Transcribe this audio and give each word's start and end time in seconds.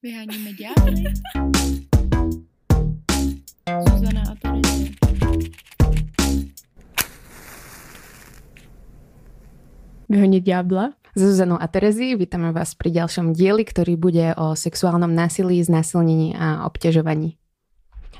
Vyháníme 0.00 0.56
ďábly. 0.56 1.12
Zuzana 3.68 4.22
a 4.32 4.34
Terezie. 4.40 4.96
Vyhoniť 10.08 10.40
diabla. 10.40 10.96
S 11.12 11.20
Zuzanou 11.20 11.60
a 11.60 11.68
Terezí 11.68 12.16
vítame 12.16 12.48
vás 12.48 12.72
pri 12.72 12.96
ďalšom 12.96 13.36
dieli, 13.36 13.60
ktorý 13.60 14.00
bude 14.00 14.32
o 14.40 14.56
sexuálnom 14.56 15.12
násilí, 15.12 15.60
znásilnení 15.60 16.32
a 16.32 16.64
obťažovaní. 16.64 17.36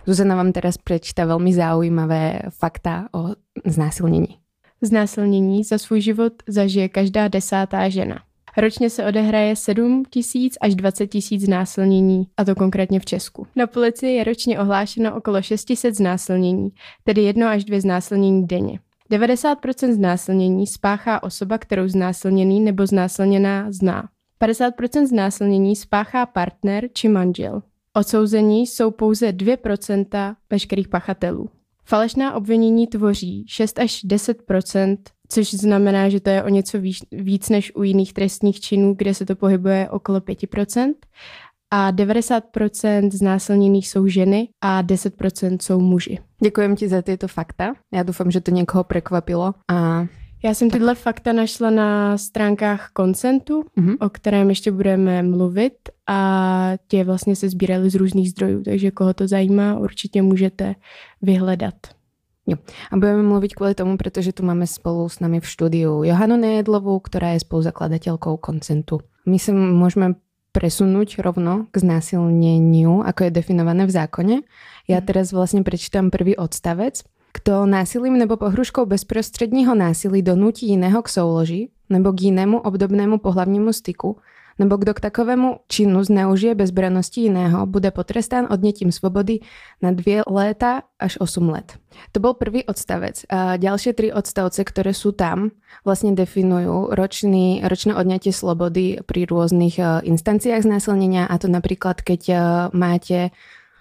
Zuzana 0.05 0.37
vám 0.37 0.53
teraz 0.53 0.77
prečíta 0.77 1.25
veľmi 1.25 1.49
zaujímavé 1.49 2.53
fakta 2.61 3.09
o 3.17 3.41
znásilnění. 3.65 4.37
Znásilnění 4.85 5.65
za 5.65 5.81
svůj 5.81 6.13
život 6.13 6.45
zažije 6.45 6.93
každá 6.93 7.33
desátá 7.33 7.89
žena. 7.89 8.21
Ročně 8.61 8.91
se 8.91 9.05
odehraje 9.05 9.57
7 9.57 10.03
tisíc 10.11 10.55
až 10.61 10.75
20 10.75 11.07
tisíc 11.07 11.43
znásilnění, 11.43 12.27
a 12.37 12.45
to 12.45 12.55
konkrétně 12.55 13.01
v 13.01 13.05
Česku. 13.05 13.47
Na 13.57 13.67
policii 13.67 14.15
je 14.15 14.25
ročně 14.25 14.61
ohlášeno 14.61 15.17
okolo 15.17 15.43
600 15.43 15.95
znásilnění, 15.95 16.71
tedy 17.05 17.23
jedno 17.23 17.47
až 17.47 17.65
dvě 17.65 17.81
znásilnění 17.81 18.47
denně. 18.47 18.79
90% 19.11 19.93
znásilnění 19.93 20.67
spáchá 20.67 21.23
osoba, 21.23 21.59
kterou 21.59 21.89
znásilněný 21.89 22.61
nebo 22.61 22.87
znásilněná 22.87 23.73
zná. 23.73 24.09
50% 24.43 25.07
znásilnění 25.07 25.77
spáchá 25.77 26.27
partner 26.27 26.89
či 26.93 27.09
manžel. 27.09 27.63
Odsouzení 27.95 28.67
jsou 28.67 28.91
pouze 28.91 29.33
2% 29.33 30.37
veškerých 30.51 30.89
pachatelů. 30.89 31.49
Falešná 31.85 32.35
obvinění 32.35 32.87
tvoří 32.87 33.45
6 33.49 33.79
až 33.79 34.05
10% 34.05 34.97
což 35.33 35.55
znamená, 35.55 36.09
že 36.09 36.21
to 36.21 36.31
je 36.31 36.43
o 36.43 36.49
něco 36.49 36.81
víc, 36.81 36.99
víc 37.13 37.49
než 37.49 37.73
u 37.75 37.83
jiných 37.83 38.13
trestních 38.13 38.61
činů, 38.61 38.95
kde 38.99 39.15
se 39.15 39.27
to 39.27 39.37
pohybuje 39.37 39.91
okolo 39.91 40.21
5% 40.21 40.95
a 41.71 41.93
90% 41.93 43.11
znásilněných 43.11 43.89
jsou 43.89 44.07
ženy 44.07 44.49
a 44.61 44.83
10% 44.83 45.59
jsou 45.63 45.81
muži. 45.81 46.19
Děkujem 46.43 46.77
ti 46.77 46.89
za 46.89 47.03
tyto 47.03 47.29
fakta. 47.29 47.73
Já 47.93 48.03
doufám, 48.03 48.31
že 48.31 48.41
to 48.41 48.51
někoho 48.51 48.85
překvapilo. 48.85 49.55
A 49.69 50.07
já 50.43 50.55
jsem 50.55 50.71
tyhle 50.71 50.95
fakta 50.95 51.33
našla 51.33 51.71
na 51.71 52.19
stránkách 52.19 52.91
Koncentu, 52.93 53.63
mm-hmm. 53.63 53.97
o 54.01 54.09
kterém 54.09 54.49
ještě 54.49 54.73
budeme 54.73 55.23
mluvit 55.23 55.73
a 56.07 56.73
tě 56.89 57.05
vlastně 57.05 57.37
se 57.37 57.49
sbírali 57.49 57.91
z 57.91 57.95
různých 57.95 58.31
zdrojů, 58.31 58.63
takže 58.63 58.91
koho 58.91 59.15
to 59.15 59.29
zajímá, 59.29 59.79
určitě 59.79 60.23
můžete 60.23 60.75
vyhledat. 61.23 61.75
Jo. 62.47 62.57
A 62.93 62.97
budeme 62.97 63.23
mluvit 63.23 63.55
kvůli 63.55 63.75
tomu, 63.75 63.97
protože 63.97 64.33
tu 64.33 64.43
máme 64.45 64.67
spolu 64.67 65.09
s 65.09 65.21
nami 65.21 65.41
v 65.41 65.47
studiu 65.47 66.05
Johanu 66.05 66.37
Nejedlovou, 66.37 67.01
která 67.01 67.29
je 67.29 67.41
spoluzakladatelkou 67.41 68.37
Koncentu. 68.37 69.01
My 69.27 69.39
se 69.39 69.53
můžeme 69.53 70.15
presunúť 70.53 71.23
rovno 71.23 71.71
k 71.71 71.79
znásilneniu, 71.79 73.07
ako 73.07 73.31
je 73.31 73.31
definované 73.31 73.87
v 73.87 73.95
zákone. 73.95 74.37
Ja 74.91 74.99
mhm. 74.99 75.07
teraz 75.07 75.31
vlastne 75.31 75.63
prečítam 75.63 76.11
prvý 76.11 76.35
odstavec. 76.35 77.07
Kto 77.33 77.67
násilím 77.67 78.19
nebo 78.19 78.37
pohruškou 78.37 78.87
bezprostředního 78.87 79.75
násilí 79.75 80.23
donutí 80.23 80.67
jiného 80.67 81.03
k 81.03 81.09
souloži 81.09 81.69
nebo 81.91 82.13
k 82.13 82.23
jinému 82.23 82.61
obdobnému 82.61 83.19
pohlavnímu 83.19 83.73
styku, 83.73 84.17
nebo 84.59 84.77
kdo 84.77 84.95
k 84.95 85.01
takovému 85.01 85.57
činu 85.69 86.05
zneužije 86.05 86.55
bezbranosti 86.55 87.21
jiného, 87.21 87.67
bude 87.67 87.91
potrestán 87.91 88.47
odnětím 88.51 88.93
svobody 88.93 89.39
na 89.83 89.91
dvě 89.91 90.23
léta 90.27 90.83
až 90.99 91.17
8 91.21 91.49
let. 91.49 91.73
To 92.13 92.21
byl 92.21 92.35
prvý 92.35 92.65
odstavec. 92.65 93.25
A 93.29 93.57
ďalšie 93.57 93.93
tri 93.93 94.13
odstavce, 94.13 94.65
které 94.65 94.95
jsou 94.95 95.13
tam, 95.13 95.51
vlastně 95.85 96.13
definují 96.13 96.87
ročný, 96.91 97.63
ročné 97.65 97.97
odňatie 97.97 98.33
slobody 98.33 98.99
pri 99.07 99.25
různých 99.25 99.79
eh, 99.79 100.01
instanciách 100.03 100.63
znásilnenia 100.63 101.25
a 101.27 101.39
to 101.39 101.49
například, 101.49 102.01
keď 102.01 102.29
eh, 102.29 102.41
máte 102.73 103.31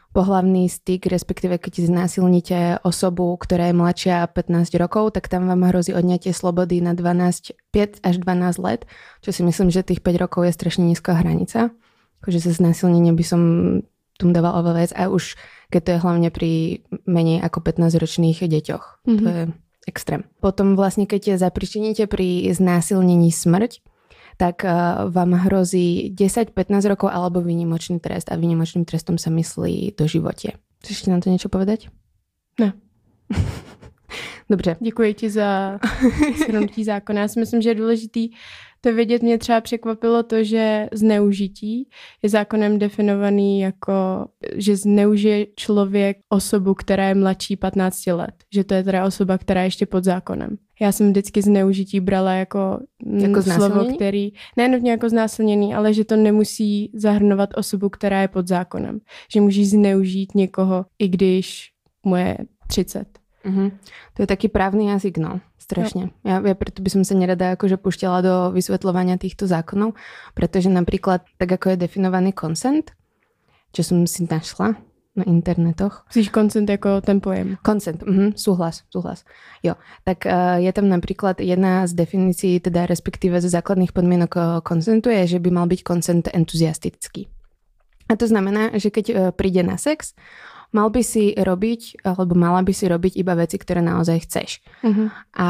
pohlavný 0.10 0.66
styk, 0.66 1.06
respektíve 1.06 1.62
keď 1.62 1.86
znásilníte 1.86 2.82
osobu, 2.82 3.38
ktorá 3.38 3.70
je 3.70 3.78
mladšia 3.78 4.26
15 4.26 4.74
rokov, 4.82 5.14
tak 5.14 5.30
tam 5.30 5.46
vám 5.46 5.70
hrozí 5.70 5.94
odňatie 5.94 6.34
slobody 6.34 6.82
na 6.82 6.98
12, 6.98 7.54
5 7.70 8.02
až 8.02 8.16
12 8.18 8.66
let, 8.66 8.90
čo 9.22 9.30
si 9.30 9.46
myslím, 9.46 9.70
že 9.70 9.86
tých 9.86 10.02
5 10.02 10.24
rokov 10.24 10.50
je 10.50 10.58
strašne 10.58 10.84
nízka 10.90 11.14
hranica. 11.14 11.70
Akože 12.26 12.42
za 12.42 12.58
znásilnenie 12.58 13.14
by 13.14 13.26
som 13.26 13.42
tomu 14.20 14.36
dával 14.36 14.60
oveľa 14.60 14.78
vec 14.84 14.92
a 14.98 15.08
už 15.08 15.40
keď 15.72 15.82
to 15.86 15.90
je 15.96 16.04
hlavne 16.04 16.30
pri 16.34 16.52
menej 17.06 17.40
ako 17.46 17.64
15-ročných 17.64 18.42
deťoch. 18.44 18.86
Mm-hmm. 19.06 19.24
To 19.24 19.30
mhm. 19.30 19.38
je 19.38 19.44
extrém. 19.88 20.22
Potom 20.44 20.78
vlastne, 20.78 21.10
keď 21.10 21.38
zapričiníte 21.38 22.06
pri 22.06 22.50
znásilnení 22.54 23.34
smrť, 23.34 23.82
tak 24.40 24.64
eh, 24.64 24.72
vám 25.12 25.36
hrozí 25.36 26.16
10-15 26.16 26.88
rokov 26.88 27.12
alebo 27.12 27.44
výnimočný 27.44 28.00
trest 28.00 28.32
a 28.32 28.40
výnimočným 28.40 28.88
trestom 28.88 29.20
sa 29.20 29.28
myslí 29.30 30.00
do 30.00 30.08
životě. 30.08 30.56
Chceš 30.80 31.06
na 31.06 31.20
to 31.20 31.30
něco 31.30 31.50
povedať? 31.50 31.90
Ne. 32.60 32.74
Dobře. 34.50 34.76
Děkuji 34.80 35.14
ti 35.14 35.30
za 35.30 35.80
shrnutí 36.38 36.84
zákona. 36.84 37.22
Já 37.22 37.28
si 37.28 37.40
myslím, 37.40 37.62
že 37.62 37.70
je 37.70 37.76
důležitý 37.76 38.30
to 38.82 38.94
vědět. 38.94 39.22
Mě 39.22 39.38
třeba 39.38 39.62
překvapilo 39.62 40.24
to, 40.24 40.44
že 40.44 40.88
zneužití 40.94 41.90
je 42.24 42.30
zákonem 42.30 42.80
definovaný 42.80 43.60
jako, 43.60 43.94
že 44.56 44.76
zneužije 44.76 45.46
člověk 45.56 46.18
osobu, 46.30 46.74
která 46.74 47.08
je 47.08 47.16
mladší 47.16 47.56
15 47.56 48.08
let. 48.08 48.34
Že 48.54 48.64
to 48.64 48.74
je 48.74 48.84
teda 48.84 49.06
osoba, 49.06 49.38
která 49.38 49.62
je 49.62 49.68
ještě 49.68 49.86
pod 49.86 50.04
zákonem. 50.04 50.58
Já 50.82 50.92
jsem 50.92 51.10
vždycky 51.10 51.42
zneužití 51.42 52.00
brala 52.00 52.34
jako, 52.34 52.80
mm, 53.06 53.20
jako 53.20 53.42
slovo, 53.42 53.86
který, 53.96 54.32
ne 54.58 54.82
jako 54.86 55.10
znásilněný, 55.10 55.76
ale 55.76 55.94
že 55.94 56.06
to 56.06 56.16
nemusí 56.16 56.92
zahrnovat 56.94 57.50
osobu, 57.56 57.90
která 57.90 58.22
je 58.22 58.28
pod 58.28 58.48
zákonem. 58.48 59.00
Že 59.34 59.42
můžeš 59.42 59.70
zneužít 59.70 60.36
někoho, 60.36 60.86
i 61.00 61.08
když 61.08 61.72
mu 62.06 62.16
je 62.16 62.38
30. 62.68 63.19
Mm-hmm. 63.46 63.68
To 64.16 64.20
je 64.24 64.28
taký 64.28 64.48
právny 64.52 64.92
jazyk, 64.92 65.18
no. 65.18 65.40
Strašne. 65.60 66.10
Ja, 66.26 66.42
ja 66.42 66.56
preto 66.58 66.82
by 66.82 66.90
som 66.90 67.04
sa 67.06 67.14
nerada 67.14 67.54
akože 67.54 67.78
pušťala 67.78 68.20
do 68.26 68.36
vysvetľovania 68.52 69.22
týchto 69.22 69.46
zákonov, 69.46 69.94
pretože 70.34 70.68
napríklad, 70.68 71.24
tak 71.38 71.50
ako 71.56 71.76
je 71.76 71.84
definovaný 71.86 72.34
consent, 72.34 72.92
čo 73.70 73.86
som 73.86 74.04
si 74.10 74.26
našla, 74.26 74.82
na 75.20 75.26
internetoch. 75.28 76.06
Myslíš 76.08 76.30
koncent 76.30 76.70
jako 76.70 77.02
ten 77.02 77.22
pojem? 77.22 77.58
Koncent, 77.62 78.04
mhm, 78.04 78.32
súhlas, 78.36 78.84
súhlas. 78.90 79.26
Jo, 79.64 79.76
tak 80.04 80.26
uh, 80.26 80.58
je 80.64 80.74
tam 80.74 80.90
napríklad 80.90 81.40
jedna 81.40 81.88
z 81.88 81.94
definícií, 81.94 82.60
teda 82.60 82.86
respektíve 82.86 83.42
ze 83.42 83.50
základných 83.50 83.92
podmienok 83.92 84.32
uh, 84.36 84.44
koncentu 84.64 85.10
je, 85.10 85.28
že 85.28 85.40
by 85.40 85.50
mal 85.52 85.68
byť 85.68 85.84
koncent 85.84 86.26
entuziastický. 86.34 87.28
A 88.10 88.16
to 88.16 88.26
znamená, 88.26 88.74
že 88.80 88.90
keď 88.90 89.06
uh, 89.10 89.18
príde 89.36 89.62
na 89.64 89.78
sex, 89.78 90.16
mal 90.70 90.94
by 90.94 91.02
si 91.02 91.34
robiť, 91.34 92.06
alebo 92.06 92.38
mala 92.38 92.62
by 92.62 92.74
si 92.74 92.86
robiť 92.86 93.18
iba 93.18 93.34
veci, 93.34 93.58
ktoré 93.58 93.82
naozaj 93.82 94.18
chceš. 94.30 94.50
Uh-huh. 94.86 95.10
A 95.34 95.50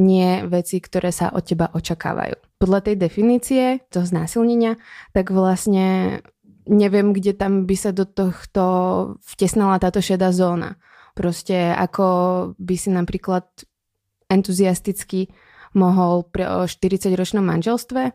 nie 0.00 0.44
veci, 0.48 0.80
ktoré 0.80 1.12
sa 1.12 1.28
od 1.32 1.44
teba 1.44 1.68
očakávajú. 1.72 2.40
Podľa 2.60 2.80
tej 2.88 2.96
definície 2.96 3.64
toho 3.92 4.04
znásilnenia, 4.08 4.80
tak 5.12 5.32
vlastne 5.32 6.20
neviem, 6.70 7.12
kde 7.12 7.36
tam 7.36 7.66
by 7.66 7.76
sa 7.76 7.90
do 7.90 8.06
tohto 8.06 8.64
vtesnala 9.26 9.82
táto 9.82 9.98
šedá 9.98 10.30
zóna. 10.30 10.78
Proste 11.18 11.74
ako 11.74 12.06
by 12.56 12.74
si 12.78 12.88
napríklad 12.94 13.44
entuziasticky 14.30 15.28
mohol 15.74 16.22
pri 16.30 16.70
40-ročnom 16.70 17.42
manželstve 17.42 18.14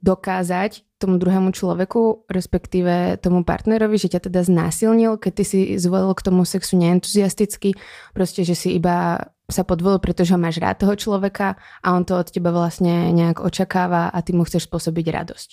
dokázať 0.00 0.85
tomu 0.96 1.20
druhému 1.20 1.52
človeku, 1.52 2.24
respektíve 2.30 3.20
tomu 3.20 3.44
partnerovi, 3.44 4.00
že 4.00 4.16
ťa 4.16 4.32
teda 4.32 4.40
znásilnil, 4.42 5.20
keď 5.20 5.32
ty 5.34 5.44
si 5.44 5.60
zvolil 5.76 6.16
k 6.16 6.24
tomu 6.24 6.48
sexu 6.48 6.80
neentuziasticky, 6.80 7.76
proste, 8.16 8.48
že 8.48 8.56
si 8.56 8.72
iba 8.72 9.20
sa 9.46 9.62
podvolil, 9.62 10.02
pretože 10.02 10.34
ho 10.34 10.40
máš 10.40 10.58
rád 10.58 10.82
toho 10.82 10.98
človeka 10.98 11.54
a 11.84 11.94
on 11.94 12.02
to 12.02 12.18
od 12.18 12.32
teba 12.32 12.50
vlastne 12.50 13.14
nejak 13.14 13.38
očakáva 13.44 14.10
a 14.10 14.18
ty 14.24 14.34
mu 14.34 14.42
chceš 14.42 14.66
spôsobiť 14.66 15.06
radosť 15.12 15.50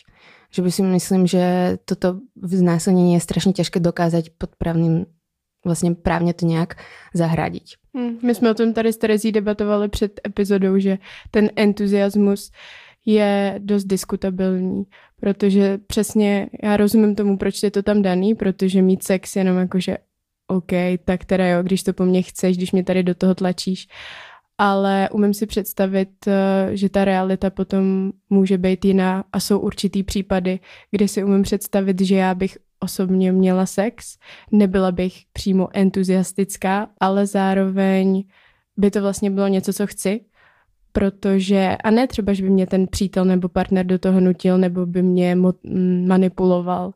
že 0.53 0.61
by 0.61 0.71
si 0.71 0.81
myslím, 0.81 1.27
že 1.27 1.77
toto 1.85 2.19
znásilnění 2.43 3.13
je 3.13 3.19
strašně 3.19 3.53
těžké 3.53 3.79
dokázat 3.79 4.25
pod 4.37 4.55
právným 4.55 5.05
vlastně 5.65 5.95
právně 5.95 6.33
to 6.33 6.45
nějak 6.45 6.75
zahradit. 7.13 7.63
Hmm, 7.95 8.17
my 8.23 8.35
jsme 8.35 8.51
o 8.51 8.53
tom 8.53 8.73
tady 8.73 8.93
s 8.93 8.97
Terezí 8.97 9.31
debatovali 9.31 9.89
před 9.89 10.21
epizodou, 10.27 10.77
že 10.77 10.97
ten 11.31 11.49
entuziasmus 11.55 12.51
je 13.05 13.59
dost 13.63 13.83
diskutabilní, 13.83 14.83
protože 15.23 15.77
přesně 15.77 16.49
já 16.63 16.77
rozumím 16.77 17.15
tomu, 17.15 17.37
proč 17.37 17.63
je 17.63 17.71
to 17.71 17.83
tam 17.83 18.01
daný, 18.01 18.35
protože 18.35 18.81
mít 18.81 19.03
sex 19.03 19.35
jenom 19.35 19.57
jakože 19.57 19.97
OK, 20.47 20.71
tak 21.05 21.25
teda 21.25 21.47
jo, 21.47 21.63
když 21.63 21.83
to 21.83 21.93
po 21.93 22.05
mně 22.05 22.21
chceš, 22.21 22.57
když 22.57 22.71
mě 22.71 22.83
tady 22.83 23.03
do 23.03 23.15
toho 23.15 23.35
tlačíš, 23.35 23.87
ale 24.57 25.09
umím 25.11 25.33
si 25.33 25.45
představit, 25.45 26.09
eh, 26.27 26.69
že 26.77 26.89
ta 26.89 27.05
realita 27.05 27.49
potom 27.49 28.11
může 28.29 28.57
být 28.57 28.85
jiná 28.85 29.23
a 29.33 29.39
jsou 29.39 29.59
určitý 29.59 30.03
případy, 30.03 30.59
kdy 30.91 31.07
si 31.07 31.23
umím 31.23 31.43
představit, 31.43 32.01
že 32.01 32.15
já 32.15 32.35
bych 32.35 32.57
osobně 32.79 33.31
měla 33.31 33.65
sex, 33.65 34.17
nebyla 34.51 34.91
bych 34.91 35.21
přímo 35.33 35.69
entuziastická, 35.73 36.89
ale 36.99 37.27
zároveň 37.27 38.23
by 38.77 38.91
to 38.91 39.01
vlastně 39.01 39.31
bylo 39.31 39.47
něco, 39.47 39.73
co 39.73 39.87
chci, 39.87 40.21
protože, 40.93 41.77
a 41.83 41.91
ne 41.91 42.07
třeba, 42.07 42.33
že 42.33 42.43
by 42.43 42.49
mě 42.49 42.67
ten 42.67 42.87
přítel 42.87 43.25
nebo 43.25 43.49
partner 43.49 43.85
do 43.85 43.99
toho 43.99 44.19
nutil, 44.19 44.57
nebo 44.57 44.85
by 44.85 45.01
mě 45.03 45.35
mo- 45.35 45.53
m, 45.65 46.07
manipuloval, 46.07 46.93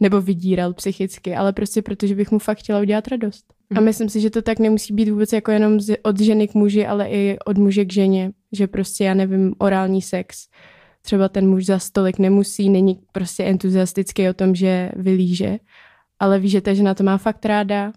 nebo 0.00 0.20
vydíral 0.20 0.72
psychicky, 0.74 1.34
ale 1.36 1.52
prostě 1.52 1.82
protože 1.82 2.14
bych 2.14 2.30
mu 2.30 2.38
fakt 2.38 2.58
chtěla 2.58 2.80
udělat 2.80 3.08
radost. 3.08 3.44
A 3.70 3.74
Mhm. 3.74 3.84
myslím 3.84 4.08
si, 4.08 4.20
že 4.20 4.30
to 4.30 4.42
tak 4.42 4.58
nemusí 4.58 4.94
být 4.94 5.10
vůbec 5.10 5.32
jako 5.32 5.50
jenom 5.50 5.78
od 6.02 6.20
ženy 6.20 6.48
k 6.48 6.54
muži, 6.54 6.86
ale 6.86 7.08
i 7.08 7.38
od 7.46 7.58
muže 7.58 7.84
k 7.84 7.92
ženě, 7.92 8.30
že 8.52 8.66
prostě, 8.66 9.04
já 9.04 9.14
nevím, 9.14 9.54
orální 9.58 10.02
sex, 10.02 10.46
třeba 11.02 11.28
ten 11.28 11.48
muž 11.48 11.66
za 11.66 11.78
stolik 11.78 12.18
nemusí, 12.18 12.68
není 12.70 13.00
prostě 13.12 13.44
entuziastický 13.44 14.28
o 14.28 14.34
tom, 14.34 14.54
že 14.54 14.92
vylíže, 14.96 15.58
ale 16.20 16.38
ví, 16.38 16.48
že 16.48 16.60
ta 16.60 16.74
žena 16.74 16.94
to 16.94 17.04
má 17.04 17.18
fakt 17.18 17.44
ráda, 17.46 17.92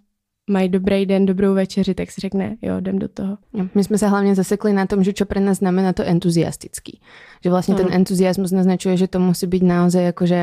mají 0.51 0.69
dobrý 0.69 1.05
den, 1.05 1.25
dobrou 1.25 1.53
večeři, 1.53 1.95
tak 1.95 2.11
si 2.11 2.21
řekne, 2.21 2.57
jo, 2.61 2.77
jdem 2.77 2.99
do 2.99 3.07
toho. 3.07 3.37
My 3.55 3.81
sme 3.83 3.95
sa 3.95 4.11
hlavne 4.11 4.35
zasekli 4.35 4.75
na 4.75 4.83
tom, 4.83 4.99
že 4.99 5.15
čo 5.15 5.23
pre 5.23 5.39
nás 5.39 5.63
znamená 5.63 5.95
to 5.95 6.03
entuziastický. 6.03 6.99
Že 7.39 7.49
vlastne 7.49 7.75
ten 7.79 7.87
Áno. 7.87 8.03
entuziasmus 8.03 8.51
naznačuje, 8.51 8.99
že 8.99 9.07
to 9.07 9.23
musí 9.23 9.47
byť 9.47 9.63
naozaj 9.63 10.03
akože 10.11 10.41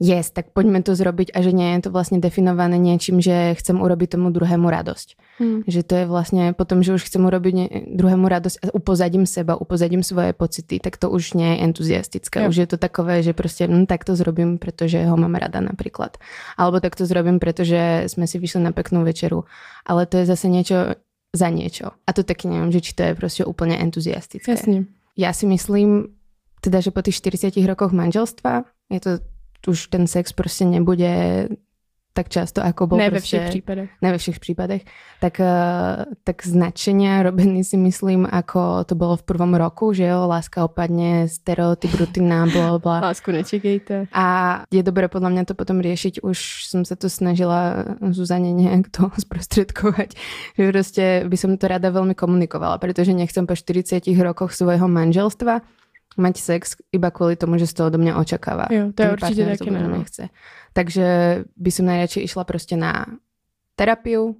yes, 0.00 0.32
tak 0.32 0.56
poďme 0.56 0.80
to 0.80 0.96
zrobiť 0.96 1.36
a 1.36 1.44
že 1.44 1.52
nie 1.52 1.76
je 1.76 1.86
to 1.86 1.90
vlastne 1.92 2.18
definované 2.18 2.80
niečím, 2.80 3.20
že 3.20 3.54
chcem 3.60 3.76
urobiť 3.76 4.16
tomu 4.16 4.32
druhému 4.32 4.64
radosť. 4.64 5.08
Hmm. 5.38 5.60
Že 5.68 5.80
to 5.84 5.94
je 5.94 6.04
vlastne 6.08 6.44
potom, 6.56 6.80
že 6.80 6.96
už 6.96 7.04
chcem 7.04 7.20
urobiť 7.20 7.54
druhému 7.94 8.24
radosť 8.24 8.56
a 8.64 8.64
upozadím 8.72 9.28
seba, 9.28 9.60
upozadím 9.60 10.00
svoje 10.00 10.32
pocity, 10.32 10.80
tak 10.80 10.96
to 10.96 11.12
už 11.12 11.36
nie 11.36 11.54
je 11.54 11.56
entuziastické. 11.68 12.42
Jo. 12.42 12.48
Už 12.48 12.56
je 12.56 12.66
to 12.66 12.76
takové, 12.80 13.22
že 13.22 13.32
prostě 13.32 13.68
hm, 13.68 13.86
tak 13.86 14.04
to 14.04 14.16
zrobím, 14.16 14.58
pretože 14.58 15.04
ho 15.04 15.16
mám 15.16 15.34
rada 15.36 15.60
napríklad. 15.60 16.16
Alebo 16.56 16.80
tak 16.80 16.96
to 16.96 17.06
zrobím, 17.06 17.38
pretože 17.38 18.08
sme 18.08 18.26
si 18.26 18.40
vyšli 18.40 18.64
na 18.64 18.72
peknú 18.72 19.04
večeru. 19.04 19.44
Ale 19.86 20.06
to 20.08 20.16
je 20.16 20.26
zase 20.26 20.48
niečo 20.48 20.96
za 21.36 21.48
niečo. 21.48 21.94
A 22.06 22.12
to 22.12 22.26
taky 22.26 22.48
neviem, 22.48 22.72
že 22.72 22.80
či 22.80 22.92
to 22.94 23.02
je 23.02 23.14
prostě 23.14 23.44
úplne 23.44 23.78
entuziastické. 23.78 24.50
Jasně. 24.50 24.84
Ja 25.16 25.32
si 25.32 25.46
myslím, 25.46 26.16
teda, 26.60 26.80
že 26.80 26.90
po 26.90 27.02
tých 27.02 27.20
40 27.20 27.52
rokoch 27.66 27.92
manželstva 27.92 28.64
je 28.90 29.00
to 29.00 29.10
už 29.68 29.86
ten 29.86 30.06
sex 30.06 30.32
prostě 30.32 30.64
nebude 30.64 31.48
tak 32.10 32.28
často, 32.28 32.58
ako 32.58 32.86
bol 32.86 32.98
ne 32.98 33.06
ve 33.06 33.10
prostě, 33.10 33.38
všech 33.38 33.48
případech. 33.48 33.90
ne 34.02 34.12
ve 34.12 34.18
všech 34.18 34.38
případech, 34.40 34.82
tak, 35.20 35.40
eh, 35.40 36.04
tak 36.24 36.36
značenia 36.42 37.22
robený 37.22 37.64
si 37.64 37.76
myslím, 37.76 38.26
ako 38.26 38.84
to 38.84 38.94
bolo 38.98 39.16
v 39.16 39.22
prvom 39.22 39.54
roku, 39.54 39.94
že 39.94 40.10
jo, 40.10 40.26
láska 40.26 40.64
opadne, 40.64 41.30
stereotyp, 41.30 41.94
rutina, 41.94 42.46
bla 42.50 42.78
bla. 42.78 43.00
Lásku 43.00 43.30
nečekejte. 43.30 44.10
A 44.12 44.26
je 44.74 44.82
dobré 44.82 45.08
podľa 45.08 45.30
mňa 45.30 45.42
to 45.46 45.54
potom 45.54 45.78
riešiť. 45.78 46.20
Už 46.26 46.66
som 46.66 46.82
sa 46.82 46.98
to 46.98 47.06
snažila 47.06 47.94
Zuzane 48.10 48.50
nejak 48.52 48.90
to 48.90 49.08
sprostredkovať, 49.24 50.18
že 50.58 50.62
proste 50.66 51.04
by 51.30 51.36
som 51.38 51.54
to 51.56 51.70
rada 51.70 51.94
veľmi 51.94 52.18
komunikovala, 52.18 52.82
pretože 52.82 53.14
nechcem 53.14 53.46
po 53.46 53.54
40 53.54 54.02
rokoch 54.18 54.50
svojho 54.50 54.90
manželstva 54.90 55.62
mať 56.16 56.34
sex 56.42 56.74
iba 56.90 57.10
kvôli 57.10 57.38
tomu, 57.38 57.58
že 57.58 57.70
z 57.70 57.74
toho 57.78 57.88
do 57.90 57.98
mňa 57.98 58.18
očakáva. 58.18 58.66
Jo, 58.70 58.90
to 58.90 59.02
je 59.02 59.10
partner 59.18 59.46
taky 59.54 59.70
to 59.70 59.70
ne. 59.70 59.98
nechce. 59.98 60.24
Takže 60.74 61.06
by 61.54 61.70
som 61.70 61.84
najradšej 61.86 62.22
išla 62.26 62.42
proste 62.46 62.74
na 62.74 63.06
terapiu 63.78 64.34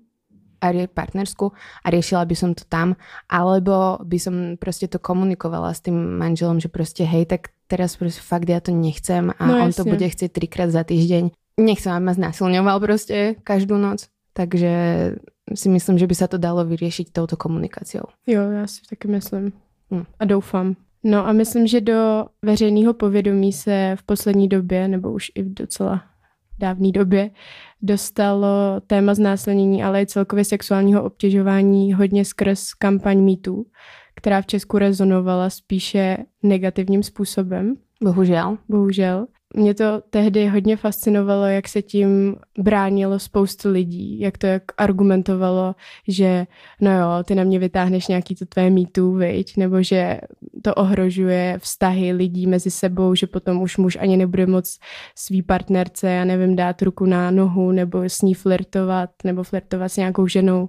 a 0.60 0.68
partnersku 0.86 1.56
a 1.56 1.86
riešila 1.88 2.28
by 2.28 2.36
som 2.36 2.50
to 2.52 2.68
tam, 2.68 2.92
alebo 3.32 3.96
by 4.04 4.18
som 4.20 4.34
proste 4.60 4.92
to 4.92 5.00
komunikovala 5.00 5.72
s 5.72 5.80
tým 5.80 6.20
manželom, 6.20 6.60
že 6.60 6.68
proste 6.68 7.08
hej, 7.08 7.24
tak 7.24 7.56
teraz 7.64 7.96
proste 7.96 8.20
fakt 8.20 8.44
ja 8.44 8.60
to 8.60 8.68
nechcem 8.68 9.32
a 9.32 9.40
No 9.40 9.56
on 9.56 9.72
to 9.72 9.88
jasne. 9.88 9.92
bude 9.96 10.04
chcieť 10.04 10.30
trikrát 10.36 10.68
za 10.68 10.84
týždeň. 10.84 11.32
Nechcem, 11.56 11.92
aby 11.96 12.04
ma 12.04 12.12
znásilňoval 12.12 12.76
proste 12.76 13.40
každú 13.40 13.80
noc. 13.80 14.12
Takže 14.36 14.72
si 15.56 15.68
myslím, 15.72 15.98
že 15.98 16.06
by 16.06 16.14
sa 16.14 16.26
to 16.28 16.38
dalo 16.38 16.62
vyriešiť 16.62 17.10
touto 17.10 17.34
komunikáciou. 17.40 18.06
Jo, 18.26 18.50
já 18.50 18.66
si 18.66 18.80
taky 18.90 19.08
myslím. 19.08 19.52
Hm. 19.90 20.04
A 20.20 20.24
doufám. 20.24 20.76
No 21.04 21.26
a 21.26 21.32
myslím, 21.32 21.66
že 21.66 21.80
do 21.80 22.26
veřejného 22.42 22.94
povědomí 22.94 23.52
se 23.52 23.96
v 23.98 24.02
poslední 24.02 24.48
době, 24.48 24.88
nebo 24.88 25.12
už 25.12 25.30
i 25.34 25.42
v 25.42 25.54
docela 25.54 26.02
dávné 26.58 26.92
době, 26.92 27.30
dostalo 27.82 28.80
téma 28.86 29.14
znásilnění, 29.14 29.84
ale 29.84 30.02
i 30.02 30.06
celkově 30.06 30.44
sexuálního 30.44 31.02
obtěžování 31.04 31.92
hodně 31.92 32.24
skrz 32.24 32.74
kampaň 32.74 33.24
MeToo, 33.24 33.64
která 34.16 34.42
v 34.42 34.46
Česku 34.46 34.78
rezonovala 34.78 35.50
spíše 35.50 36.16
negativním 36.42 37.02
způsobem, 37.02 37.76
Bohužiaľ. 38.04 38.58
bohužel. 38.68 39.26
Mě 39.56 39.74
to 39.74 40.02
tehdy 40.10 40.46
hodně 40.46 40.76
fascinovalo, 40.76 41.44
jak 41.44 41.68
se 41.68 41.82
tím 41.82 42.36
bránilo 42.58 43.18
spoustu 43.18 43.70
lidí, 43.70 44.20
jak 44.20 44.38
to 44.38 44.46
jak 44.46 44.62
argumentovalo, 44.78 45.74
že 46.08 46.46
no 46.80 46.98
jo, 46.98 47.08
ty 47.24 47.34
na 47.34 47.44
mě 47.44 47.58
vytáhneš 47.58 48.08
nějaký 48.08 48.34
to 48.34 48.46
tvé 48.46 48.70
mýtu, 48.70 49.14
viď? 49.14 49.56
nebo 49.56 49.82
že 49.82 50.20
to 50.62 50.74
ohrožuje 50.74 51.58
vztahy 51.58 52.12
lidí 52.12 52.46
mezi 52.46 52.70
sebou, 52.70 53.14
že 53.14 53.26
potom 53.26 53.62
už 53.62 53.76
muž 53.76 53.98
ani 54.00 54.16
nebude 54.16 54.46
moc 54.46 54.78
svý 55.14 55.42
partnerce, 55.42 56.10
já 56.10 56.24
nevím, 56.24 56.56
dát 56.56 56.82
ruku 56.82 57.04
na 57.04 57.30
nohu, 57.30 57.72
nebo 57.72 58.02
s 58.02 58.22
ní 58.22 58.34
flirtovat, 58.34 59.10
nebo 59.24 59.42
flirtovat 59.42 59.92
s 59.92 59.96
nějakou 59.96 60.26
ženou. 60.26 60.68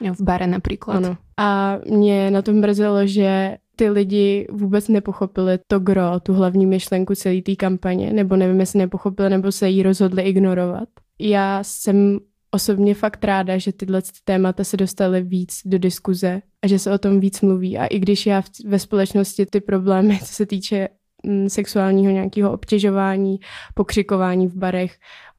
Jo, 0.00 0.14
v 0.14 0.20
bare 0.20 0.46
napríklad. 0.46 0.96
Ano. 0.96 1.16
A 1.36 1.78
mě 1.90 2.30
na 2.30 2.42
tom 2.42 2.60
mrzelo, 2.60 3.06
že 3.06 3.56
ty 3.76 3.90
lidi 3.90 4.46
vůbec 4.50 4.88
nepochopili 4.88 5.58
to 5.66 5.78
gro, 5.78 6.20
tu 6.22 6.32
hlavní 6.32 6.66
myšlenku 6.66 7.14
celé 7.14 7.42
té 7.42 7.56
kampaně, 7.56 8.12
nebo 8.12 8.36
nevím, 8.36 8.60
jestli 8.60 8.78
nepochopili, 8.78 9.30
nebo 9.30 9.52
se 9.52 9.68
jí 9.68 9.82
rozhodli 9.82 10.22
ignorovat. 10.22 10.88
Já 11.18 11.58
jsem 11.62 12.18
osobně 12.50 12.94
fakt 12.94 13.24
ráda, 13.24 13.58
že 13.58 13.72
tyhle 13.72 14.02
ty 14.02 14.08
témata 14.24 14.64
se 14.64 14.76
dostaly 14.76 15.22
víc 15.22 15.60
do 15.64 15.78
diskuze 15.78 16.42
a 16.62 16.66
že 16.66 16.78
se 16.78 16.92
o 16.92 16.98
tom 16.98 17.20
víc 17.20 17.40
mluví. 17.40 17.78
A 17.78 17.86
i 17.86 17.98
když 17.98 18.26
já 18.26 18.42
ve 18.66 18.78
společnosti 18.78 19.46
ty 19.46 19.60
problémy, 19.60 20.18
co 20.18 20.34
se 20.34 20.46
týče 20.46 20.88
mm, 21.26 21.48
sexuálního 21.48 22.12
nějakého 22.12 22.52
obtěžování, 22.52 23.40
pokřikování 23.74 24.46
v 24.46 24.54
barech, 24.54 24.96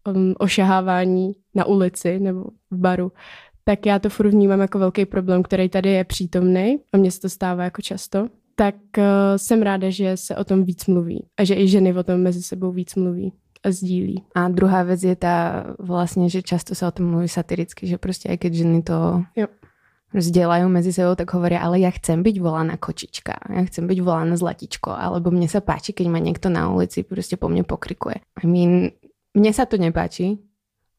um, 0.08 0.34
ošahávání 0.40 1.32
na 1.56 1.66
ulici 1.66 2.20
nebo 2.20 2.44
v 2.72 2.78
baru, 2.78 3.12
tak 3.66 3.86
já 3.86 4.00
to 4.00 4.10
furt 4.10 4.30
vnímám 4.30 4.60
jako 4.60 4.80
velký 4.80 5.06
problém, 5.06 5.44
který 5.44 5.70
tady 5.70 5.90
je 5.90 6.04
přítomný 6.04 6.80
a 6.94 6.98
mně 6.98 7.12
se 7.12 7.20
to 7.20 7.30
stává 7.30 7.64
jako 7.64 7.82
často, 7.82 8.28
tak 8.56 8.76
uh, 8.98 9.04
jsem 9.38 9.62
ráda, 9.62 9.90
že 9.90 10.18
se 10.18 10.36
o 10.36 10.44
tom 10.44 10.64
víc 10.64 10.86
mluví 10.86 11.26
a 11.38 11.44
že 11.44 11.56
i 11.56 11.68
ženy 11.68 11.94
o 11.94 12.04
tom 12.04 12.22
mezi 12.22 12.44
sebou 12.44 12.72
víc 12.72 12.96
mluví 12.96 13.34
a 13.64 13.72
sdílí. 13.72 14.24
A 14.36 14.48
druhá 14.50 14.84
vec 14.86 15.02
je 15.04 15.18
tá 15.18 15.66
vlastne, 15.82 16.30
že 16.30 16.46
často 16.46 16.78
sa 16.78 16.88
o 16.88 16.94
tom 16.94 17.10
mluví 17.10 17.26
satiricky, 17.26 17.90
že 17.90 17.98
proste 17.98 18.30
aj 18.30 18.38
keď 18.38 18.52
ženy 18.54 18.80
to 18.86 19.26
Jo. 19.34 19.50
medzi 20.70 20.94
sebou, 20.94 21.18
tak 21.18 21.34
hovoria, 21.34 21.66
ale 21.66 21.82
ja 21.82 21.90
chcem 21.90 22.22
byť 22.22 22.36
volaná 22.40 22.78
kočička, 22.78 23.34
ja 23.50 23.62
chcem 23.66 23.90
byť 23.90 24.00
volaná 24.06 24.38
zlatičko, 24.38 24.94
alebo 24.94 25.34
mne 25.34 25.50
sa 25.50 25.66
páči, 25.66 25.92
keď 25.98 26.08
ma 26.14 26.22
niekto 26.22 26.54
na 26.54 26.70
ulici 26.70 27.02
proste 27.02 27.36
po 27.42 27.50
mne 27.50 27.66
pokrikuje. 27.66 28.22
I 28.40 28.46
mean, 28.46 28.94
mne 29.34 29.52
sa 29.52 29.66
to 29.66 29.82
nepáči, 29.82 30.40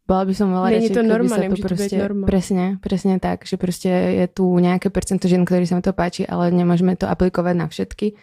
bola 0.06 0.22
by 0.22 0.32
som 0.32 0.48
veľa 0.48 0.68
Není 0.70 0.88
to 0.88 1.02
norma, 1.02 1.34
sa 1.34 1.42
to 1.42 1.98
norma. 1.98 2.24
presne, 2.24 2.64
presne 2.78 3.18
tak, 3.18 3.42
že 3.42 3.58
proste 3.58 3.90
je 3.90 4.26
tu 4.26 4.46
nejaké 4.46 4.86
percento 4.88 5.26
žien, 5.26 5.42
ktorý 5.42 5.66
sa 5.66 5.74
mi 5.74 5.82
to 5.82 5.90
páči, 5.90 6.22
ale 6.22 6.48
nemôžeme 6.48 6.94
to 6.94 7.04
aplikovať 7.04 7.54
na 7.54 7.66
všetky. 7.66 8.14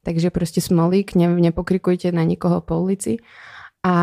Takže 0.00 0.28
proste 0.28 0.60
smolík, 0.60 1.12
ne, 1.12 1.28
nepokrikujte 1.28 2.08
na 2.08 2.24
nikoho 2.24 2.60
po 2.60 2.76
ulici. 2.76 3.20
A 3.80 3.94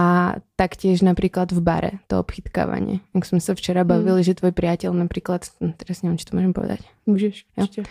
taktiež 0.58 1.06
napríklad 1.06 1.54
v 1.54 1.62
bare, 1.62 1.92
to 2.10 2.18
obchytkávanie. 2.18 3.06
Jak 3.14 3.30
sme 3.30 3.38
sa 3.38 3.54
včera 3.54 3.86
Hmm. 3.86 3.94
bavili, 3.94 4.26
že 4.26 4.34
tvoj 4.34 4.50
priateľ 4.50 4.90
napríklad, 4.90 5.46
teraz 5.78 6.02
neviem, 6.02 6.18
či 6.18 6.26
to 6.26 6.34
môžem 6.34 6.54
povedať, 6.54 6.82
Můžeš, 7.06 7.46
Jo. 7.56 7.86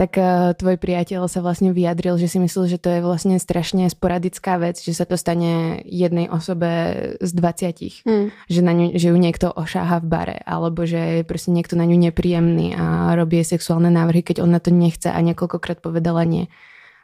Tak 0.00 0.16
uh, 0.16 0.56
tvoj 0.56 0.80
priateľ 0.80 1.28
sa 1.28 1.44
vlastne 1.44 1.76
vyjadril, 1.76 2.16
že 2.16 2.24
si 2.24 2.40
myslel, 2.40 2.72
že 2.72 2.80
to 2.80 2.88
je 2.88 3.04
vlastne 3.04 3.36
strašne 3.36 3.84
sporadická 3.92 4.56
vec, 4.56 4.80
že 4.80 4.96
sa 4.96 5.04
to 5.04 5.20
stane 5.20 5.84
jednej 5.84 6.32
osobe 6.32 6.68
z 7.20 7.30
20, 7.36 8.00
Hmm. 8.08 8.32
že, 8.48 8.60
na 8.64 8.72
ňu, 8.72 8.96
že 8.96 9.12
ju 9.12 9.16
niekto 9.20 9.52
ošáha 9.52 10.00
v 10.00 10.06
bare, 10.08 10.36
alebo 10.48 10.88
že 10.88 11.20
je 11.20 11.28
proste 11.28 11.52
niekto 11.52 11.76
na 11.76 11.84
ňu 11.84 12.00
nepríjemný 12.00 12.72
a 12.72 13.12
robí 13.12 13.44
jej 13.44 13.60
sexuálne 13.60 13.92
návrhy, 13.92 14.24
keď 14.24 14.40
ona 14.40 14.56
to 14.56 14.72
nechce 14.72 15.04
a 15.04 15.20
niekoľkokrát 15.20 15.84
povedala 15.84 16.24
nie. 16.24 16.48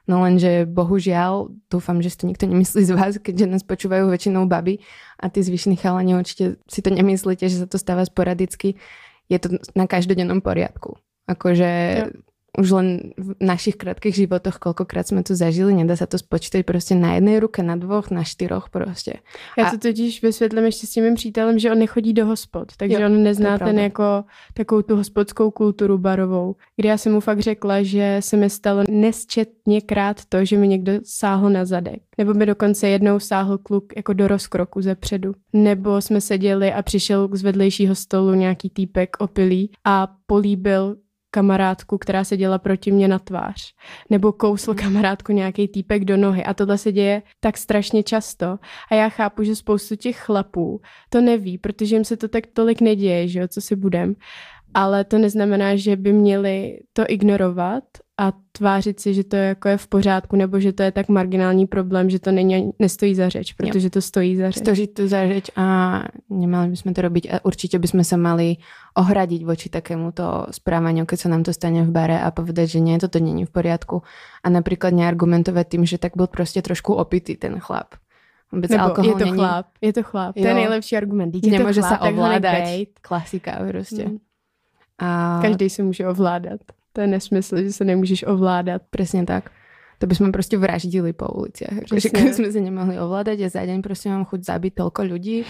No 0.09 0.25
lenže 0.25 0.65
bohužiaľ, 0.65 1.53
dúfam, 1.69 2.00
že 2.00 2.17
si 2.17 2.25
to 2.25 2.31
nikto 2.33 2.49
nemyslí 2.49 2.81
z 2.81 2.93
vás, 2.97 3.12
keďže 3.21 3.47
nás 3.53 3.62
počúvajú 3.67 4.09
väčšinou 4.09 4.49
baby 4.49 4.81
a 5.21 5.29
tí 5.29 5.45
zvyšní 5.45 5.76
chalani 5.76 6.17
určite 6.17 6.57
si 6.65 6.81
to 6.81 6.88
nemyslíte, 6.88 7.45
že 7.45 7.61
sa 7.61 7.69
to 7.69 7.76
stáva 7.76 8.09
sporadicky. 8.09 8.81
Je 9.29 9.37
to 9.37 9.61
na 9.76 9.85
každodennom 9.85 10.41
poriadku. 10.41 10.97
Akože 11.29 11.71
Jo. 12.00 12.25
Už 12.58 12.70
len 12.70 13.12
v 13.16 13.36
našich 13.40 13.76
krátkých 13.76 14.14
životoch, 14.26 14.58
koľkokrát 14.58 15.06
sme 15.06 15.22
to 15.22 15.36
zažili, 15.36 15.76
nedá 15.76 15.96
sa 15.96 16.08
to 16.08 16.18
spočítať 16.18 16.64
proste 16.64 16.96
na 16.96 17.14
jednej 17.14 17.40
ruke, 17.40 17.62
na 17.62 17.76
dvoch, 17.76 18.10
na 18.10 18.25
štyroch 18.25 18.68
proste. 18.68 19.20
Já 19.58 19.64
A- 19.66 19.70
to 19.70 19.78
totiž 19.78 20.22
vysvětlím 20.22 20.64
ještě 20.64 20.86
s 20.86 20.90
tím 20.90 21.04
mým 21.04 21.14
přítelem, 21.14 21.58
že 21.58 21.72
on 21.72 21.78
nechodí 21.78 22.12
do 22.12 22.26
hospod, 22.26 22.76
takže 22.76 22.96
Jo, 22.96 23.06
on 23.06 23.22
nezná 23.22 23.58
ten 23.58 23.78
jako 23.78 24.25
takovou 24.54 24.82
tu 24.82 24.96
hospodskou 24.96 25.50
kulturu 25.50 25.98
barovou, 25.98 26.56
kdy 26.76 26.88
já 26.88 26.98
jsem 26.98 27.12
mu 27.12 27.20
fakt 27.20 27.40
řekla, 27.40 27.82
že 27.82 28.16
se 28.20 28.36
mi 28.36 28.50
stalo 28.50 28.84
nesčetněkrát 28.88 30.25
to, 30.28 30.44
že 30.44 30.56
mi 30.56 30.68
někdo 30.68 30.92
sáhl 31.04 31.50
na 31.50 31.64
zadek. 31.64 32.02
Nebo 32.18 32.34
mi 32.34 32.46
dokonce 32.46 32.88
jednou 32.88 33.20
sáhl 33.20 33.58
kluk 33.58 33.92
jako 33.96 34.12
do 34.12 34.28
rozkroku 34.28 34.80
ze 34.80 34.94
předu. 34.94 35.32
Nebo 35.52 36.00
jsme 36.00 36.20
seděli 36.20 36.72
a 36.72 36.82
přišel 36.82 37.28
z 37.32 37.42
vedlejšího 37.42 37.94
stolu 37.94 38.34
nějaký 38.34 38.70
týpek 38.70 39.16
opilý 39.18 39.70
a 39.84 40.08
políbil 40.26 40.96
kamarádku, 41.30 41.99
která 41.99 42.25
se 42.25 42.37
děla 42.37 42.59
proti 42.59 42.92
mě 42.92 43.09
na 43.09 43.18
tvář. 43.18 43.75
Nebo 44.11 44.33
kousl 44.33 44.75
kamarádku 44.75 45.33
nějaký 45.33 45.68
týpek 45.68 46.04
do 46.04 46.16
nohy. 46.16 46.45
A 46.45 46.54
tohle 46.54 46.78
se 46.78 46.92
děje 46.92 47.23
tak 47.40 47.59
strašně 47.59 48.02
často. 48.02 48.59
A 48.90 48.95
já 48.95 49.09
chápu, 49.09 49.42
že 49.42 49.56
spoustu 49.56 49.97
těch 49.97 50.18
chlapů 50.18 50.80
to 51.09 51.21
neví, 51.21 51.59
protože 51.59 51.97
jim 51.97 52.04
se 52.04 52.16
to 52.16 52.28
tak 52.28 52.45
tolik 52.52 52.80
neděje, 52.80 53.28
že 53.28 53.40
jo, 53.40 53.49
co 53.49 53.61
si 53.61 53.76
budem 53.76 54.14
ale 54.76 55.04
to 55.04 55.18
neznamená, 55.18 55.76
že 55.76 55.97
by 55.97 56.12
měli 56.12 56.78
to 56.92 57.04
ignorovat 57.09 57.85
a 58.18 58.32
tvářit 58.52 59.00
si, 59.00 59.14
že 59.14 59.25
to 59.25 59.37
jako 59.37 59.68
je 59.68 59.76
v 59.76 59.88
pořádku, 59.88 60.37
nebo 60.37 60.61
že 60.61 60.73
to 60.73 60.82
je 60.82 60.92
tak 60.92 61.08
marginální 61.08 61.66
problém, 61.66 62.11
že 62.11 62.18
to 62.18 62.32
není, 62.32 62.70
nestojí 62.78 63.14
za 63.14 63.28
řeč, 63.28 63.52
protože 63.52 63.90
to 63.90 64.00
stojí 64.00 64.37
za 64.37 64.50
řeč. 64.50 64.62
Stojí 64.62 64.87
to 64.87 65.08
za 65.08 65.28
řeč 65.28 65.50
a 65.56 66.02
nemali 66.30 66.68
bychom 66.68 66.94
to 66.94 67.02
robiť 67.02 67.35
a 67.35 67.44
určitě 67.44 67.78
bychom 67.78 68.04
se 68.04 68.16
mali 68.16 68.56
ohradiť 68.96 69.44
voči 69.44 69.68
takémuto 69.68 70.46
správaniu, 70.50 71.04
keď 71.04 71.18
sa 71.20 71.28
nám 71.28 71.44
to 71.44 71.52
stane 71.52 71.85
v 71.85 71.92
bare 71.92 72.16
a 72.16 72.32
povedať, 72.32 72.68
že 72.68 72.80
nie, 72.80 72.96
toto 72.96 73.20
není 73.20 73.44
v 73.44 73.52
poriadku 73.52 74.00
a 74.40 74.49
napríklad 74.49 74.96
neargumentovat 74.96 75.68
tým, 75.68 75.85
že 75.85 75.99
tak 75.99 76.16
byl 76.16 76.26
prostě 76.26 76.62
trošku 76.62 76.94
opitý 76.94 77.37
ten 77.37 77.61
chlap. 77.61 78.00
Vůbec 78.52 78.70
Nebo 78.70 78.85
alkohol 78.85 79.11
je 79.11 79.14
to 79.14 79.25
není... 79.25 79.37
chlap, 79.37 79.66
je 79.80 79.92
to 79.92 80.02
chlap, 80.02 80.37
jo. 80.37 80.42
to 80.42 80.49
je 80.49 80.54
nejlepší 80.54 80.96
argument. 80.96 81.35
Je 81.42 81.52
Nemůže 81.52 81.80
to 81.80 81.87
se 81.87 81.99
ovládat. 81.99 82.64
Klasika 83.02 83.52
prostě. 83.68 84.04
Hmm. 84.04 84.18
A... 84.99 85.38
Každý 85.42 85.70
se 85.70 85.82
může 85.82 86.08
ovládat. 86.08 86.61
To 86.97 87.05
je 87.05 87.07
nesmysl, 87.07 87.61
že 87.61 87.73
se 87.73 87.85
nemůžeš 87.85 88.25
ovládat. 88.25 88.83
Přesně 88.91 89.29
tak. 89.29 89.53
To 89.99 90.07
bychom 90.07 90.33
prostě 90.33 90.57
vraždili 90.57 91.12
po 91.12 91.29
uliciach. 91.29 91.85
Že 91.93 92.09
kdyby 92.09 92.33
jsme 92.33 92.53
se 92.53 92.61
nemohli 92.61 93.00
ovládat, 93.00 93.37
ja 93.37 93.49
za 93.49 93.65
deň 93.65 93.83
prostě 93.83 94.09
mám 94.09 94.25
chuť 94.25 94.45
zabiť 94.45 94.73
toľko 94.76 95.03
ľudí 95.09 95.45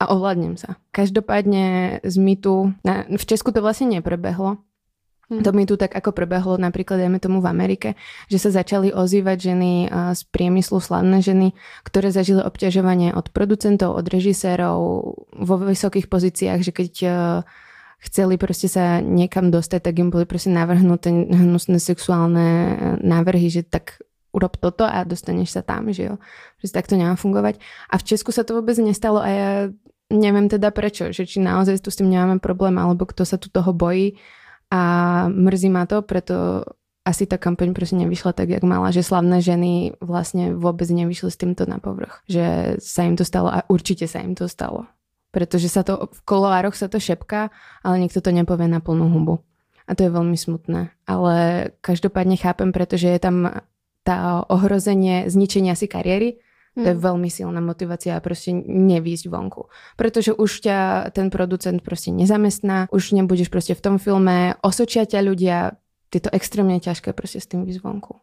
a 0.00 0.12
ovládnem 0.12 0.56
sa. 0.56 0.76
Každopádne 0.92 2.00
z 2.04 2.16
mýtu, 2.20 2.76
na, 2.84 3.08
v 3.08 3.24
Česku 3.24 3.52
to 3.52 3.64
vlastne 3.64 3.88
neprebehlo, 3.88 4.60
Hmm. 5.26 5.42
To 5.42 5.50
mi 5.50 5.66
tu 5.66 5.74
tak 5.74 5.90
ako 5.90 6.14
prebehlo 6.14 6.54
napríklad, 6.54 7.02
dajme 7.02 7.18
tomu 7.18 7.42
v 7.42 7.50
Amerike, 7.50 7.88
že 8.30 8.38
sa 8.38 8.54
začali 8.54 8.94
ozývať 8.94 9.50
ženy 9.50 9.90
z 10.14 10.22
priemyslu, 10.30 10.78
slavné 10.78 11.18
ženy, 11.18 11.50
ktoré 11.82 12.14
zažili 12.14 12.46
obťažovanie 12.46 13.10
od 13.10 13.34
producentov, 13.34 13.98
od 13.98 14.06
režisérov 14.06 14.78
vo 15.34 15.54
vysokých 15.58 16.06
pozíciách, 16.06 16.62
že 16.62 16.70
keď 16.70 16.92
chceli 17.98 18.36
prostě 18.36 18.68
sa 18.68 19.00
niekam 19.00 19.50
dostať, 19.50 19.82
tak 19.82 19.98
im 19.98 20.10
boli 20.10 20.24
prostě 20.24 20.50
navrhnuté 20.50 21.10
hnusné 21.10 21.80
sexuálne 21.80 22.46
eh, 22.46 22.96
návrhy, 23.02 23.50
že 23.50 23.62
tak 23.62 23.98
urob 24.36 24.56
toto 24.60 24.84
a 24.84 25.04
dostaneš 25.04 25.56
sa 25.56 25.62
tam, 25.64 25.88
že 25.92 26.12
jo. 26.12 26.14
Že 26.60 26.72
tak 26.72 26.86
to 26.86 27.00
nemá 27.00 27.16
fungovať. 27.16 27.56
A 27.88 27.96
v 27.96 28.04
Česku 28.04 28.36
sa 28.36 28.44
to 28.44 28.60
vôbec 28.60 28.76
nestalo 28.76 29.24
a 29.24 29.28
ja 29.32 29.48
neviem 30.12 30.52
teda 30.52 30.68
prečo, 30.70 31.08
že 31.08 31.24
či 31.24 31.40
naozaj 31.40 31.80
tu 31.80 31.88
s 31.88 31.96
tým 31.96 32.12
nemáme 32.12 32.36
problém, 32.38 32.76
alebo 32.76 33.08
kto 33.08 33.24
sa 33.24 33.40
tu 33.40 33.48
toho 33.48 33.72
bojí 33.72 34.20
a 34.68 34.80
mrzí 35.32 35.72
ma 35.72 35.88
to, 35.88 36.04
preto 36.04 36.68
asi 37.06 37.26
ta 37.26 37.38
kampaň 37.38 37.74
prostě 37.74 37.96
nevyšla 37.96 38.32
tak, 38.32 38.48
jak 38.48 38.62
mala, 38.62 38.90
že 38.90 39.02
slavné 39.02 39.40
ženy 39.40 39.92
vlastně 40.00 40.54
vůbec 40.54 40.90
nevyšly 40.90 41.30
s 41.30 41.36
týmto 41.36 41.64
na 41.66 41.78
povrch. 41.78 42.20
Že 42.28 42.76
sa 42.78 43.02
im 43.02 43.16
to 43.16 43.24
stalo 43.24 43.54
a 43.54 43.62
určitě 43.70 44.08
sa 44.08 44.18
im 44.18 44.34
to 44.34 44.48
stalo 44.48 44.86
pretože 45.36 45.68
sa 45.68 45.84
to 45.84 46.08
v 46.08 46.20
koloároch 46.24 46.72
sa 46.72 46.88
to 46.88 46.96
šepká, 46.96 47.52
ale 47.84 48.00
niekto 48.00 48.24
to 48.24 48.32
nepovie 48.32 48.72
na 48.72 48.80
plnú 48.80 49.12
hubu. 49.12 49.44
A 49.84 49.92
to 49.92 50.08
je 50.08 50.10
veľmi 50.10 50.32
smutné. 50.32 50.96
Ale 51.04 51.36
každopádne 51.84 52.40
chápem, 52.40 52.72
pretože 52.72 53.04
je 53.04 53.20
tam 53.20 53.60
tá 54.00 54.40
ohrozenie 54.48 55.28
zničenia 55.28 55.76
si 55.76 55.92
kariéry, 55.92 56.40
to 56.72 56.88
je 56.88 56.96
hmm. 56.96 57.04
veľmi 57.04 57.28
silná 57.28 57.60
motivácia 57.60 58.16
a 58.16 58.20
prostě 58.20 58.52
nevýsť 58.64 59.28
vonku. 59.28 59.68
Protože 59.96 60.32
už 60.32 60.60
ťa 60.60 61.10
ten 61.12 61.30
producent 61.30 61.82
prostě 61.82 62.10
nezamestná, 62.10 62.88
už 62.90 63.12
nebudeš 63.12 63.48
prostě 63.48 63.74
v 63.74 63.80
tom 63.80 63.98
filme, 63.98 64.54
osočia 64.60 65.04
ťa 65.04 65.20
ľudia, 65.20 65.72
je 66.14 66.20
to 66.20 66.30
extrémně 66.32 66.80
ťažké 66.80 67.12
prostě 67.12 67.40
s 67.40 67.46
tým 67.46 67.64
výsť 67.64 67.82
vonku. 67.84 68.20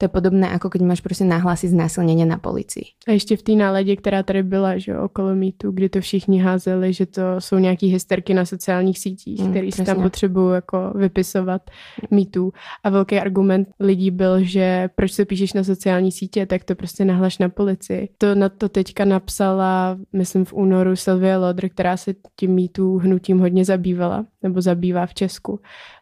To 0.00 0.04
je 0.04 0.08
podobné, 0.08 0.48
jako 0.52 0.68
když 0.68 0.82
máš 0.82 1.00
prostě 1.00 1.24
nahlásit 1.24 1.68
znásilnění 1.68 2.24
na 2.24 2.38
policii. 2.38 2.84
A 3.08 3.12
ještě 3.12 3.36
v 3.36 3.42
té 3.42 3.52
náladě, 3.52 3.96
která 3.96 4.22
tady 4.22 4.42
byla, 4.42 4.78
že 4.78 4.98
okolo 4.98 5.34
mýtu, 5.34 5.70
kdy 5.70 5.88
to 5.88 6.00
všichni 6.00 6.40
házeli, 6.40 6.92
že 6.92 7.06
to 7.06 7.22
jsou 7.38 7.58
nějaký 7.58 7.86
hysterky 7.86 8.34
na 8.34 8.44
sociálních 8.44 8.98
sítích, 8.98 9.40
mm, 9.40 9.50
který 9.50 9.72
si 9.72 9.84
tam 9.84 10.02
potřebují 10.02 10.54
jako 10.54 10.92
vypisovat 10.94 11.62
mýtu. 12.10 12.52
A 12.84 12.90
velký 12.90 13.18
argument 13.18 13.68
lidí 13.80 14.10
byl, 14.10 14.44
že 14.44 14.88
proč 14.94 15.12
se 15.12 15.24
píšeš 15.24 15.52
na 15.52 15.64
sociální 15.64 16.12
sítě, 16.12 16.46
tak 16.46 16.64
to 16.64 16.74
prostě 16.74 17.04
nahlaš 17.04 17.38
na 17.38 17.48
policii. 17.48 18.08
To 18.18 18.34
na 18.34 18.48
to 18.48 18.68
teďka 18.68 19.04
napsala, 19.04 19.98
myslím 20.12 20.44
v 20.44 20.52
únoru 20.52 20.96
Sylvia 20.96 21.38
Lodr, 21.38 21.68
která 21.68 21.96
se 21.96 22.14
tím 22.36 22.50
mýtu 22.50 22.98
hnutím 22.98 23.38
hodně 23.38 23.64
zabývala, 23.64 24.26
nebo 24.42 24.60
zabývá 24.60 25.06
v 25.06 25.14
Česku 25.14 25.60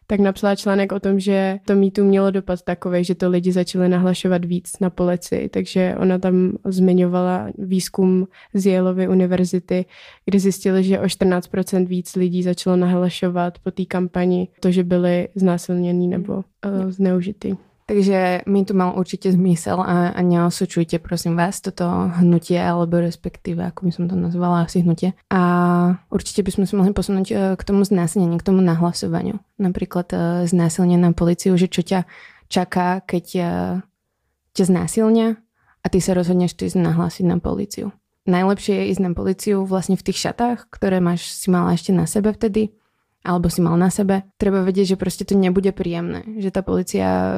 tak 0.09 0.19
napsala 0.19 0.55
článek 0.55 0.91
o 0.91 0.99
tom, 0.99 1.19
že 1.19 1.59
to 1.65 1.75
mýtu 1.75 2.03
mělo 2.03 2.31
dopad 2.31 2.61
takový, 2.61 3.03
že 3.03 3.15
to 3.15 3.29
lidi 3.29 3.51
začali 3.51 3.89
nahlašovat 3.89 4.45
víc 4.45 4.79
na 4.81 4.89
policii, 4.89 5.49
takže 5.49 5.95
ona 5.99 6.17
tam 6.17 6.57
zmiňovala 6.65 7.49
výzkum 7.57 8.27
z 8.53 8.65
Yaleovy 8.65 9.07
univerzity, 9.07 9.85
kde 10.25 10.39
zjistili, 10.39 10.83
že 10.83 10.99
o 10.99 11.03
14% 11.03 11.85
víc 11.85 12.15
lidí 12.15 12.43
začalo 12.43 12.75
nahlašovat 12.75 13.59
po 13.59 13.71
té 13.71 13.85
kampani 13.85 14.47
to, 14.59 14.71
že 14.71 14.83
byli 14.83 15.27
znásilnění 15.35 16.07
nebo 16.07 16.33
uh, 16.33 16.89
zneužitý. 16.89 17.68
Takže 17.89 18.45
mi 18.45 18.61
to 18.61 18.77
mal 18.77 18.93
určite 18.93 19.33
zmysel 19.33 19.81
a, 19.81 20.13
a 20.13 20.21
neosočujte 20.21 21.01
prosím 21.01 21.33
vás 21.33 21.57
toto 21.57 21.89
hnutie, 22.21 22.61
alebo 22.61 23.01
respektíve, 23.01 23.65
ako 23.65 23.89
by 23.89 23.91
som 23.97 24.05
to 24.05 24.13
nazvala, 24.13 24.69
asi 24.69 24.85
hnutie. 24.85 25.17
A 25.33 25.41
určite 26.13 26.45
by 26.45 26.53
sme 26.53 26.65
sa 26.69 26.77
mohli 26.77 26.93
posunúť 26.93 27.27
e, 27.33 27.35
k 27.57 27.61
tomu 27.65 27.81
znásilneniu, 27.81 28.37
k 28.37 28.45
tomu 28.45 28.61
nahlasovaniu. 28.61 29.41
Napríklad 29.57 30.05
e, 30.13 30.17
znásilnenie 30.45 31.01
na 31.01 31.17
policiu, 31.17 31.57
že 31.57 31.65
čo 31.65 31.81
ťa 31.81 32.05
čaká, 32.45 33.01
keď 33.01 33.25
ťa 34.53 34.65
znásilnia 34.69 35.41
a 35.81 35.85
ty 35.89 35.97
sa 35.97 36.13
rozhodneš 36.13 36.53
ty 36.53 36.69
nahlásiť 36.69 37.25
na 37.25 37.41
policiu. 37.41 37.89
Najlepšie 38.29 38.85
je 38.85 38.89
ísť 38.93 39.01
na 39.01 39.11
policiu 39.17 39.65
vlastne 39.65 39.97
v 39.97 40.05
tých 40.05 40.29
šatách, 40.29 40.69
ktoré 40.69 41.01
máš 41.01 41.25
si 41.25 41.49
mala 41.49 41.73
ešte 41.73 41.89
na 41.89 42.05
sebe 42.05 42.29
vtedy, 42.37 42.69
alebo 43.23 43.51
si 43.51 43.59
mal 43.59 43.75
na 43.75 43.91
sebe. 43.91 44.23
Treba 44.39 44.63
vedieť, 44.63 44.95
že 44.95 45.01
proste 45.01 45.27
to 45.27 45.35
nebude 45.35 45.69
príjemné, 45.75 46.23
že 46.39 46.55
tá 46.55 46.63
policia 46.63 47.35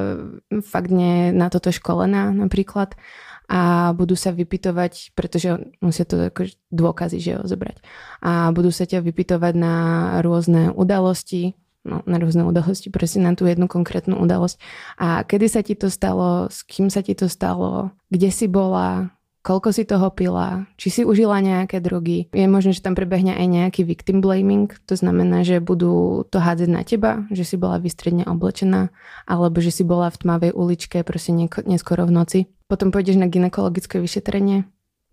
fakt 0.62 0.94
nie 0.94 1.28
je 1.28 1.28
na 1.34 1.50
toto 1.50 1.74
školená 1.74 2.30
napríklad 2.30 2.94
a 3.52 3.92
budú 3.92 4.16
sa 4.16 4.32
vypitovať, 4.32 5.12
pretože 5.12 5.74
musia 5.84 6.08
to 6.08 6.32
ako 6.32 6.48
dôkazy, 6.72 7.18
že 7.20 7.36
ho 7.36 7.44
zobrať. 7.44 7.84
A 8.24 8.48
budú 8.54 8.72
sa 8.72 8.88
ťa 8.88 9.04
vypitovať 9.04 9.54
na 9.58 9.74
rôzne 10.24 10.72
udalosti, 10.72 11.58
no, 11.84 12.00
na 12.08 12.16
rôzne 12.16 12.46
udalosti, 12.46 12.88
proste 12.88 13.20
na 13.20 13.36
tú 13.36 13.44
jednu 13.44 13.66
konkrétnu 13.66 14.16
udalosť. 14.16 14.56
A 14.96 15.26
kedy 15.28 15.46
sa 15.52 15.60
ti 15.60 15.76
to 15.76 15.92
stalo, 15.92 16.48
s 16.48 16.64
kým 16.64 16.88
sa 16.88 17.04
ti 17.04 17.12
to 17.12 17.28
stalo, 17.28 17.92
kde 18.08 18.32
si 18.32 18.46
bola, 18.48 19.12
koľko 19.42 19.74
si 19.74 19.82
toho 19.82 20.08
pila, 20.14 20.70
či 20.78 20.88
si 20.88 21.02
užila 21.02 21.42
nejaké 21.42 21.82
drogy. 21.82 22.30
Je 22.30 22.46
možné, 22.46 22.72
že 22.72 22.82
tam 22.82 22.94
prebehne 22.94 23.34
aj 23.34 23.46
nejaký 23.50 23.82
victim 23.82 24.22
blaming, 24.22 24.70
to 24.86 24.94
znamená, 24.94 25.42
že 25.42 25.58
budú 25.58 26.22
to 26.30 26.38
hádzať 26.38 26.70
na 26.70 26.82
teba, 26.86 27.26
že 27.34 27.42
si 27.42 27.58
bola 27.58 27.82
vystredne 27.82 28.22
oblečená, 28.24 28.94
alebo 29.26 29.58
že 29.58 29.74
si 29.74 29.82
bola 29.82 30.08
v 30.14 30.18
tmavej 30.22 30.52
uličke 30.54 31.02
proste 31.02 31.34
neskoro 31.66 32.06
v 32.06 32.14
noci. 32.14 32.40
Potom 32.70 32.94
pôjdeš 32.94 33.18
na 33.18 33.28
ginekologické 33.28 33.98
vyšetrenie, 33.98 34.64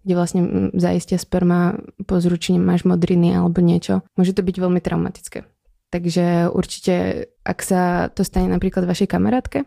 kde 0.05 0.13
vlastne 0.15 0.41
zaistia 0.77 1.19
sperma 1.19 1.75
po 2.05 2.21
zručení 2.21 2.61
máš 2.61 2.85
modriny 2.85 3.35
alebo 3.35 3.59
niečo. 3.59 4.05
Môže 4.15 4.37
to 4.37 4.45
byť 4.45 4.55
veľmi 4.55 4.79
traumatické. 4.79 5.43
Takže 5.89 6.53
určite, 6.53 7.25
ak 7.41 7.59
sa 7.65 8.13
to 8.13 8.21
stane 8.21 8.45
napríklad 8.53 8.85
vašej 8.85 9.09
kamarátke, 9.09 9.65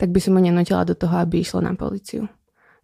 tak 0.00 0.08
by 0.08 0.18
som 0.18 0.34
mu 0.34 0.40
nenotila 0.40 0.88
do 0.88 0.96
toho, 0.96 1.20
aby 1.20 1.44
išla 1.44 1.68
na 1.68 1.76
policiu 1.76 2.26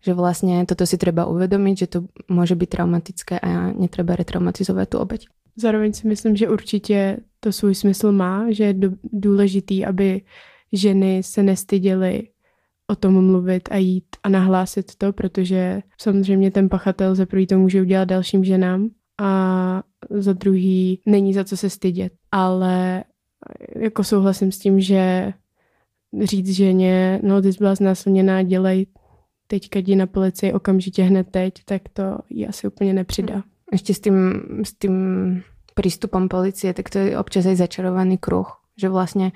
že 0.05 0.14
vlastně 0.14 0.67
toto 0.67 0.87
si 0.87 0.99
treba 0.99 1.26
uvědomit, 1.26 1.78
že 1.78 1.87
to 1.87 2.05
může 2.28 2.55
být 2.55 2.69
traumatické 2.69 3.40
a 3.40 3.73
netreba 3.73 4.17
retraumatizovat 4.17 4.88
tu 4.88 4.99
obeď. 4.99 5.26
Zároveň 5.57 5.93
si 5.93 6.09
myslím, 6.09 6.37
že 6.37 6.49
určitě 6.49 7.17
to 7.40 7.52
svůj 7.52 7.75
smysl 7.75 8.12
má, 8.12 8.47
že 8.49 8.64
je 8.64 8.75
důležitý, 9.12 9.87
aby 9.87 10.23
ženy 10.73 11.23
se 11.23 11.43
nestyděly 11.43 12.28
o 12.90 12.97
tom 12.97 13.26
mluvit 13.26 13.69
a 13.73 13.76
jít 13.76 14.05
a 14.23 14.28
nahlásit 14.28 14.97
to, 14.99 15.12
protože 15.12 15.81
samozřejmě 16.00 16.50
ten 16.50 16.69
pachatel 16.69 17.14
za 17.14 17.26
prvý 17.26 17.47
to 17.47 17.59
může 17.59 17.83
udělat 17.83 18.05
dalším 18.05 18.45
ženám 18.45 18.88
a 19.21 19.83
za 20.11 20.33
druhý 20.33 21.00
není 21.07 21.35
za 21.35 21.45
co 21.45 21.57
se 21.57 21.71
stydět. 21.71 22.12
Ale 22.33 23.05
jako 23.76 24.05
souhlasím 24.05 24.52
s 24.52 24.59
tím, 24.59 24.81
že 24.81 25.33
říct 26.23 26.50
ženě, 26.50 27.21
no 27.23 27.43
ty 27.43 27.52
jsi 27.52 27.59
byla 27.59 27.75
znásilněná, 27.75 28.43
dělej 28.43 28.87
teďka 29.49 29.78
jdi 29.78 29.97
na 29.97 30.07
policii 30.07 30.52
okamžitě 30.52 31.02
hned 31.02 31.26
teď, 31.31 31.55
tak 31.64 31.83
to 31.93 32.19
ji 32.31 32.47
asi 32.47 32.67
úplně 32.67 32.93
nepřidá. 32.93 33.43
Ještě 33.73 33.95
s 33.95 34.00
tím, 34.00 34.43
s 34.64 34.73
tím 34.73 34.97
prístupom 35.75 36.28
policie, 36.28 36.75
tak 36.75 36.90
to 36.90 36.99
je 36.99 37.19
občas 37.19 37.47
aj 37.47 37.57
začarovaný 37.57 38.19
kruh, 38.19 38.49
že 38.76 38.88
vlastně 38.88 39.33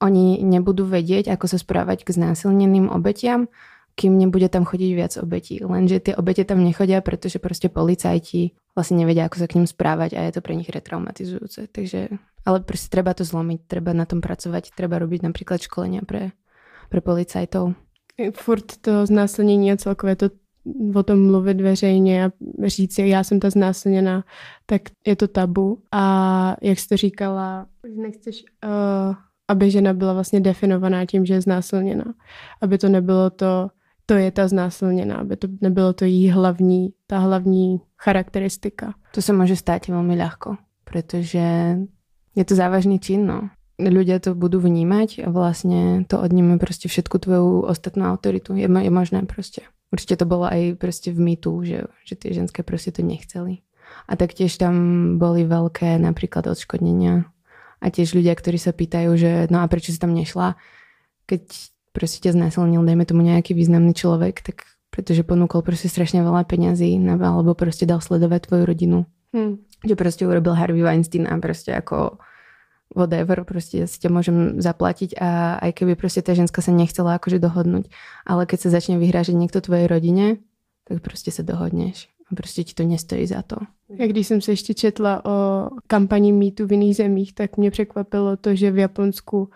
oni 0.00 0.40
nebudú 0.40 0.88
vedieť, 0.88 1.28
ako 1.28 1.46
sa 1.48 1.58
správať 1.60 2.08
k 2.08 2.16
znásilneným 2.16 2.88
obetiam, 2.88 3.52
kým 4.00 4.16
nebude 4.16 4.48
tam 4.48 4.64
chodiť 4.64 4.90
viac 4.96 5.12
obetí. 5.20 5.60
Lenže 5.60 6.00
tie 6.00 6.16
obete 6.16 6.44
tam 6.48 6.64
nechodia, 6.64 7.04
pretože 7.04 7.36
proste 7.36 7.68
policajti 7.68 8.56
vlastne 8.72 9.04
nevedia, 9.04 9.28
ako 9.28 9.44
sa 9.44 9.46
k 9.46 9.60
ním 9.60 9.68
správať 9.68 10.16
a 10.16 10.24
je 10.24 10.32
to 10.32 10.40
pre 10.40 10.56
nich 10.56 10.72
retraumatizujúce. 10.72 11.68
Takže 11.72 12.08
Ale 12.46 12.60
prostě 12.60 12.88
treba 12.88 13.14
to 13.14 13.24
zlomiť, 13.24 13.60
treba 13.66 13.92
na 13.92 14.04
tom 14.04 14.20
pracovať, 14.20 14.72
treba 14.72 14.98
robiť 14.98 15.22
napríklad 15.22 15.60
školenia 15.60 16.00
pre, 16.08 16.32
pre 16.88 17.00
policajtov. 17.00 17.76
Furt 18.34 18.76
to 18.80 19.06
znásilnění 19.06 19.72
a 19.72 19.76
celkově 19.76 20.16
to 20.16 20.30
o 20.94 21.02
tom 21.02 21.26
mluvit 21.26 21.60
veřejně 21.60 22.24
a 22.24 22.30
říct, 22.66 22.98
já 22.98 23.24
jsem 23.24 23.40
ta 23.40 23.50
znásilněná, 23.50 24.24
tak 24.66 24.82
je 25.06 25.16
to 25.16 25.28
tabu. 25.28 25.82
A 25.92 26.56
jak 26.62 26.78
jsi 26.78 26.88
to 26.88 26.96
říkala, 26.96 27.66
nechceš, 27.96 28.44
uh, 28.64 29.14
aby 29.48 29.70
žena 29.70 29.92
byla 29.92 30.12
vlastně 30.12 30.40
definovaná 30.40 31.06
tím, 31.06 31.26
že 31.26 31.34
je 31.34 31.40
znásilněná. 31.40 32.04
Aby 32.60 32.78
to 32.78 32.88
nebylo 32.88 33.30
to, 33.30 33.70
to 34.06 34.14
je 34.14 34.30
ta 34.30 34.48
znásilněná, 34.48 35.16
aby 35.16 35.36
to 35.36 35.48
nebylo 35.60 35.92
to 35.92 36.04
jí 36.04 36.30
hlavní, 36.30 36.92
ta 37.06 37.18
hlavní 37.18 37.80
charakteristika. 37.98 38.94
To 39.14 39.22
se 39.22 39.32
může 39.32 39.56
stát 39.56 39.88
velmi 39.88 40.16
ľahko, 40.16 40.56
protože 40.84 41.76
je 42.36 42.44
to 42.44 42.54
závažný 42.54 42.98
čin, 42.98 43.26
no. 43.26 43.48
Ľudia 43.80 44.20
to 44.20 44.36
budú 44.36 44.60
vnímať 44.60 45.24
a 45.24 45.28
vlastne 45.32 46.04
to 46.04 46.20
odníme 46.20 46.58
prostě 46.58 46.88
všetku 46.88 47.18
tvoju 47.18 47.64
ostatnú 47.64 48.04
autoritu. 48.04 48.52
Je, 48.54 48.68
je 48.68 48.90
možné 48.90 49.22
prostě. 49.24 49.60
Určite 49.92 50.16
to 50.16 50.24
bolo 50.24 50.44
aj 50.44 50.74
prostě 50.78 51.12
v 51.12 51.20
mýtu, 51.20 51.64
že, 51.64 51.82
že 52.04 52.14
tie 52.16 52.34
ženské 52.34 52.62
prostě 52.62 52.92
to 52.92 53.02
nechceli. 53.02 53.58
A 54.08 54.16
taktiež 54.16 54.56
tam 54.56 54.74
boli 55.18 55.44
veľké 55.44 55.98
napríklad 55.98 56.46
odškodnenia. 56.46 57.24
A 57.80 57.90
tiež 57.90 58.14
ľudia, 58.14 58.36
ktorí 58.36 58.60
sa 58.60 58.76
pýtajú, 58.76 59.16
že 59.16 59.48
no 59.50 59.64
a 59.64 59.66
prečo 59.66 59.90
si 59.90 59.98
tam 59.98 60.14
nešla, 60.14 60.54
keď 61.26 61.42
prostě 61.92 62.28
ťa 62.28 62.32
znásilnil, 62.32 62.84
dajme 62.84 63.04
tomu 63.08 63.22
nejaký 63.22 63.54
významný 63.54 63.94
človek, 63.94 64.42
tak 64.42 64.62
pretože 64.90 65.22
ponúkol 65.22 65.62
prostě 65.62 65.88
strašne 65.88 66.22
veľa 66.22 66.44
peňazí, 66.44 66.98
alebo 67.22 67.54
prostě 67.54 67.86
dal 67.86 68.00
sledovať 68.00 68.46
tvoju 68.46 68.64
rodinu. 68.64 69.06
Hmm. 69.34 69.58
Že 69.86 69.96
prostě 69.96 70.26
urobil 70.26 70.52
Harvey 70.52 70.82
Weinstein 70.82 71.28
a 71.30 71.38
prostě 71.38 71.74
ako 71.74 72.18
whatever, 72.96 73.44
prostě 73.44 73.86
si 73.86 73.98
tě 73.98 74.08
můžem 74.08 74.60
zaplatit 74.62 75.14
a 75.20 75.54
aj 75.54 75.72
keby 75.72 75.94
prostě 75.94 76.22
ta 76.22 76.34
ženská 76.34 76.62
se 76.62 76.72
nechcela 76.72 77.14
akože 77.14 77.38
dohodnout, 77.38 77.88
ale 78.26 78.46
keď 78.46 78.60
se 78.60 78.70
začne 78.70 78.98
vyhrážet 78.98 79.34
někdo 79.34 79.60
tvojej 79.60 79.86
rodině, 79.86 80.36
tak 80.88 81.02
prostě 81.02 81.30
se 81.30 81.42
dohodneš. 81.42 82.08
A 82.32 82.34
prostě 82.34 82.64
ti 82.64 82.74
to 82.74 82.82
nestojí 82.82 83.26
za 83.26 83.42
to. 83.42 83.56
Jak 83.88 84.10
když 84.10 84.26
jsem 84.26 84.40
se 84.40 84.52
ještě 84.52 84.74
četla 84.74 85.24
o 85.24 85.68
kampani 85.86 86.32
mýtu 86.32 86.66
v 86.66 86.72
jiných 86.72 86.96
zemích, 86.96 87.34
tak 87.34 87.56
mě 87.56 87.70
překvapilo 87.70 88.36
to, 88.36 88.54
že 88.54 88.70
v 88.70 88.78
Japonsku 88.78 89.50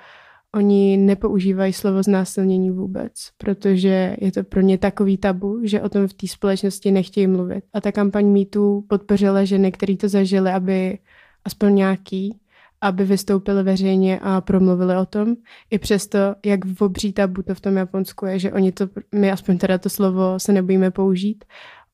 oni 0.55 0.97
nepoužívají 0.97 1.73
slovo 1.73 2.03
znásilnění 2.03 2.71
vůbec, 2.71 3.13
protože 3.39 4.17
je 4.21 4.33
to 4.33 4.45
pro 4.45 4.61
ně 4.61 4.79
takový 4.79 5.17
tabu, 5.17 5.61
že 5.63 5.83
o 5.83 5.89
tom 5.89 6.09
v 6.09 6.15
té 6.15 6.27
společnosti 6.29 6.91
nechtějí 6.91 7.27
mluvit. 7.27 7.65
A 7.73 7.81
ta 7.81 7.93
kampaň 7.93 8.27
mýtu 8.27 8.85
podpořila 8.89 9.45
ženy, 9.45 9.73
které 9.73 9.97
to 9.97 10.09
zažily, 10.09 10.51
aby 10.51 10.99
aspoň 11.45 11.75
nějaký 11.75 12.39
aby 12.85 13.05
vystoupili 13.05 13.63
veřejně 13.63 14.21
a 14.23 14.41
promluvili 14.41 14.97
o 14.97 15.07
tom. 15.07 15.35
I 15.71 15.79
přesto, 15.79 16.19
jak 16.45 16.65
v 16.65 16.83
obří 16.83 17.13
tabu 17.13 17.43
to 17.43 17.55
v 17.55 17.61
tom 17.61 17.77
Japonsku 17.77 18.27
je, 18.27 18.39
že 18.39 18.53
oni 18.53 18.73
to, 18.73 18.89
my 19.15 19.31
aspoň 19.31 19.59
teda 19.59 19.79
to 19.79 19.89
slovo 19.89 20.39
se 20.39 20.53
nebojíme 20.53 20.91
použít, 20.91 21.45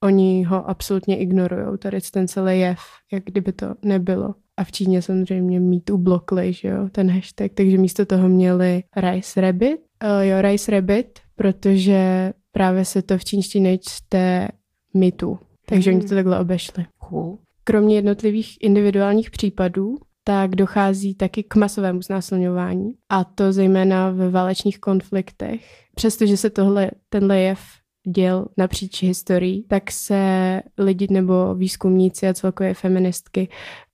oni 0.02 0.44
ho 0.44 0.70
absolutně 0.70 1.18
ignorují, 1.18 1.78
tady 1.78 1.98
ten 2.12 2.28
celý 2.28 2.60
jev, 2.60 2.78
jak 3.12 3.24
kdyby 3.24 3.52
to 3.52 3.74
nebylo. 3.82 4.34
A 4.56 4.64
v 4.64 4.72
Číně 4.72 5.02
samozřejmě 5.02 5.60
mít 5.60 5.90
ublokli, 5.90 6.52
že 6.52 6.68
jo, 6.68 6.88
ten 6.92 7.10
hashtag, 7.10 7.52
takže 7.54 7.78
místo 7.78 8.06
toho 8.06 8.28
měli 8.28 8.82
Rice 8.96 9.40
Rabbit, 9.40 9.80
uh, 10.04 10.20
jo, 10.20 10.42
Rice 10.42 10.70
Rabbit, 10.70 11.18
protože 11.36 12.32
právě 12.52 12.84
se 12.84 13.02
to 13.02 13.18
v 13.18 13.24
čínštině 13.24 13.78
čte 13.78 14.48
mitu, 14.94 15.38
takže 15.66 15.90
mm. 15.90 15.96
oni 15.96 16.08
to 16.08 16.14
takhle 16.14 16.40
obešli. 16.40 16.86
Cool. 17.08 17.38
Kromě 17.64 17.96
jednotlivých 17.96 18.56
individuálních 18.60 19.30
případů 19.30 19.98
tak 20.24 20.56
dochází 20.56 21.14
taky 21.14 21.42
k 21.42 21.56
masovému 21.56 22.02
znásilňování. 22.02 22.92
A 23.08 23.24
to 23.24 23.52
zejména 23.52 24.10
ve 24.10 24.30
válečných 24.30 24.78
konfliktech. 24.78 25.84
Přestože 25.94 26.36
se 26.36 26.50
tohle, 26.50 26.90
tenhle 27.08 27.40
jev 27.40 27.60
děl 28.08 28.46
napříč 28.56 29.02
historií, 29.02 29.62
tak 29.68 29.90
se 29.90 30.60
lidi 30.78 31.06
nebo 31.10 31.54
výzkumníci 31.54 32.28
a 32.28 32.34
celkově 32.34 32.74
feministky 32.74 33.48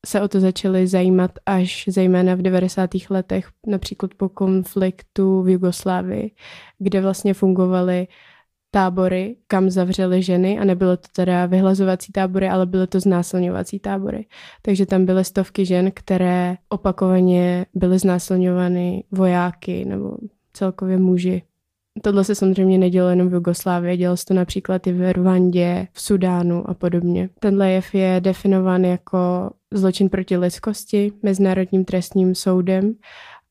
se 0.06 0.20
o 0.20 0.28
to 0.28 0.40
začali 0.40 0.86
zajímat 0.86 1.30
až 1.46 1.84
zejména 1.88 2.34
v 2.34 2.42
90. 2.42 2.90
letech, 3.10 3.48
například 3.66 4.14
po 4.14 4.28
konfliktu 4.28 5.42
v 5.42 5.48
Jugoslávii, 5.48 6.30
kde 6.78 7.00
vlastně 7.00 7.34
fungovaly 7.34 8.06
tábory, 8.70 9.36
kam 9.46 9.70
zavřeli 9.70 10.22
ženy 10.22 10.58
a 10.58 10.64
nebylo 10.64 10.96
to 10.96 11.08
teda 11.12 11.46
vyhlazovací 11.46 12.12
tábory, 12.12 12.48
ale 12.48 12.66
byly 12.66 12.86
to 12.86 13.00
znásilňovací 13.00 13.78
tábory. 13.78 14.26
Takže 14.62 14.86
tam 14.86 15.06
byly 15.06 15.24
stovky 15.24 15.66
žen, 15.66 15.90
které 15.94 16.56
opakovaně 16.68 17.66
byly 17.74 17.98
znásilňovány 17.98 19.04
vojáky 19.10 19.84
nebo 19.84 20.16
celkově 20.52 20.98
muži. 20.98 21.42
Tohle 22.02 22.24
se 22.24 22.34
samozřejmě 22.34 22.78
nedělo 22.78 23.08
jenom 23.08 23.28
v 23.28 23.34
Jugoslávii, 23.34 23.96
dělo 23.96 24.16
se 24.16 24.24
to 24.24 24.34
například 24.34 24.86
i 24.86 24.92
v 24.92 25.12
Rwandě, 25.12 25.88
v 25.92 26.00
Sudánu 26.00 26.70
a 26.70 26.74
podobně. 26.74 27.28
Tenhle 27.40 27.70
jev 27.70 27.94
je 27.94 28.20
definován 28.20 28.84
jako 28.84 29.18
zločin 29.74 30.08
proti 30.08 30.36
lidskosti 30.36 31.12
Mezinárodním 31.22 31.84
trestním 31.84 32.34
soudem 32.34 32.94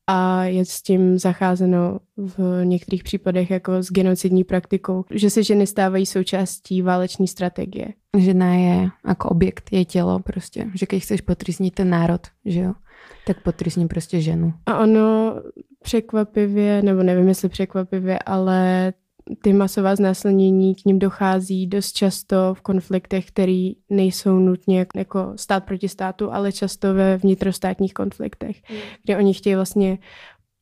a 0.06 0.44
je 0.44 0.64
s 0.64 0.82
tím 0.82 1.18
zacházeno 1.18 1.98
v 2.16 2.64
některých 2.64 3.04
případech 3.04 3.50
jako 3.50 3.82
s 3.82 3.92
genocidní 3.92 4.44
praktikou, 4.44 5.04
že 5.10 5.30
se 5.30 5.42
ženy 5.42 5.66
stávají 5.66 6.06
součástí 6.06 6.82
váleční 6.82 7.28
strategie. 7.28 7.88
Žena 8.18 8.54
je 8.54 8.88
jako 9.08 9.28
objekt, 9.28 9.68
je 9.72 9.84
tělo 9.84 10.18
prostě, 10.18 10.66
že 10.74 10.86
když 10.88 11.02
chceš 11.02 11.20
potrýznit 11.20 11.74
ten 11.74 11.90
národ, 11.90 12.20
že 12.44 12.60
jo, 12.60 12.72
tak 13.26 13.42
potrýsni 13.42 13.88
prostě 13.88 14.20
ženu. 14.20 14.52
A 14.66 14.78
ono 14.78 15.34
překvapivě, 15.82 16.82
nebo 16.82 17.02
nevím 17.02 17.28
jestli 17.28 17.48
překvapivě, 17.48 18.18
ale 18.18 18.92
ty 19.42 19.52
masová 19.52 19.96
znásilnění 19.96 20.74
k 20.74 20.84
ním 20.84 20.98
dochází 20.98 21.66
dost 21.66 21.92
často 21.92 22.54
v 22.54 22.60
konfliktech, 22.60 23.26
které 23.26 23.70
nejsou 23.90 24.38
nutně 24.38 24.86
jako 24.96 25.32
stát 25.36 25.64
proti 25.64 25.88
státu, 25.88 26.32
ale 26.32 26.52
často 26.52 26.94
ve 26.94 27.16
vnitrostátních 27.16 27.94
konfliktech, 27.94 28.62
mm. 28.70 28.76
kde 29.04 29.16
oni 29.16 29.34
chtějí 29.34 29.56
vlastně 29.56 29.98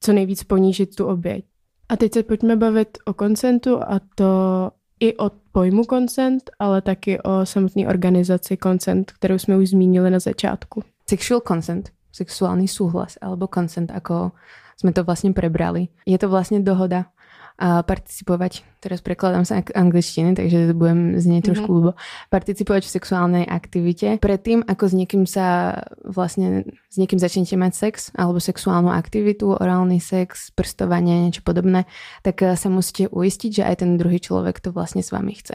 co 0.00 0.12
nejvíc 0.12 0.44
ponížit 0.44 0.94
tu 0.94 1.06
oběť. 1.06 1.44
A 1.88 1.96
teď 1.96 2.12
se 2.12 2.22
pojďme 2.22 2.56
bavit 2.56 2.98
o 3.04 3.14
koncentu 3.14 3.82
a 3.82 4.00
to 4.14 4.70
i 5.00 5.16
o 5.16 5.30
pojmu 5.52 5.84
koncent, 5.84 6.50
ale 6.58 6.82
taky 6.82 7.20
o 7.20 7.46
samotné 7.46 7.88
organizaci 7.88 8.56
koncent, 8.56 9.12
kterou 9.12 9.38
jsme 9.38 9.56
už 9.56 9.68
zmínili 9.68 10.10
na 10.10 10.18
začátku. 10.18 10.82
Sexual 11.08 11.40
consent, 11.48 11.90
sexuální 12.12 12.68
súhlas, 12.68 13.18
alebo 13.20 13.48
consent, 13.54 13.90
ako 13.90 14.32
jsme 14.76 14.92
to 14.92 15.04
vlastně 15.04 15.32
prebrali. 15.32 15.88
Je 16.06 16.18
to 16.18 16.28
vlastně 16.28 16.60
dohoda 16.60 17.06
a 17.54 17.86
participovať, 17.86 18.66
teraz 18.82 18.98
prekladám 18.98 19.46
sa 19.46 19.62
angličtiny, 19.62 20.34
takže 20.34 20.74
budem 20.74 21.14
znieť 21.22 21.54
trošku 21.54 21.70
mm-hmm. 21.70 22.26
participovať 22.26 22.82
v 22.82 22.94
sexuálnej 22.98 23.44
aktivite. 23.46 24.18
Predtým, 24.18 24.66
ako 24.66 24.84
s 24.90 24.94
niekým 24.98 25.22
sa 25.22 25.78
vlastne, 26.02 26.66
s 26.90 26.96
niekým 26.98 27.22
začnete 27.22 27.54
mať 27.54 27.72
sex, 27.78 27.94
alebo 28.18 28.42
sexuálnu 28.42 28.90
aktivitu, 28.90 29.54
orálny 29.54 30.02
sex, 30.02 30.50
prstovanie, 30.58 31.30
niečo 31.30 31.46
podobné, 31.46 31.86
tak 32.26 32.42
eh, 32.42 32.58
sa 32.58 32.66
musíte 32.66 33.06
uistiť, 33.14 33.62
že 33.62 33.66
aj 33.70 33.86
ten 33.86 34.02
druhý 34.02 34.18
človek 34.18 34.58
to 34.58 34.74
vlastne 34.74 35.06
s 35.06 35.14
vami 35.14 35.38
chce. 35.38 35.54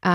A 0.00 0.14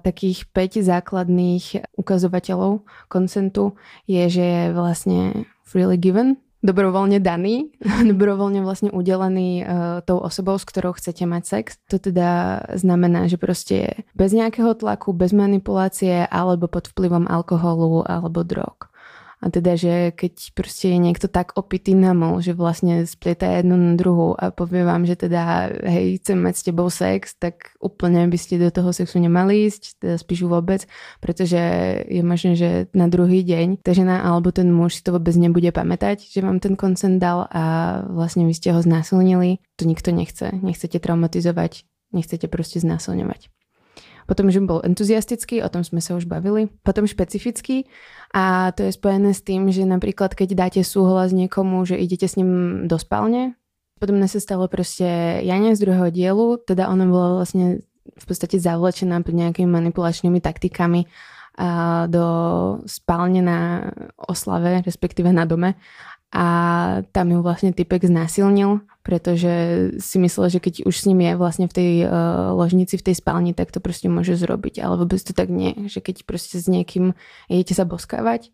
takých 0.00 0.48
5 0.50 0.82
základných 0.82 1.94
ukazovateľov 1.94 2.88
koncentu 3.06 3.76
je, 4.08 4.24
že 4.32 4.42
je 4.42 4.62
vlastne 4.72 5.46
freely 5.62 6.00
given, 6.00 6.40
dobrovoľne 6.66 7.22
daný, 7.22 7.70
dobrovoľne 8.10 8.66
vlastne 8.66 8.90
udelený 8.90 9.50
uh, 9.62 9.66
tou 10.02 10.18
osobou, 10.18 10.58
s 10.58 10.66
ktorou 10.66 10.98
chcete 10.98 11.22
mať 11.22 11.42
sex. 11.46 11.66
To 11.94 12.02
teda 12.02 12.60
znamená, 12.74 13.30
že 13.30 13.38
proste 13.38 14.04
bez 14.18 14.34
nejakého 14.34 14.74
tlaku, 14.74 15.14
bez 15.14 15.30
manipulácie 15.30 16.26
alebo 16.26 16.66
pod 16.66 16.90
vplyvom 16.90 17.30
alkoholu 17.30 18.02
alebo 18.02 18.42
drog. 18.42 18.90
A 19.46 19.50
teda, 19.50 19.78
že 19.78 20.10
keď 20.10 20.32
prostě 20.54 20.88
je 20.88 20.98
niekto 20.98 21.30
tak 21.30 21.54
opitý 21.54 21.94
na 21.94 22.10
mol, 22.10 22.42
že 22.42 22.50
vlastne 22.50 23.06
splieta 23.06 23.46
jednu 23.46 23.78
na 23.78 23.94
druhou 23.94 24.34
a 24.34 24.50
povie 24.50 24.82
vám, 24.82 25.06
že 25.06 25.14
teda 25.14 25.70
hej, 25.86 26.18
chcem 26.18 26.42
mať 26.42 26.54
s 26.56 26.62
tebou 26.66 26.90
sex, 26.90 27.38
tak 27.38 27.78
úplne 27.78 28.26
by 28.26 28.34
ste 28.34 28.58
do 28.58 28.74
toho 28.74 28.90
sexu 28.90 29.22
nemali 29.22 29.70
ísť, 29.70 30.02
teda 30.02 30.18
spíš 30.18 30.50
vôbec, 30.50 30.90
pretože 31.22 31.62
je 32.10 32.22
možné, 32.26 32.58
že 32.58 32.70
na 32.90 33.06
druhý 33.06 33.46
deň 33.46 33.86
ta 33.86 33.94
žena 33.94 34.26
alebo 34.26 34.50
ten 34.50 34.66
muž 34.66 34.98
si 34.98 35.02
to 35.06 35.14
vôbec 35.14 35.38
nebude 35.38 35.70
pamätať, 35.70 36.26
že 36.26 36.42
vám 36.42 36.58
ten 36.58 36.74
koncent 36.74 37.22
dal 37.22 37.46
a 37.46 38.02
vlastne 38.10 38.50
vy 38.50 38.54
ste 38.54 38.74
ho 38.74 38.82
znásilnili. 38.82 39.62
To 39.78 39.86
nikto 39.86 40.10
nechce. 40.10 40.58
Nechcete 40.58 40.98
traumatizovať, 40.98 41.86
nechcete 42.10 42.48
prostě 42.48 42.80
znásilňovať. 42.80 43.55
Potom, 44.26 44.50
že 44.50 44.58
bol 44.58 44.82
entuziastický, 44.82 45.62
o 45.62 45.70
tom 45.70 45.86
sme 45.86 46.02
sa 46.02 46.18
už 46.18 46.26
bavili. 46.26 46.66
Potom 46.82 47.06
špecifický 47.06 47.86
a 48.34 48.74
to 48.74 48.90
je 48.90 48.92
spojené 48.92 49.30
s 49.30 49.40
tým, 49.46 49.70
že 49.70 49.86
napríklad 49.86 50.34
keď 50.34 50.48
dáte 50.54 50.80
súhlas 50.82 51.30
niekomu, 51.30 51.86
že 51.86 51.96
idete 51.96 52.26
s 52.26 52.34
ním 52.34 52.84
do 52.90 52.98
spálne, 52.98 53.54
podobne 54.02 54.26
sa 54.26 54.42
stalo 54.42 54.66
proste 54.66 55.40
Jane 55.46 55.72
z 55.72 55.80
druhého 55.80 56.10
dielu, 56.10 56.58
teda 56.60 56.90
ona 56.90 57.06
bola 57.06 57.28
vlastne 57.40 57.86
v 58.06 58.24
podstate 58.26 58.58
zavlečená 58.58 59.22
pod 59.22 59.34
nejakými 59.34 59.66
manipulačnými 59.66 60.38
taktikami 60.42 61.06
do 62.12 62.26
spálne 62.84 63.40
na 63.40 63.88
oslave, 64.20 64.84
respektíve 64.84 65.32
na 65.32 65.48
dome 65.48 65.80
a 66.34 66.46
tam 67.14 67.26
ju 67.30 67.38
vlastne 67.40 67.70
typek 67.70 68.02
znásilnil, 68.02 68.82
pretože 69.06 69.54
si 70.02 70.16
myslel, 70.18 70.50
že 70.50 70.58
keď 70.58 70.74
už 70.82 70.94
s 70.98 71.06
ním 71.06 71.22
je 71.22 71.32
vlastne 71.38 71.66
v 71.70 71.74
tej 71.74 71.92
uh, 72.02 72.10
ložnici, 72.58 72.98
v 72.98 73.06
tej 73.06 73.14
spálni, 73.22 73.54
tak 73.54 73.70
to 73.70 73.78
proste 73.78 74.10
môže 74.10 74.34
zrobiť. 74.34 74.82
Ale 74.82 74.98
vôbec 74.98 75.22
to 75.22 75.30
tak 75.30 75.46
nie, 75.46 75.86
že 75.86 76.02
keď 76.02 76.26
proste 76.26 76.58
s 76.58 76.66
niekým 76.66 77.14
idete 77.46 77.78
sa 77.78 77.86
boskávať, 77.86 78.50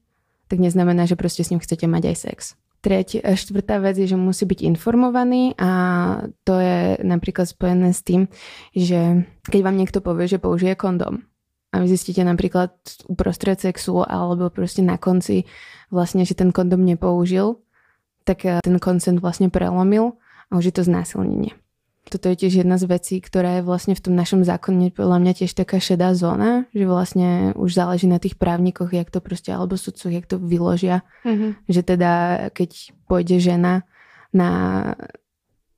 tak 0.52 0.60
neznamená, 0.60 1.08
že 1.08 1.16
proste 1.16 1.40
s 1.40 1.50
ním 1.50 1.64
chcete 1.64 1.88
mať 1.88 2.12
aj 2.12 2.16
sex. 2.20 2.38
Tretia, 2.82 3.22
štvrtá 3.22 3.78
vec 3.78 3.96
je, 3.96 4.10
že 4.10 4.18
musí 4.18 4.42
byť 4.42 4.66
informovaný 4.66 5.54
a 5.54 5.70
to 6.42 6.58
je 6.58 6.98
napríklad 7.00 7.46
spojené 7.46 7.94
s 7.94 8.02
tým, 8.02 8.26
že 8.74 9.22
keď 9.48 9.60
vám 9.62 9.78
niekto 9.78 10.02
povie, 10.02 10.26
že 10.26 10.42
použije 10.42 10.74
kondom 10.74 11.24
a 11.72 11.80
vy 11.80 11.88
zistíte 11.88 12.20
napríklad 12.20 12.76
uprostred 13.08 13.56
sexu 13.56 14.04
alebo 14.04 14.52
proste 14.52 14.84
na 14.84 15.00
konci 15.00 15.48
vlastne, 15.88 16.28
že 16.28 16.36
ten 16.36 16.52
kondom 16.52 16.84
nepoužil, 16.84 17.64
tak 18.28 18.44
eh, 18.44 18.60
ten 18.60 18.76
koncent 18.76 19.18
vlastne 19.18 19.48
prelomil 19.48 20.20
a 20.52 20.60
už 20.60 20.68
je 20.68 20.74
to 20.76 20.84
znásilnenie. 20.84 21.56
Toto 22.02 22.28
je 22.28 22.36
tiež 22.44 22.66
jedna 22.66 22.76
z 22.76 22.90
vecí, 22.90 23.22
ktorá 23.22 23.62
je 23.62 23.64
vlastne 23.64 23.94
v 23.94 24.02
tom 24.04 24.12
našom 24.18 24.42
zákone 24.42 24.90
podľa 24.92 25.22
mňa 25.22 25.32
tiež 25.38 25.54
taká 25.54 25.78
šedá 25.78 26.12
zóna, 26.18 26.66
že 26.74 26.84
vlastne 26.84 27.54
už 27.54 27.72
záleží 27.72 28.10
na 28.10 28.18
tých 28.18 28.34
právnikoch, 28.36 28.90
jak 28.90 29.08
to 29.08 29.22
proste, 29.22 29.54
alebo 29.54 29.78
sudcoch, 29.78 30.10
jak 30.10 30.26
to 30.26 30.36
vyložia. 30.36 31.06
Mm-hmm. 31.22 31.62
Že 31.70 31.80
teda, 31.86 32.12
keď 32.50 32.90
pôjde 33.06 33.38
žena 33.38 33.86
na 34.34 34.50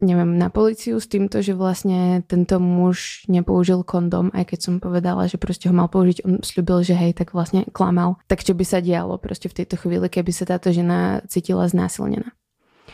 neviem, 0.05 0.37
na 0.37 0.53
policiu 0.53 1.01
s 1.01 1.09
týmto, 1.09 1.41
že 1.41 1.57
vlastne 1.57 2.21
tento 2.29 2.61
muž 2.61 3.25
nepoužil 3.27 3.83
kondom, 3.83 4.29
aj 4.37 4.53
keď 4.53 4.59
som 4.61 4.75
povedala, 4.77 5.25
že 5.27 5.41
proste 5.41 5.73
ho 5.73 5.75
mal 5.75 5.89
použiť, 5.89 6.23
on 6.29 6.45
slúbil, 6.45 6.85
že 6.85 6.93
hej, 6.93 7.17
tak 7.17 7.33
vlastne 7.33 7.65
klamal. 7.73 8.21
Tak 8.29 8.45
čo 8.45 8.53
by 8.53 8.65
sa 8.69 8.85
dialo 8.85 9.17
proste 9.17 9.49
v 9.49 9.65
tejto 9.65 9.81
chvíli, 9.81 10.07
keby 10.13 10.31
sa 10.31 10.45
táto 10.45 10.71
žena 10.71 11.25
cítila 11.27 11.65
znásilnená. 11.65 12.37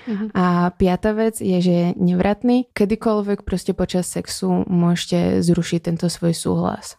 Uh-huh. 0.08 0.32
A 0.32 0.72
piata 0.72 1.12
vec 1.12 1.42
je, 1.42 1.58
že 1.60 1.72
je 1.72 1.86
nevratný. 1.98 2.72
Kedykoľvek 2.72 3.44
proste 3.44 3.76
počas 3.76 4.08
sexu 4.08 4.64
môžete 4.64 5.44
zrušiť 5.44 5.92
tento 5.92 6.08
svoj 6.08 6.32
súhlas. 6.32 6.96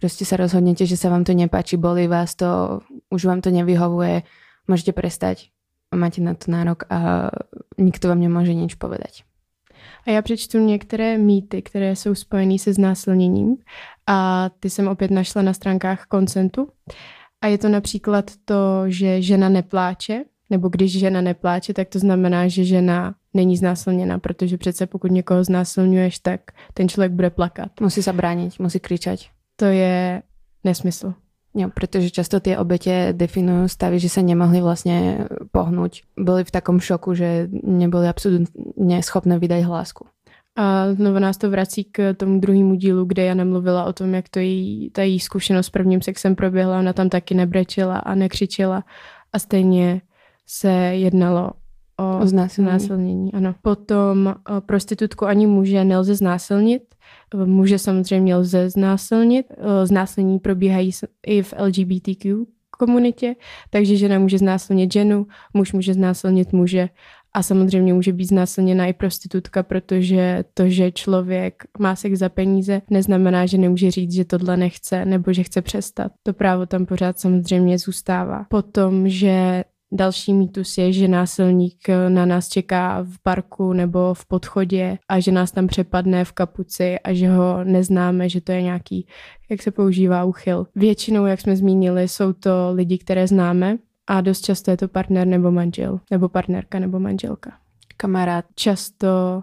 Proste 0.00 0.24
sa 0.24 0.40
rozhodnete, 0.40 0.88
že 0.88 0.96
sa 0.96 1.12
vám 1.12 1.28
to 1.28 1.36
nepáči, 1.36 1.76
boli 1.76 2.08
vás 2.08 2.32
to, 2.32 2.80
už 3.12 3.28
vám 3.28 3.44
to 3.44 3.52
nevyhovuje, 3.52 4.24
môžete 4.64 4.96
prestať. 4.96 5.52
Máte 5.92 6.24
na 6.24 6.32
to 6.32 6.48
nárok 6.48 6.86
a 6.88 7.28
nikto 7.76 8.08
vám 8.08 8.22
nemôže 8.22 8.56
nič 8.56 8.80
povedať. 8.80 9.28
A 10.06 10.10
já 10.10 10.22
přečtu 10.22 10.58
některé 10.58 11.18
mýty, 11.18 11.62
které 11.62 11.96
jsou 11.96 12.14
spojené 12.14 12.58
se 12.58 12.72
znásilněním 12.72 13.56
a 14.06 14.50
ty 14.60 14.70
jsem 14.70 14.88
opět 14.88 15.10
našla 15.10 15.42
na 15.42 15.52
stránkách 15.52 16.06
koncentu. 16.06 16.68
A 17.40 17.46
je 17.46 17.58
to 17.58 17.68
například 17.68 18.30
to, 18.44 18.84
že 18.86 19.22
žena 19.22 19.48
nepláče, 19.48 20.24
nebo 20.50 20.68
když 20.68 20.98
žena 20.98 21.20
nepláče, 21.20 21.74
tak 21.74 21.88
to 21.88 21.98
znamená, 21.98 22.48
že 22.48 22.64
žena 22.64 23.14
není 23.34 23.56
znásilněna, 23.56 24.18
protože 24.18 24.58
přece 24.58 24.86
pokud 24.86 25.10
někoho 25.10 25.44
znásilňuješ, 25.44 26.18
tak 26.18 26.40
ten 26.74 26.88
člověk 26.88 27.12
bude 27.12 27.30
plakat. 27.30 27.80
Musí 27.80 28.02
se 28.02 28.12
bránit, 28.12 28.58
musí 28.58 28.80
křičet. 28.80 29.20
To 29.56 29.64
je 29.64 30.22
nesmysl. 30.64 31.14
Jo, 31.50 31.66
pretože 31.74 32.14
často 32.14 32.38
tie 32.38 32.54
obete 32.54 33.10
definujú 33.10 33.66
stavy, 33.66 33.98
že 33.98 34.06
sa 34.06 34.22
nemohli 34.22 34.62
vlastne 34.62 35.26
pohnúť. 35.50 36.06
Boli 36.14 36.46
v 36.46 36.54
takom 36.54 36.78
šoku, 36.78 37.18
že 37.18 37.50
neboli 37.50 38.06
absolútne 38.06 39.02
schopné 39.02 39.34
vydať 39.34 39.66
hlásku. 39.66 40.06
A 40.54 40.94
znovu 40.94 41.18
nás 41.18 41.38
to 41.38 41.50
vrací 41.50 41.84
k 41.90 42.14
tomu 42.14 42.38
druhému 42.38 42.74
dílu, 42.74 43.04
kde 43.04 43.24
Jana 43.24 43.44
mluvila 43.44 43.84
o 43.84 43.92
tom, 43.92 44.14
jak 44.14 44.28
to 44.28 44.38
jí, 44.38 44.90
ta 44.90 45.02
její 45.02 45.20
zkušenost 45.20 45.66
s 45.66 45.70
prvním 45.70 46.02
sexem 46.02 46.34
proběhla. 46.36 46.78
Ona 46.78 46.92
tam 46.92 47.08
taky 47.08 47.34
nebrečela 47.34 47.98
a 47.98 48.14
nekřičela. 48.14 48.84
A 49.32 49.38
stejně 49.38 50.02
se 50.46 50.70
jednalo 51.02 51.50
o, 52.00 52.22
o 52.22 52.26
znásilnění. 52.26 52.78
znásilnění. 52.78 53.32
Ano. 53.32 53.54
Potom 53.62 54.34
prostitutku 54.66 55.26
ani 55.26 55.46
muže 55.46 55.84
nelze 55.84 56.14
znásilnit. 56.14 56.82
Muže 57.44 57.78
samozřejmě 57.78 58.36
lze 58.36 58.70
znásilnit. 58.70 59.46
Znásilnění 59.84 60.38
probíhají 60.38 60.90
i 61.26 61.42
v 61.42 61.54
LGBTQ 61.58 62.34
komunitě, 62.78 63.34
takže 63.70 63.96
žena 63.96 64.18
může 64.18 64.38
znásilnit 64.38 64.92
ženu, 64.92 65.26
muž 65.54 65.72
může 65.72 65.94
znásilnit 65.94 66.52
muže 66.52 66.88
a 67.32 67.42
samozřejmě 67.42 67.94
může 67.94 68.12
být 68.12 68.24
znásilněna 68.24 68.86
i 68.86 68.92
prostitutka, 68.92 69.62
protože 69.62 70.44
to, 70.54 70.68
že 70.68 70.92
člověk 70.92 71.64
má 71.78 71.96
sex 71.96 72.18
za 72.18 72.28
peníze, 72.28 72.82
neznamená, 72.90 73.46
že 73.46 73.58
nemůže 73.58 73.90
říct, 73.90 74.12
že 74.12 74.24
tohle 74.24 74.56
nechce 74.56 75.04
nebo 75.04 75.32
že 75.32 75.42
chce 75.42 75.62
přestat. 75.62 76.12
To 76.22 76.32
právo 76.32 76.66
tam 76.66 76.86
pořád 76.86 77.18
samozřejmě 77.18 77.78
zůstává. 77.78 78.46
Potom, 78.48 79.08
že 79.08 79.64
Další 79.92 80.34
mýtus 80.34 80.78
je, 80.78 80.92
že 80.92 81.08
násilník 81.08 81.88
eh, 81.88 82.10
na 82.10 82.26
nás 82.26 82.48
čeká 82.48 83.02
v 83.02 83.18
parku 83.22 83.72
nebo 83.72 84.14
v 84.14 84.26
podchodě 84.26 84.98
a 85.08 85.20
že 85.20 85.32
nás 85.32 85.52
tam 85.52 85.66
přepadne 85.66 86.24
v 86.24 86.32
kapuci 86.32 86.98
a 86.98 87.12
že 87.12 87.28
ho 87.28 87.64
neznáme, 87.64 88.28
že 88.28 88.40
to 88.40 88.52
je 88.52 88.62
nějaký, 88.62 89.06
jak 89.50 89.62
se 89.62 89.70
používá, 89.70 90.24
uchyl. 90.24 90.66
Většinou, 90.74 91.26
jak 91.26 91.40
jsme 91.40 91.56
zmínili, 91.56 92.08
jsou 92.08 92.32
to 92.32 92.50
lidi, 92.72 92.98
které 92.98 93.26
známe 93.26 93.78
a 94.06 94.20
dost 94.20 94.40
často 94.40 94.70
je 94.70 94.76
to 94.76 94.88
partner 94.88 95.26
nebo 95.26 95.50
manžel, 95.50 96.00
nebo 96.10 96.28
partnerka 96.28 96.78
nebo 96.78 97.00
manželka. 97.00 97.52
Kamarád. 97.96 98.44
Často 98.54 99.42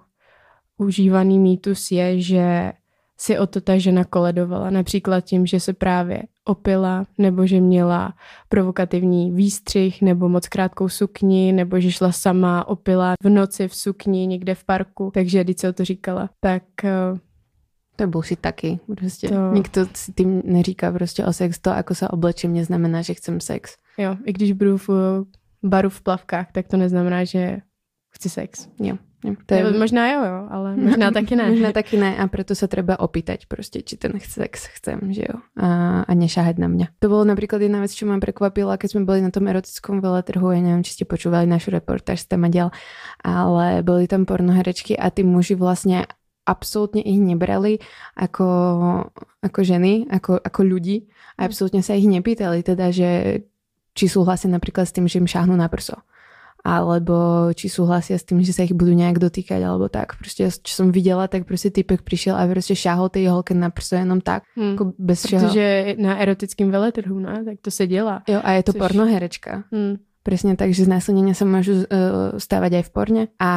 užívaný 0.78 1.40
mýtus 1.40 1.92
je, 1.92 2.22
že 2.22 2.72
si 3.20 3.40
o 3.40 3.48
to 3.48 3.62
ta 3.62 3.78
žena 3.78 4.04
koledovala. 4.04 4.70
Například 4.70 5.22
tím, 5.22 5.46
že 5.46 5.60
se 5.60 5.74
právě 5.74 6.24
opila, 6.46 7.06
nebo 7.18 7.48
že 7.48 7.62
měla 7.62 8.14
provokativní 8.50 9.32
výstřih, 9.32 10.02
nebo 10.02 10.30
moc 10.30 10.48
krátkou 10.48 10.90
sukni, 10.90 11.54
nebo 11.54 11.80
že 11.80 11.92
šla 11.92 12.12
sama 12.12 12.68
opila 12.68 13.14
v 13.24 13.30
noci 13.30 13.68
v 13.68 13.76
sukni 13.76 14.28
někde 14.28 14.56
v 14.56 14.64
parku. 14.64 15.12
Takže 15.14 15.44
když 15.44 15.58
se 15.58 15.70
o 15.70 15.74
to 15.74 15.86
říkala, 15.86 16.30
tak 16.40 16.64
eh, 16.84 17.20
to 17.96 18.04
je 18.04 18.08
bullshit 18.08 18.40
taky. 18.40 18.80
Prostě. 18.98 19.30
To... 19.30 19.52
Nikto 19.54 19.86
si 19.94 20.14
tím 20.14 20.42
neříká 20.46 20.92
prostě 20.92 21.26
o 21.26 21.34
sex. 21.34 21.60
To, 21.60 21.72
ako 21.72 21.96
se 21.96 22.08
oblečím, 22.08 22.54
neznamená, 22.54 23.02
že 23.02 23.14
chcem 23.14 23.40
sex. 23.40 23.76
Jo, 23.98 24.18
i 24.26 24.34
když 24.34 24.52
budu 24.52 24.78
v 24.78 24.90
baru 25.64 25.90
v 25.90 26.02
plavkách, 26.02 26.52
tak 26.52 26.68
to 26.68 26.78
neznamená, 26.78 27.24
že 27.24 27.58
chci 28.10 28.30
sex. 28.30 28.68
Jo. 28.80 28.98
To 29.26 29.50
je... 29.50 29.62
Možná 29.74 30.14
jo, 30.14 30.22
jo, 30.22 30.40
ale 30.46 30.78
možná 30.94 31.10
taky 31.10 31.34
ne. 31.34 31.50
možná 31.50 31.74
taky 31.74 31.98
ne 31.98 32.14
a 32.14 32.24
preto 32.30 32.54
sa 32.54 32.70
treba 32.70 32.94
opýtať 33.02 33.50
proste, 33.50 33.82
či 33.82 33.98
ten 33.98 34.14
sex 34.22 34.70
chcem, 34.78 35.10
že 35.10 35.26
jo. 35.26 35.42
A, 35.58 36.02
a 36.06 36.12
nešáhať 36.14 36.62
na 36.62 36.70
mňa. 36.70 37.02
To 37.02 37.10
bolo 37.10 37.26
napríklad 37.26 37.58
jedna 37.58 37.82
vec, 37.82 37.90
čo 37.90 38.06
ma 38.06 38.22
prekvapila, 38.22 38.78
keď 38.78 38.90
sme 38.94 39.10
boli 39.10 39.26
na 39.26 39.34
tom 39.34 39.50
erotickom 39.50 40.06
veletrhu, 40.06 40.54
ja 40.54 40.62
neviem, 40.62 40.86
či 40.86 41.02
ste 41.02 41.10
počúvali 41.10 41.50
našu 41.50 41.74
reportáž 41.74 42.22
s 42.22 42.30
diel, 42.30 42.70
ale 43.26 43.82
boli 43.82 44.06
tam 44.06 44.30
pornoherečky 44.30 44.94
a 44.94 45.10
tí 45.10 45.26
muži 45.26 45.58
vlastne 45.58 46.06
absolútne 46.46 47.02
ich 47.02 47.18
nebrali 47.18 47.82
ako, 48.16 48.48
ako 49.42 49.60
ženy, 49.66 50.08
ako, 50.14 50.40
ako 50.40 50.62
ľudí 50.62 51.10
a 51.36 51.50
absolútne 51.50 51.82
sa 51.82 51.98
ich 51.98 52.06
nepýtali, 52.06 52.62
teda, 52.62 52.94
že 52.94 53.42
či 53.98 54.06
súhlasia 54.06 54.48
napríklad 54.48 54.86
s 54.86 54.94
tým, 54.94 55.10
že 55.10 55.18
im 55.18 55.28
šáhnu 55.28 55.58
na 55.58 55.68
prso 55.68 56.06
alebo 56.68 57.48
či 57.56 57.72
súhlasia 57.72 58.20
s 58.20 58.28
tým, 58.28 58.44
že 58.44 58.52
sa 58.52 58.68
ich 58.68 58.76
budú 58.76 58.92
nejak 58.92 59.24
dotýkať, 59.24 59.64
alebo 59.64 59.88
tak. 59.88 60.20
Proste, 60.20 60.52
čo 60.52 60.74
som 60.84 60.92
videla, 60.92 61.32
tak 61.32 61.48
proste 61.48 61.72
typek 61.72 62.04
prišiel 62.04 62.36
a 62.36 62.44
proste 62.44 62.76
šáhol 62.76 63.08
tej 63.08 63.32
holke 63.32 63.56
na 63.56 63.72
prso 63.72 63.96
jenom 63.96 64.20
tak, 64.20 64.44
hmm. 64.60 64.76
ako 64.76 64.84
bez 65.00 65.24
všeho. 65.24 65.48
Protože 65.48 65.96
na 65.96 66.20
erotickém 66.20 66.68
veletrhu, 66.68 67.20
ne? 67.24 67.48
tak 67.48 67.64
to 67.64 67.72
se 67.72 67.88
dělá. 67.88 68.28
Jo, 68.28 68.44
a 68.44 68.52
je 68.52 68.64
to 68.64 68.72
Což... 68.76 68.80
pornoherečka. 68.80 69.64
Hmm. 69.72 70.04
Presne 70.28 70.60
tak, 70.60 70.76
že 70.76 70.84
znásilnenia 70.84 71.32
sa 71.32 71.48
môžu 71.48 71.88
uh, 71.88 72.36
stávať 72.36 72.84
aj 72.84 72.84
v 72.84 72.92
porne 72.92 73.24
a 73.40 73.52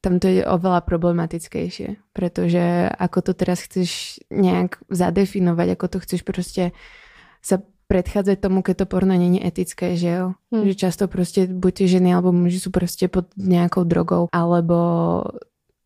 tam 0.00 0.16
to 0.16 0.32
je 0.32 0.40
oveľa 0.40 0.80
problematickejšie, 0.88 2.16
pretože 2.16 2.88
ako 2.96 3.18
to 3.20 3.32
teraz 3.36 3.60
chceš 3.60 4.16
nejak 4.32 4.80
zadefinovať, 4.88 5.76
ako 5.76 5.86
to 5.92 5.98
chceš 6.00 6.24
proste 6.24 6.72
sa 7.44 7.60
predchádzať 7.86 8.42
tomu, 8.42 8.66
keď 8.66 8.82
to 8.82 8.86
porno 8.86 9.14
není 9.14 9.38
etické, 9.38 9.94
že 9.94 10.10
jo? 10.10 10.26
Hmm. 10.50 10.66
Že 10.66 10.74
často 10.74 11.04
proste 11.06 11.46
buď 11.46 11.72
tie 11.82 11.86
ženy 11.98 12.14
alebo 12.14 12.34
muži 12.34 12.58
sú 12.58 12.74
proste 12.74 13.06
pod 13.06 13.30
nejakou 13.38 13.86
drogou, 13.86 14.26
alebo 14.34 14.78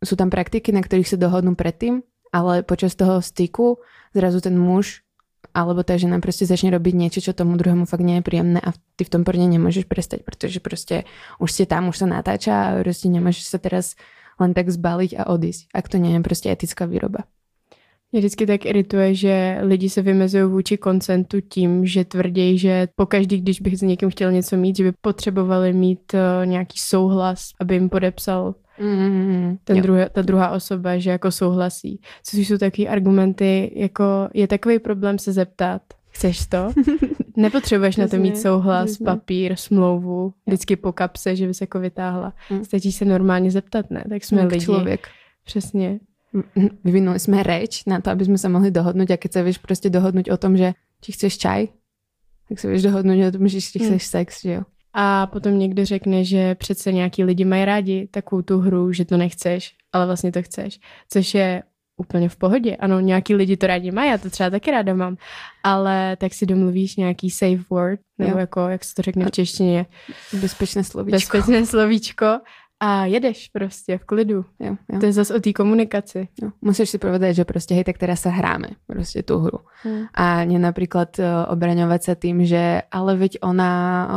sú 0.00 0.16
tam 0.16 0.32
praktiky, 0.32 0.72
na 0.72 0.80
ktorých 0.80 1.12
sa 1.12 1.20
dohodnú 1.20 1.52
predtým, 1.52 2.00
ale 2.32 2.64
počas 2.64 2.96
toho 2.96 3.20
styku 3.20 3.84
zrazu 4.16 4.40
ten 4.40 4.56
muž 4.56 5.04
alebo 5.50 5.82
tá 5.82 5.98
žena 5.98 6.22
proste 6.22 6.46
začne 6.46 6.70
robiť 6.70 6.94
niečo, 6.94 7.20
čo 7.20 7.34
tomu 7.34 7.58
druhému 7.58 7.82
fakt 7.88 8.06
nie 8.06 8.22
je 8.22 8.26
príjemné 8.26 8.62
a 8.62 8.70
ty 8.94 9.02
v 9.02 9.12
tom 9.12 9.22
porne 9.26 9.50
nemôžeš 9.50 9.90
prestať, 9.90 10.22
pretože 10.22 10.62
proste 10.62 11.10
už 11.42 11.50
ste 11.50 11.64
tam, 11.66 11.90
už 11.90 12.04
sa 12.04 12.06
natáča 12.06 12.54
a 12.54 12.66
proste 12.86 13.10
nemôžeš 13.10 13.50
sa 13.50 13.58
teraz 13.58 13.98
len 14.38 14.54
tak 14.54 14.70
zbaliť 14.70 15.18
a 15.18 15.26
odísť, 15.26 15.74
ak 15.74 15.90
to 15.90 15.96
nie 15.98 16.16
je 16.16 16.20
proste 16.22 16.48
etická 16.48 16.86
výroba. 16.86 17.26
Mě 18.12 18.20
vždycky 18.20 18.46
tak 18.46 18.66
irituje, 18.66 19.14
že 19.14 19.58
lidi 19.60 19.88
se 19.88 20.02
vymezují 20.02 20.44
vůči 20.44 20.76
koncentu 20.76 21.40
tím, 21.40 21.86
že 21.86 22.04
tvrdí, 22.04 22.58
že 22.58 22.88
pokaždý, 22.96 23.40
když 23.40 23.60
bych 23.60 23.78
s 23.78 23.82
někým 23.82 24.10
chtěl 24.10 24.32
něco 24.32 24.56
mít, 24.56 24.76
že 24.76 24.84
by 24.84 24.92
potřebovali 25.00 25.72
mít 25.72 26.14
uh, 26.14 26.46
nějaký 26.46 26.78
souhlas, 26.78 27.50
aby 27.60 27.74
jim 27.74 27.88
podepsal 27.88 28.54
mm, 28.80 29.56
ten 29.64 29.82
druhý, 29.82 30.02
ta 30.12 30.22
druhá 30.22 30.50
osoba, 30.50 30.98
že 30.98 31.10
jako 31.10 31.30
souhlasí. 31.30 32.00
Což 32.24 32.48
jsou 32.48 32.58
taky 32.58 32.88
argumenty, 32.88 33.72
jako 33.76 34.04
je 34.34 34.46
takový 34.46 34.78
problém 34.78 35.18
se 35.18 35.32
zeptat, 35.32 35.82
Chceš 36.10 36.46
to? 36.46 36.72
Nepotřebuješ 37.36 37.96
na 37.96 38.08
to 38.08 38.16
mít 38.16 38.38
souhlas, 38.38 38.96
papír, 38.96 39.56
smlouvu, 39.56 40.34
vždycky 40.46 40.76
po 40.76 40.92
kapse, 40.92 41.36
že 41.36 41.46
bys 41.46 41.60
jako 41.60 41.80
vytáhla. 41.80 42.32
Mm. 42.50 42.64
Stačí 42.64 42.92
se 42.92 43.04
normálně 43.04 43.50
zeptat, 43.50 43.90
ne? 43.90 44.04
Tak 44.08 44.24
jsme 44.24 44.40
Jak 44.40 44.52
lidi. 44.52 44.64
člověk. 44.64 45.08
Přesně. 45.44 46.00
Vyvinuli 46.84 47.18
sme 47.18 47.42
reč 47.42 47.82
na 47.90 47.98
to, 48.00 48.10
aby 48.10 48.24
sme 48.24 48.38
sa 48.38 48.46
mohli 48.48 48.70
dohodnúť 48.70 49.10
a 49.10 49.20
keď 49.20 49.30
sa 49.32 49.40
vieš 49.42 49.58
proste 49.58 49.90
dohodnúť 49.90 50.30
o 50.30 50.36
tom, 50.38 50.54
že 50.56 50.78
či 51.02 51.12
chceš 51.12 51.38
čaj, 51.42 51.60
tak 52.48 52.56
sa 52.62 52.70
vieš 52.70 52.86
dohodnúť 52.86 53.18
o 53.26 53.32
tom, 53.34 53.48
že 53.50 53.58
či 53.58 53.78
Mm. 53.78 53.84
chceš 53.86 54.02
sex, 54.06 54.28
že 54.42 54.52
jo. 54.52 54.62
A 54.94 55.26
potom 55.26 55.58
někdo 55.58 55.84
řekne, 55.84 56.24
že 56.24 56.54
přece 56.54 56.92
nějaký 56.92 57.24
lidi 57.24 57.44
mají 57.44 57.64
rádi 57.64 58.08
takovou 58.10 58.42
tu 58.42 58.58
hru, 58.58 58.92
že 58.92 59.04
to 59.04 59.16
nechceš, 59.16 59.74
ale 59.92 60.06
vlastně 60.06 60.32
to 60.32 60.42
chceš. 60.42 60.80
Což 61.08 61.34
je 61.34 61.62
úplně 61.96 62.28
v 62.28 62.36
pohodě. 62.36 62.76
Ano, 62.76 63.00
nějaký 63.00 63.34
lidi 63.34 63.56
to 63.56 63.66
rádi 63.66 63.90
mají, 63.90 64.10
já 64.10 64.18
to 64.18 64.30
třeba 64.30 64.50
taky 64.50 64.70
ráda 64.70 64.94
mám. 64.94 65.16
Ale 65.62 66.16
tak 66.16 66.34
si 66.34 66.46
domluvíš 66.46 66.96
nějaký 66.96 67.30
safe 67.30 67.62
word, 67.70 68.00
nebo 68.18 68.32
Jo. 68.32 68.38
jako, 68.38 68.68
jak 68.68 68.84
se 68.84 68.94
to 68.94 69.02
řekne 69.02 69.24
v 69.26 69.30
češtině, 69.30 69.86
Bezpečné 70.40 70.84
slovíčko. 70.84 71.16
bezpečné 71.16 71.66
slovíčko 71.66 72.26
a 72.80 73.04
jedeš 73.04 73.48
prostě 73.48 73.98
v 73.98 74.04
klidu. 74.04 74.44
Jo, 74.60 74.76
jo. 74.92 75.00
To 75.00 75.06
je 75.06 75.12
zase 75.12 75.34
o 75.34 75.40
té 75.40 75.52
komunikaci. 75.52 76.28
No, 76.42 76.52
musíš 76.62 76.90
si 76.90 76.98
povedať, 76.98 77.36
že 77.36 77.44
proste 77.44 77.76
hej, 77.76 77.84
tak 77.84 78.00
teraz 78.00 78.24
sa 78.24 78.32
hráme 78.32 78.80
proste 78.88 79.20
tú 79.20 79.38
hru. 79.38 79.60
Hmm. 79.84 80.08
A 80.16 80.44
nie 80.48 80.56
napríklad 80.56 81.12
e, 81.20 81.24
obraňovať 81.52 82.00
sa 82.00 82.14
tým, 82.16 82.48
že 82.48 82.80
ale 82.88 83.20
veď 83.20 83.44
ona 83.44 83.70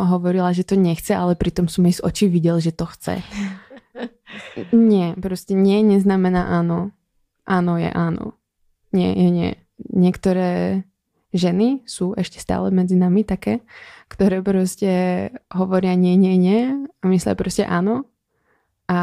hovorila, 0.08 0.56
že 0.56 0.63
to 0.63 0.80
nechce, 0.80 1.12
ale 1.12 1.36
pritom 1.36 1.67
som 1.67 1.84
jej 1.84 1.99
z 1.99 2.02
očí 2.08 2.26
videl, 2.32 2.63
že 2.63 2.71
to 2.71 2.88
chce. 2.88 3.19
Nie, 4.71 5.13
proste 5.19 5.54
nie 5.54 5.86
neznamená 5.86 6.49
áno. 6.58 6.89
Áno 7.45 7.78
je 7.78 7.91
áno. 7.91 8.34
Nie 8.89 9.13
je 9.13 9.30
nie. 9.30 9.52
Niektoré 9.78 10.82
ženy 11.34 11.86
sú 11.86 12.17
ešte 12.17 12.41
stále 12.41 12.73
medzi 12.73 12.97
nami 12.97 13.21
také, 13.21 13.62
ktoré 14.10 14.41
proste 14.41 15.30
hovoria 15.54 15.93
nie, 15.93 16.17
nie, 16.17 16.34
nie 16.38 16.89
a 17.02 17.04
myslia 17.06 17.38
proste 17.38 17.65
áno 17.65 18.10
a 18.89 19.00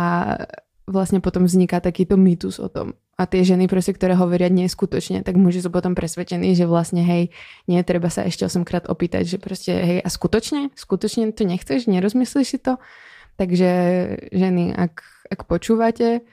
vlastne 0.91 1.23
potom 1.23 1.47
vzniká 1.47 1.79
takýto 1.79 2.19
mýtus 2.19 2.59
o 2.59 2.67
tom. 2.67 2.99
A 3.21 3.29
tie 3.29 3.45
ženy 3.45 3.69
proste, 3.69 3.93
ktoré 3.93 4.17
hovoria 4.17 4.49
nie 4.49 4.67
skutočne, 4.67 5.21
tak 5.21 5.37
muži 5.37 5.61
sú 5.61 5.69
potom 5.69 5.93
presvedčení, 5.93 6.57
že 6.57 6.65
vlastne 6.65 7.05
hej, 7.05 7.31
nie, 7.69 7.81
treba 7.85 8.09
sa 8.09 8.25
ešte 8.25 8.49
8 8.49 8.65
krát 8.65 8.89
opýtať, 8.89 9.29
že 9.29 9.39
proste 9.39 9.73
hej, 9.77 9.99
a 10.01 10.09
skutočne? 10.09 10.73
Skutočne 10.73 11.31
to 11.31 11.45
nechceš? 11.45 11.87
Nerozmyslíš 11.87 12.49
si 12.49 12.59
to? 12.59 12.81
Takže 13.37 13.71
ženy, 14.33 14.73
ak, 14.73 15.05
ak 15.31 15.41
počúvate, 15.45 16.25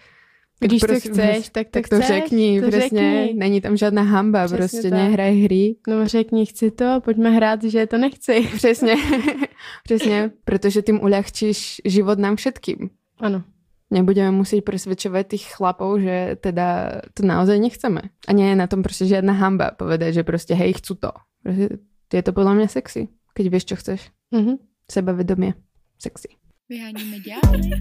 tak 0.60 0.70
Když 0.70 0.82
to 0.82 0.88
prosím 0.88 1.12
chceš, 1.14 1.50
tak 1.50 1.68
to 1.68 1.72
tak 1.72 1.90
to 1.90 1.96
chceš, 1.96 2.08
řekni, 2.08 2.62
to 2.62 2.68
přesně, 2.68 3.24
řekni. 3.24 3.34
není 3.40 3.62
tam 3.62 3.78
žádná 3.78 4.02
hamba, 4.02 4.46
Přesně 4.46 4.58
prostě 4.58 4.90
tak. 4.90 5.00
nehraj 5.00 5.42
hry. 5.42 5.76
No 5.88 6.08
řekni, 6.08 6.46
chci 6.46 6.72
to, 6.72 7.02
pojďme 7.04 7.30
hrát, 7.30 7.64
že 7.64 7.88
to 7.88 7.98
nechci. 7.98 8.50
Přesně, 8.56 8.96
přesně, 9.84 10.32
protože 10.46 10.82
tím 10.82 11.00
uľahčíš 11.00 11.82
život 11.86 12.20
nám 12.20 12.36
všetkým. 12.36 12.90
Ano. 13.18 13.42
Nebudeme 13.88 14.36
musieť 14.36 14.68
presvedčovať 14.68 15.24
tých 15.32 15.46
chlapov, 15.56 16.04
že 16.04 16.36
teda 16.44 17.00
to 17.16 17.24
naozaj 17.24 17.56
nechceme. 17.56 18.12
A 18.28 18.32
nie 18.36 18.52
je 18.52 18.60
na 18.60 18.68
tom 18.68 18.84
proste 18.84 19.08
žiadna 19.08 19.32
hamba 19.40 19.72
povedať, 19.74 20.22
že 20.22 20.24
proste 20.28 20.54
hej, 20.60 20.76
chcú 20.84 21.00
to. 21.00 21.12
Proste 21.42 21.80
je 22.12 22.24
to 22.24 22.32
podľa 22.36 22.54
mňa 22.60 22.68
sexy, 22.68 23.08
keď 23.32 23.46
vieš, 23.48 23.66
čo 23.72 23.76
chceš. 23.80 24.12
Mhm. 24.36 24.60
Sebavedomie. 24.92 25.56
Sexy. 25.98 26.36
Vyháníme 26.68 27.24
ďábly. 27.24 27.80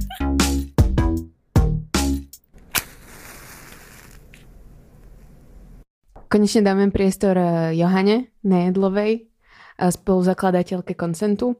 Konečne 6.27 6.63
dáme 6.67 6.91
priestor 6.91 7.39
Johane 7.75 8.35
Nejedlovej, 8.43 9.31
spoluzakladateľke 9.79 10.99
Koncentu, 10.99 11.55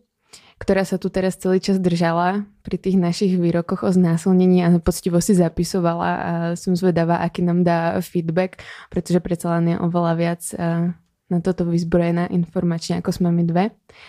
ktorá 0.57 0.89
sa 0.89 0.97
tu 0.97 1.13
teraz 1.13 1.37
celý 1.37 1.61
čas 1.61 1.77
držala 1.77 2.49
pri 2.65 2.81
tých 2.81 2.97
našich 2.97 3.37
výrokoch 3.37 3.85
o 3.85 3.91
znásilnení 3.93 4.65
a 4.65 4.81
poctivo 4.81 5.21
si 5.21 5.37
zapisovala 5.37 6.11
a 6.17 6.33
som 6.57 6.73
zvedavá, 6.73 7.21
aký 7.21 7.45
nám 7.45 7.61
dá 7.61 8.01
feedback, 8.01 8.65
pretože 8.89 9.21
predsa 9.21 9.61
len 9.61 9.73
je 9.73 9.77
oveľa 9.77 10.13
viac 10.17 10.43
eh, 10.57 10.97
na 11.27 11.39
toto 11.43 11.67
vyzbrojená 11.69 12.33
informačne, 12.33 13.03
ako 13.03 13.11
sme 13.13 13.35
my 13.35 13.45
dve. 13.45 13.65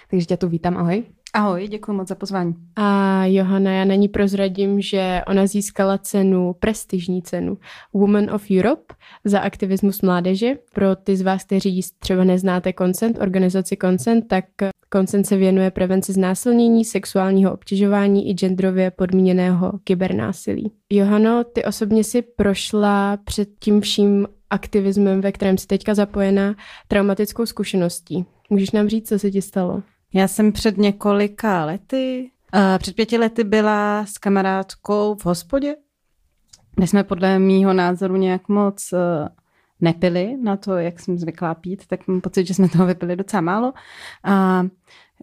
Takže 0.08 0.30
ťa 0.34 0.38
tu 0.38 0.48
vítam, 0.48 0.78
ahoj. 0.78 1.04
Ahoj, 1.38 1.67
děkuji 1.67 1.93
moc 1.93 2.08
za 2.08 2.15
pozvání. 2.15 2.56
A 2.76 3.26
Johana, 3.26 3.71
já 3.71 3.86
na 3.86 3.95
ní 3.95 4.08
prozradím, 4.08 4.82
že 4.82 5.21
ona 5.28 5.47
získala 5.47 5.97
cenu, 5.97 6.56
prestižní 6.60 7.21
cenu 7.21 7.58
Woman 7.93 8.30
of 8.34 8.43
Europe 8.52 8.93
za 9.26 9.39
aktivismus 9.39 10.02
mládeže. 10.02 10.56
Pro 10.73 10.95
ty 10.95 11.17
z 11.17 11.21
vás, 11.21 11.43
kteří 11.43 11.82
třeba 12.00 12.23
neznáte 12.23 12.73
Consent, 12.73 13.17
organizaci 13.21 13.78
Consent, 13.82 14.28
tak 14.28 14.45
Consent 14.93 15.28
se 15.28 15.38
věnuje 15.38 15.71
prevenci 15.71 16.13
znásilnění, 16.13 16.86
sexuálního 16.86 17.54
obtěžování 17.54 18.30
i 18.30 18.34
genderově 18.34 18.91
podmíněného 18.91 19.71
kybernásilí. 19.84 20.71
Johano, 20.91 21.43
ty 21.43 21.65
osobně 21.65 22.04
si 22.04 22.21
prošla 22.21 23.17
před 23.17 23.50
tím 23.60 23.82
vším 23.82 24.28
aktivismem, 24.50 25.21
ve 25.21 25.32
kterém 25.32 25.58
jsi 25.58 25.67
teďka 25.67 25.93
zapojená, 25.93 26.56
traumatickou 26.88 27.45
zkušeností. 27.45 28.26
Můžeš 28.50 28.71
nám 28.71 28.88
říct, 28.88 29.10
co 29.10 29.19
se 29.19 29.32
ti 29.32 29.41
stalo? 29.41 29.84
Já 30.13 30.28
jsem 30.28 30.52
před 30.52 30.78
několika 30.78 31.65
lety, 31.65 32.32
uh, 32.56 32.62
před 32.78 32.96
pěti 32.96 33.17
lety 33.17 33.43
byla 33.43 34.06
s 34.06 34.17
kamarádkou 34.17 35.15
v 35.15 35.26
hospodě, 35.26 35.76
kde 36.76 36.88
jsme 36.88 37.04
podle 37.04 37.39
mýho 37.39 37.74
názoru 37.74 38.15
nějak 38.15 38.50
moc 38.50 38.93
uh, 38.93 39.00
nepili 39.82 40.38
na 40.43 40.58
to, 40.58 40.78
jak 40.78 41.00
jsem 41.00 41.17
zvyklá 41.17 41.56
pít, 41.56 41.88
tak 41.88 42.08
mám 42.08 42.22
pocit, 42.22 42.48
že 42.48 42.54
jsme 42.54 42.70
toho 42.70 42.86
vypili 42.86 43.15
docela 43.15 43.41
málo. 43.41 43.74
A 44.24 44.65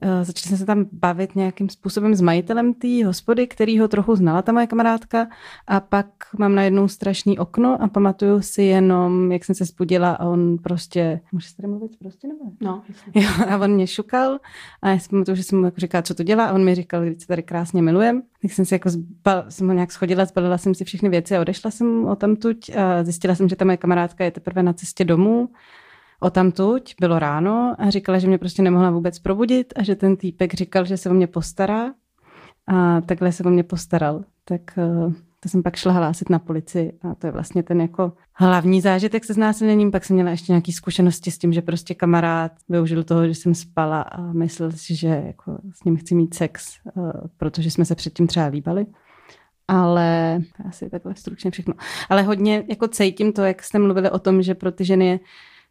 začali 0.03 0.49
jsme 0.49 0.57
se 0.57 0.67
tam 0.67 0.87
bavit 0.93 1.37
nějakým 1.37 1.69
způsobem 1.69 2.15
s 2.15 2.21
majitelem 2.21 2.75
té 2.75 3.05
hospody, 3.07 3.47
který 3.47 3.79
ho 3.79 3.89
trochu 3.89 4.17
znala 4.17 4.43
ta 4.43 4.53
moje 4.53 4.67
kamarádka 4.67 5.27
a 5.67 5.81
pak 5.81 6.07
mám 6.39 6.55
najednou 6.55 6.89
strašný 6.89 7.39
okno 7.39 7.83
a 7.83 7.89
pamatuju 7.89 8.43
si 8.43 8.63
jenom, 8.63 9.33
jak 9.33 9.45
jsem 9.45 9.55
se 9.55 9.67
spudila 9.67 10.13
a 10.13 10.27
on 10.27 10.59
prostě, 10.59 11.21
můžeš 11.33 11.53
tady 11.53 11.69
mluvit 11.69 11.99
prostě 11.99 12.29
nebo 12.29 12.45
ne? 12.45 12.51
No, 12.61 12.83
Jo, 13.15 13.29
a 13.49 13.59
on 13.59 13.71
mě 13.71 13.87
šukal 13.87 14.39
a 14.83 14.89
já 14.89 14.99
si 14.99 15.09
pamatuju, 15.09 15.37
že 15.37 15.43
jsem 15.43 15.59
mu 15.59 15.65
jako 15.65 15.81
říkala, 15.81 16.03
co 16.03 16.15
to 16.15 16.23
dělá 16.23 16.45
a 16.45 16.53
on 16.53 16.65
mi 16.65 16.75
říkal, 16.75 17.05
když 17.05 17.23
se 17.23 17.27
tady 17.27 17.43
krásně 17.43 17.83
milujem. 17.83 18.23
Tak 18.43 18.53
jsem 18.53 18.65
si 18.65 18.75
jako 18.75 18.91
zbal, 18.91 19.45
jsem 19.49 19.67
ho 19.67 19.75
nějak 19.75 19.93
schodila, 19.93 20.25
zbalila 20.25 20.59
jsem 20.59 20.75
si 20.75 20.85
všechny 20.85 21.09
věci 21.09 21.37
a 21.37 21.41
odešla 21.41 21.71
jsem 21.71 22.07
o 22.07 22.17
tamtuť 22.17 22.77
a 22.77 23.05
zjistila 23.05 23.35
jsem, 23.35 23.49
že 23.49 23.57
ta 23.57 23.65
moje 23.65 23.77
kamarádka 23.77 24.25
je 24.25 24.31
teprve 24.31 24.63
na 24.63 24.73
cestě 24.73 25.05
domů 25.05 25.49
o 26.25 26.31
tamtuť, 26.31 26.95
bylo 27.01 27.19
ráno 27.19 27.75
a 27.79 27.91
říkala, 27.91 28.19
že 28.19 28.29
mě 28.29 28.39
prostě 28.39 28.63
nemohla 28.63 28.91
vůbec 28.91 29.19
probudit 29.19 29.73
a 29.77 29.83
že 29.83 29.95
ten 29.95 30.17
týpek 30.17 30.55
říkal, 30.55 30.85
že 30.85 30.97
se 30.97 31.11
o 31.11 31.15
mě 31.15 31.27
postará 31.27 31.93
a 32.67 33.01
takhle 33.01 33.33
se 33.33 33.45
o 33.45 33.51
mě 33.51 33.63
postaral. 33.63 34.25
Tak 34.45 34.79
eh, 34.79 35.13
to 35.41 35.49
jsem 35.49 35.63
pak 35.63 35.77
šla 35.77 35.93
hlásit 35.93 36.31
na 36.31 36.39
policii 36.39 36.93
a 37.03 37.15
to 37.15 37.27
je 37.27 37.31
vlastně 37.31 37.63
ten 37.63 37.81
jako 37.81 38.13
hlavní 38.33 38.81
zážitek 38.81 39.25
se 39.25 39.35
znásilněním. 39.35 39.91
Pak 39.91 40.05
jsem 40.05 40.15
měla 40.15 40.31
ještě 40.31 40.53
nějaké 40.53 40.73
zkušenosti 40.73 41.31
s 41.31 41.39
tím, 41.39 41.53
že 41.53 41.63
prostě 41.63 41.95
kamarád 41.95 42.53
využil 42.69 43.05
toho, 43.05 43.27
že 43.27 43.35
jsem 43.35 43.55
spala 43.55 44.03
a 44.03 44.33
myslel 44.33 44.73
si, 44.73 44.95
že 44.97 45.23
jako 45.27 45.59
s 45.75 45.85
ním 45.85 45.97
chci 45.97 46.15
mít 46.15 46.35
sex, 46.35 46.79
eh, 46.87 46.91
protože 47.37 47.71
jsme 47.71 47.85
se 47.85 47.95
předtím 47.95 48.27
třeba 48.27 48.47
líbali. 48.47 48.87
Ale 49.69 50.41
asi 50.69 50.91
takhle 50.91 51.15
stručně 51.15 51.51
všechno. 51.51 51.75
Ale 52.09 52.23
hodně 52.23 52.65
jako 52.69 52.89
cítím 52.89 53.33
to, 53.33 53.43
jak 53.43 53.63
jste 53.63 53.79
mluvili 53.79 54.11
o 54.11 54.19
tom, 54.19 54.43
že 54.43 54.55
pro 54.55 54.73
ty 54.73 54.85
ženy 54.85 55.07
je 55.07 55.21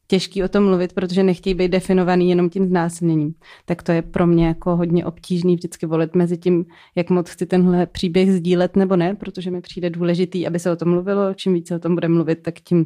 těžký 0.07 0.43
o 0.43 0.47
tom 0.47 0.65
mluvit, 0.65 0.93
protože 0.93 1.23
nechtějí 1.23 1.53
být 1.53 1.67
definovaný 1.67 2.29
jenom 2.29 2.49
tím 2.49 2.65
znásilněním. 2.65 3.33
Tak 3.65 3.83
to 3.83 3.91
je 3.91 4.01
pro 4.01 4.27
mě 4.27 4.47
jako 4.47 4.75
hodně 4.75 5.05
obtížný 5.05 5.55
vždycky 5.55 5.85
volit 5.85 6.15
mezi 6.15 6.37
tím, 6.37 6.65
jak 6.95 7.09
moc 7.09 7.29
chci 7.29 7.45
tenhle 7.45 7.85
příběh 7.85 8.33
sdílet 8.33 8.75
nebo 8.75 8.95
ne, 8.95 9.15
protože 9.15 9.51
mi 9.51 9.61
přijde 9.61 9.89
důležitý, 9.89 10.47
aby 10.47 10.59
se 10.59 10.71
o 10.71 10.75
tom 10.75 10.89
mluvilo. 10.89 11.33
Čím 11.33 11.53
více 11.53 11.75
o 11.75 11.79
tom 11.79 11.95
bude 11.95 12.07
mluvit, 12.07 12.35
tak 12.35 12.59
tím 12.59 12.85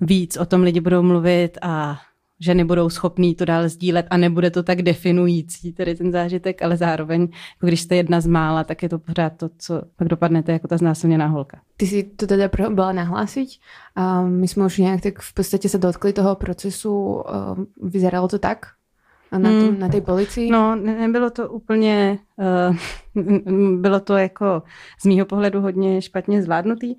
víc 0.00 0.36
o 0.36 0.46
tom 0.46 0.62
lidi 0.62 0.80
budou 0.80 1.02
mluvit 1.02 1.58
a 1.62 1.98
ženy 2.44 2.64
budou 2.64 2.88
schopný 2.88 3.34
to 3.34 3.44
dál 3.44 3.68
sdílet 3.68 4.06
a 4.10 4.16
nebude 4.16 4.50
to 4.50 4.62
tak 4.62 4.82
definující, 4.82 5.72
tedy 5.72 5.94
ten 5.94 6.12
zážitek, 6.12 6.62
ale 6.62 6.76
zároveň, 6.76 7.20
jako 7.22 7.66
když 7.66 7.80
jste 7.80 7.96
jedna 7.96 8.20
z 8.20 8.26
mála, 8.26 8.64
tak 8.64 8.82
je 8.82 8.88
to 8.88 8.98
pořád 8.98 9.32
to, 9.36 9.50
co 9.58 9.82
pak 9.96 10.08
dopadnete 10.08 10.52
jako 10.52 10.68
ta 10.68 10.76
znásilněná 10.76 11.26
holka. 11.26 11.60
Ty 11.76 11.86
si 11.86 12.02
to 12.02 12.26
teda 12.26 12.50
byla 12.68 12.92
nahlásiť 12.92 13.60
a 13.96 14.22
my 14.22 14.48
jsme 14.48 14.66
už 14.66 14.78
nějak 14.78 15.00
tak 15.00 15.18
v 15.18 15.34
podstatě 15.34 15.68
se 15.68 15.78
dotkli 15.78 16.12
toho 16.12 16.34
procesu. 16.34 17.24
a 17.30 17.56
Vyzeralo 17.82 18.28
to 18.28 18.38
tak? 18.38 18.66
Na, 19.32 19.50
tom, 19.50 19.68
Hmm. 19.68 19.78
na 19.78 19.88
té 19.88 20.00
policii? 20.00 20.50
No, 20.50 20.76
ne, 20.76 20.94
nebylo 20.98 21.30
to 21.30 21.48
úplně, 21.48 22.18
uh, 23.16 23.34
bylo 23.80 24.00
to 24.00 24.16
jako 24.16 24.62
z 25.00 25.06
mýho 25.06 25.26
pohledu 25.26 25.60
hodně 25.60 26.02
špatně 26.02 26.42
zvládnutý, 26.42 26.94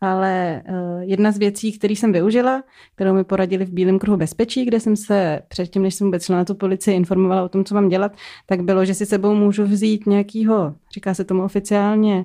ale 0.00 0.62
uh, 0.68 1.02
jedna 1.02 1.32
z 1.32 1.38
věcí, 1.38 1.72
který 1.72 1.96
jsem 1.96 2.12
využila, 2.12 2.62
kterou 2.94 3.14
mi 3.14 3.24
poradili 3.24 3.64
v 3.64 3.72
Bílém 3.72 3.98
kruhu 3.98 4.16
bezpečí, 4.16 4.64
kde 4.64 4.80
jsem 4.80 4.96
se 4.96 5.42
předtím, 5.48 5.82
než 5.82 5.94
jsem 5.94 6.06
vůbec 6.06 6.24
šla 6.24 6.36
na 6.36 6.44
tu 6.44 6.54
policii, 6.54 6.96
informovala 6.96 7.42
o 7.42 7.48
tom, 7.48 7.64
co 7.64 7.74
mám 7.74 7.88
dělat, 7.88 8.12
tak 8.46 8.62
bylo, 8.62 8.84
že 8.84 8.94
si 8.94 9.06
sebou 9.06 9.34
můžu 9.34 9.64
vzít 9.64 10.06
nějakýho, 10.06 10.74
říká 10.94 11.14
se 11.14 11.24
tomu 11.24 11.42
oficiálně, 11.42 12.24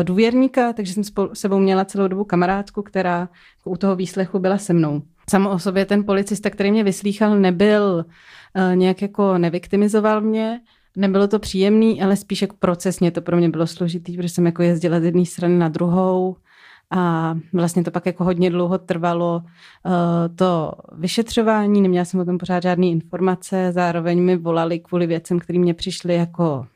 eh, 0.00 0.04
důvěrníka, 0.04 0.72
takže 0.72 0.92
jsem 0.92 1.04
spolu, 1.04 1.34
sebou 1.34 1.58
měla 1.58 1.84
celou 1.84 2.08
dobu 2.08 2.24
kamarádku, 2.24 2.82
která 2.82 3.28
u 3.64 3.76
toho 3.76 3.96
výslechu 3.96 4.38
byla 4.38 4.58
se 4.58 4.72
mnou. 4.72 5.02
samo 5.30 5.50
o 5.50 5.58
sobě 5.58 5.84
ten 5.84 6.04
policista, 6.04 6.50
který 6.50 6.70
mě 6.70 6.84
vyslýchal, 6.84 7.38
nebyl 7.38 8.04
uh, 8.56 8.76
nějak 8.76 9.02
jako 9.02 9.38
neviktimizoval 9.38 10.20
mě, 10.20 10.60
nebylo 10.96 11.28
to 11.28 11.38
příjemný, 11.38 12.02
ale 12.02 12.16
spíš 12.16 12.42
jako 12.42 12.56
procesně 12.58 13.10
to 13.10 13.22
pro 13.22 13.36
mě 13.36 13.48
bylo 13.48 13.66
složitý, 13.66 14.16
protože 14.16 14.28
jsem 14.28 14.46
jako 14.46 14.62
jezdila 14.62 15.00
z 15.00 15.04
jedné 15.04 15.26
strany 15.26 15.58
na 15.58 15.68
druhou 15.68 16.36
a 16.90 17.34
vlastně 17.52 17.84
to 17.84 17.90
pak 17.90 18.06
jako 18.06 18.24
hodně 18.24 18.50
dlouho 18.50 18.78
trvalo 18.78 19.42
uh, 19.84 19.92
to 20.36 20.72
vyšetřování, 20.92 21.80
neměla 21.82 22.04
jsem 22.04 22.20
o 22.20 22.24
tom 22.24 22.38
pořád 22.38 22.62
žádné 22.62 22.86
informace, 22.86 23.72
zároveň 23.72 24.22
mi 24.22 24.36
volali 24.36 24.78
kvůli 24.78 25.06
věcem, 25.06 25.38
které 25.38 25.58
mě 25.58 25.74
přišly 25.74 26.14
jako 26.14 26.66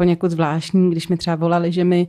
poněkud 0.00 0.30
zvláštní, 0.30 0.90
když 0.90 1.08
mi 1.08 1.16
třeba 1.16 1.36
volali, 1.36 1.72
že 1.72 1.84
mi 1.84 2.08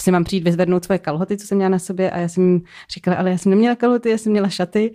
si 0.00 0.10
mám 0.10 0.24
přijít 0.24 0.44
vyzvednout 0.44 0.84
svoje 0.84 0.98
kalhoty, 0.98 1.36
co 1.36 1.46
jsem 1.46 1.56
měla 1.58 1.68
na 1.68 1.78
sobě. 1.78 2.10
A 2.10 2.18
já 2.18 2.28
jsem 2.28 2.48
jim 2.48 2.62
říkala, 2.94 3.16
ale 3.16 3.30
já 3.30 3.38
jsem 3.38 3.50
neměla 3.50 3.74
kalhoty, 3.74 4.10
já 4.10 4.18
jsem 4.18 4.32
měla 4.32 4.48
šaty 4.48 4.94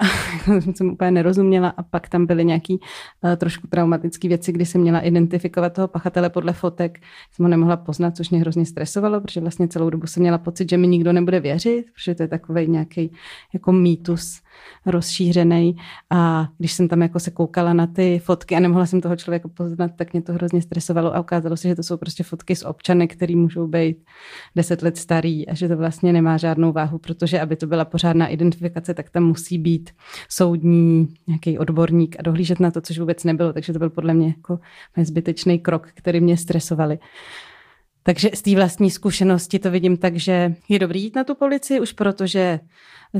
jsem 0.74 0.90
úplně 0.90 1.10
nerozuměla 1.10 1.68
a 1.68 1.82
pak 1.82 2.08
tam 2.08 2.26
byly 2.26 2.44
nějaký 2.44 2.80
uh, 3.24 3.36
trošku 3.36 3.66
traumatické 3.66 4.28
věci, 4.28 4.52
kdy 4.52 4.66
jsem 4.66 4.80
měla 4.80 5.00
identifikovat 5.00 5.72
toho 5.72 5.88
pachatele 5.88 6.30
podle 6.30 6.52
fotek. 6.52 7.00
Jsem 7.32 7.44
ho 7.44 7.48
nemohla 7.48 7.76
poznat, 7.76 8.16
což 8.16 8.30
mě 8.30 8.40
hrozně 8.40 8.66
stresovalo, 8.66 9.20
protože 9.20 9.40
vlastně 9.40 9.68
celou 9.68 9.90
dobu 9.90 10.06
jsem 10.06 10.20
měla 10.20 10.38
pocit, 10.38 10.70
že 10.70 10.76
mi 10.76 10.86
nikdo 10.86 11.12
nebude 11.12 11.40
věřit, 11.40 11.84
protože 11.94 12.14
to 12.14 12.22
je 12.22 12.28
takový 12.28 12.68
nějaký 12.68 13.12
jako 13.52 13.72
mýtus 13.72 14.40
rozšířený. 14.86 15.76
A 16.10 16.48
když 16.58 16.72
jsem 16.72 16.88
tam 16.88 17.02
jako 17.02 17.20
se 17.20 17.30
koukala 17.30 17.72
na 17.72 17.86
ty 17.86 18.18
fotky 18.24 18.56
a 18.56 18.60
nemohla 18.60 18.86
jsem 18.86 19.00
toho 19.00 19.16
člověka 19.16 19.48
poznat, 19.48 19.90
tak 19.96 20.12
mě 20.12 20.22
to 20.22 20.32
hrozně 20.32 20.62
stresovalo 20.62 21.16
a 21.16 21.20
ukázalo 21.20 21.56
se, 21.56 21.68
že 21.68 21.74
to 21.74 21.82
jsou 21.82 21.96
prostě 21.96 22.22
fotky 22.22 22.56
s 22.56 22.66
občany, 22.66 23.08
který 23.08 23.36
můžou 23.36 23.66
být 23.66 23.96
deset 24.56 24.82
let 24.82 24.96
starý 24.96 25.48
a 25.48 25.54
že 25.54 25.68
to 25.68 25.76
vlastně 25.76 26.12
nemá 26.12 26.36
žádnou 26.36 26.72
váhu, 26.72 26.98
protože 26.98 27.40
aby 27.40 27.56
to 27.56 27.66
byla 27.66 27.84
pořádná 27.84 28.28
identifikace, 28.28 28.94
tak 28.94 29.10
tam 29.10 29.24
musí 29.24 29.58
být 29.58 29.72
být 29.72 29.90
soudní 30.28 31.08
nějaký 31.26 31.58
odborník 31.58 32.16
a 32.18 32.22
dohlížet 32.22 32.60
na 32.60 32.70
to, 32.70 32.80
což 32.80 32.98
vůbec 32.98 33.24
nebylo. 33.24 33.52
Takže 33.52 33.72
to 33.72 33.78
byl 33.78 33.90
podle 33.90 34.14
mě 34.14 34.26
jako 34.26 34.58
zbytečný 35.02 35.58
krok, 35.58 35.88
který 35.94 36.20
mě 36.20 36.36
stresovali. 36.36 36.98
Takže 38.02 38.30
z 38.34 38.42
té 38.42 38.54
vlastní 38.54 38.90
zkušenosti 38.90 39.58
to 39.58 39.70
vidím 39.70 39.96
tak, 39.96 40.16
že 40.16 40.54
je 40.68 40.78
dobrý 40.78 41.02
jít 41.02 41.16
na 41.16 41.24
tu 41.24 41.34
policii, 41.34 41.80
už 41.80 41.92
protože 41.92 42.60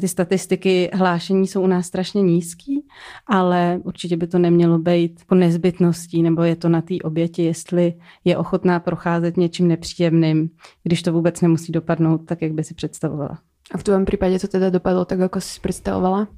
ty 0.00 0.08
statistiky 0.08 0.90
hlášení 0.92 1.46
jsou 1.46 1.62
u 1.62 1.66
nás 1.66 1.86
strašně 1.86 2.22
nízký, 2.22 2.86
ale 3.26 3.80
určitě 3.84 4.16
by 4.16 4.26
to 4.26 4.38
nemělo 4.38 4.78
být 4.78 5.20
jako 5.20 5.34
nezbytností, 5.34 6.22
nebo 6.22 6.42
je 6.42 6.56
to 6.56 6.68
na 6.68 6.82
té 6.82 6.94
oběti, 7.04 7.42
jestli 7.42 7.94
je 8.24 8.36
ochotná 8.36 8.80
procházet 8.80 9.36
něčím 9.36 9.68
nepříjemným, 9.68 10.50
když 10.82 11.02
to 11.02 11.12
vůbec 11.12 11.40
nemusí 11.40 11.72
dopadnout 11.72 12.18
tak, 12.18 12.42
jak 12.42 12.52
by 12.52 12.64
si 12.64 12.74
představovala. 12.74 13.38
A 13.74 13.78
v 13.78 13.82
tvém 13.82 14.04
případě 14.04 14.38
to 14.38 14.48
teda 14.48 14.70
dopadlo 14.70 15.04
tak, 15.04 15.18
jako 15.18 15.40
jsi 15.40 15.60
představovala? 15.60 16.28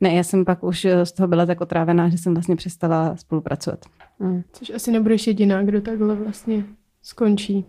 Ne, 0.00 0.14
já 0.14 0.22
jsem 0.22 0.44
pak 0.44 0.64
už 0.64 0.86
z 1.04 1.12
toho 1.12 1.26
byla 1.26 1.46
tak 1.46 1.60
otrávená, 1.60 2.08
že 2.08 2.18
jsem 2.18 2.34
vlastně 2.34 2.56
přestala 2.56 3.16
spolupracovat. 3.16 3.84
Hmm. 4.20 4.42
Což 4.52 4.70
asi 4.70 4.90
nebudeš 4.90 5.26
jediná, 5.26 5.62
kdo 5.62 5.80
takhle 5.80 6.14
vlastně 6.14 6.64
skončí. 7.02 7.64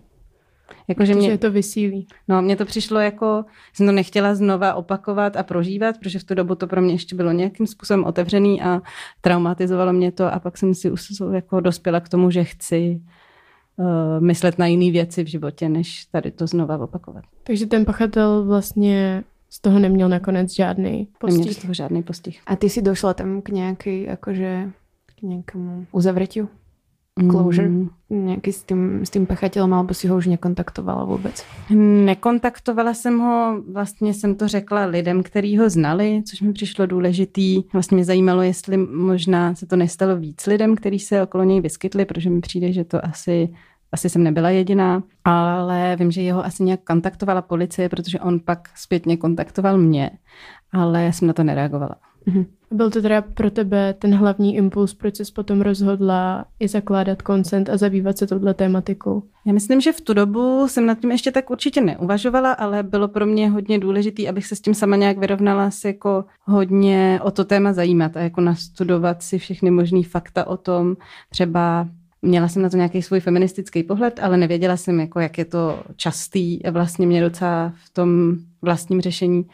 Jako, 0.88 1.05
že 1.05 1.15
mě, 1.15 1.38
to 1.38 1.51
vysílí. 1.51 2.07
No, 2.27 2.41
mně 2.41 2.55
to 2.55 2.65
přišlo 2.65 2.99
jako, 2.99 3.45
jsem 3.73 3.86
to 3.86 3.91
nechtěla 3.91 4.36
znova 4.36 4.73
opakovat 4.73 5.36
a 5.38 5.43
prožívat, 5.43 5.97
protože 5.97 6.19
v 6.19 6.23
tu 6.23 6.34
dobu 6.34 6.55
to 6.55 6.67
pro 6.67 6.81
mě 6.81 6.93
ještě 6.93 7.15
bylo 7.15 7.31
nějakým 7.31 7.67
způsobem 7.67 8.03
otevřený 8.03 8.62
a 8.62 8.81
traumatizovalo 9.21 9.93
mě 9.93 10.12
to 10.12 10.34
a 10.34 10.39
pak 10.39 10.57
jsem 10.57 10.73
si 10.73 10.91
už 10.91 11.07
jako 11.34 11.60
dospěla 11.60 11.99
k 11.99 12.10
tomu, 12.10 12.31
že 12.31 12.43
chci 12.43 13.01
uh, 13.77 14.23
myslet 14.23 14.60
na 14.60 14.65
jiné 14.65 14.91
věci 14.91 15.23
v 15.23 15.27
životě, 15.27 15.69
než 15.69 16.05
tady 16.05 16.31
to 16.31 16.47
znova 16.47 16.77
opakovat. 16.77 17.23
Takže 17.43 17.65
ten 17.65 17.86
pachatel 17.86 18.45
vlastně 18.45 19.23
z 19.49 19.62
toho 19.62 19.79
neměl 19.79 20.10
nakonec 20.10 20.55
žádný 20.55 21.07
postih. 21.19 21.38
Neměl 21.38 21.53
z 21.53 21.57
toho 21.57 21.73
žádný 21.73 22.03
postih. 22.03 22.41
A 22.45 22.55
ty 22.55 22.69
si 22.69 22.81
došla 22.81 23.13
tam 23.13 23.41
k 23.41 23.49
nějaký, 23.49 24.03
jakože, 24.03 24.69
k 25.05 25.21
nějakému 25.21 25.86
uzavřetiu? 25.91 26.49
Closure? 27.30 27.69
Mm. 27.69 27.89
Nějaký 28.10 28.54
s 28.54 28.63
tím, 28.63 29.06
s 29.06 29.10
tím 29.10 29.26
pachatelem, 29.26 29.74
alebo 29.74 29.93
si 29.93 30.08
ho 30.08 30.17
už 30.17 30.28
nekontaktovala 30.28 31.04
vůbec? 31.04 31.45
Nekontaktovala 32.06 32.93
jsem 32.93 33.19
ho, 33.19 33.63
vlastně 33.71 34.13
jsem 34.13 34.36
to 34.36 34.47
řekla 34.47 34.86
lidem, 34.86 35.24
kteří 35.24 35.58
ho 35.58 35.69
znali, 35.69 36.24
což 36.30 36.41
mi 36.41 36.54
přišlo 36.54 36.86
důležitý. 36.86 37.63
Vlastně 37.74 37.95
mě 37.95 38.06
zajímalo, 38.06 38.41
jestli 38.41 38.78
možná 38.78 39.56
se 39.56 39.65
to 39.65 39.76
nestalo 39.76 40.15
víc 40.15 40.47
lidem, 40.47 40.76
kteří 40.76 41.00
se 41.00 41.24
okolo 41.24 41.43
něj 41.43 41.62
vyskytli, 41.62 42.06
protože 42.06 42.30
mi 42.30 42.41
přijde, 42.41 42.74
že 42.74 42.84
to 42.84 43.06
asi 43.06 43.50
asi 43.91 44.10
jsem 44.10 44.24
nebyla 44.24 44.50
jediná, 44.50 45.04
ale 45.26 45.95
vím, 46.00 46.12
že 46.12 46.21
jeho 46.21 46.45
asi 46.45 46.63
nějak 46.63 46.80
kontaktovala 46.84 47.41
policie, 47.41 47.89
protože 47.89 48.19
on 48.19 48.39
pak 48.39 48.69
zpětně 48.76 49.17
kontaktoval 49.17 49.78
mě, 49.78 50.12
ale 50.71 51.13
jsem 51.13 51.28
na 51.28 51.34
to 51.34 51.43
nereagovala. 51.43 51.95
Mm-hmm. 52.27 52.45
Byl 52.71 52.89
to 52.89 53.01
teda 53.01 53.21
pro 53.21 53.51
tebe 53.51 53.95
ten 53.99 54.15
hlavní 54.15 54.55
impuls, 54.55 54.93
proč 54.93 55.15
jsi 55.15 55.23
potom 55.36 55.62
rozhodla 55.62 56.45
i 56.60 56.67
zakládat 56.67 57.21
koncent 57.21 57.69
a 57.69 57.77
zabývat 57.77 58.17
se 58.17 58.27
touhle 58.27 58.53
tématikou? 58.53 59.23
Já 59.45 59.53
myslím, 59.53 59.81
že 59.81 59.91
v 59.91 60.01
tu 60.01 60.13
dobu 60.13 60.67
jsem 60.67 60.86
nad 60.86 60.99
tím 60.99 61.12
ještě 61.12 61.31
tak 61.31 61.49
určitě 61.49 61.81
neuvažovala, 61.81 62.51
ale 62.53 62.84
bylo 62.84 63.07
pro 63.07 63.25
mě 63.25 63.49
hodně 63.49 63.79
důležité, 63.79 64.27
abych 64.27 64.45
se 64.45 64.55
s 64.55 64.62
tím 64.62 64.73
sama 64.73 64.95
nějak 64.95 65.17
vyrovnala, 65.17 65.71
se 65.71 65.88
jako 65.88 66.25
hodně 66.43 67.19
o 67.23 67.31
to 67.31 67.45
téma 67.45 67.73
zajímat 67.73 68.17
a 68.17 68.19
jako 68.19 68.41
nastudovat 68.41 69.23
si 69.23 69.38
všechny 69.38 69.71
možný 69.71 70.03
fakta 70.03 70.47
o 70.47 70.57
tom, 70.57 70.95
třeba 71.29 71.88
Měla 72.23 72.47
jsem 72.47 72.62
na 72.62 72.69
to 72.69 72.77
nějaký 72.77 73.01
svůj 73.01 73.19
feministický 73.19 73.84
pohled, 73.84 74.19
ale 74.23 74.38
nevěděla 74.38 74.77
jsem, 74.77 74.99
jako, 74.99 75.19
jak 75.19 75.38
je 75.38 75.45
to 75.45 75.84
častý. 75.95 76.60
Vlastně 76.71 77.07
mě 77.07 77.21
docela 77.21 77.73
v 77.86 77.89
tom 77.89 78.36
vlastním 78.62 79.01
řešení 79.01 79.45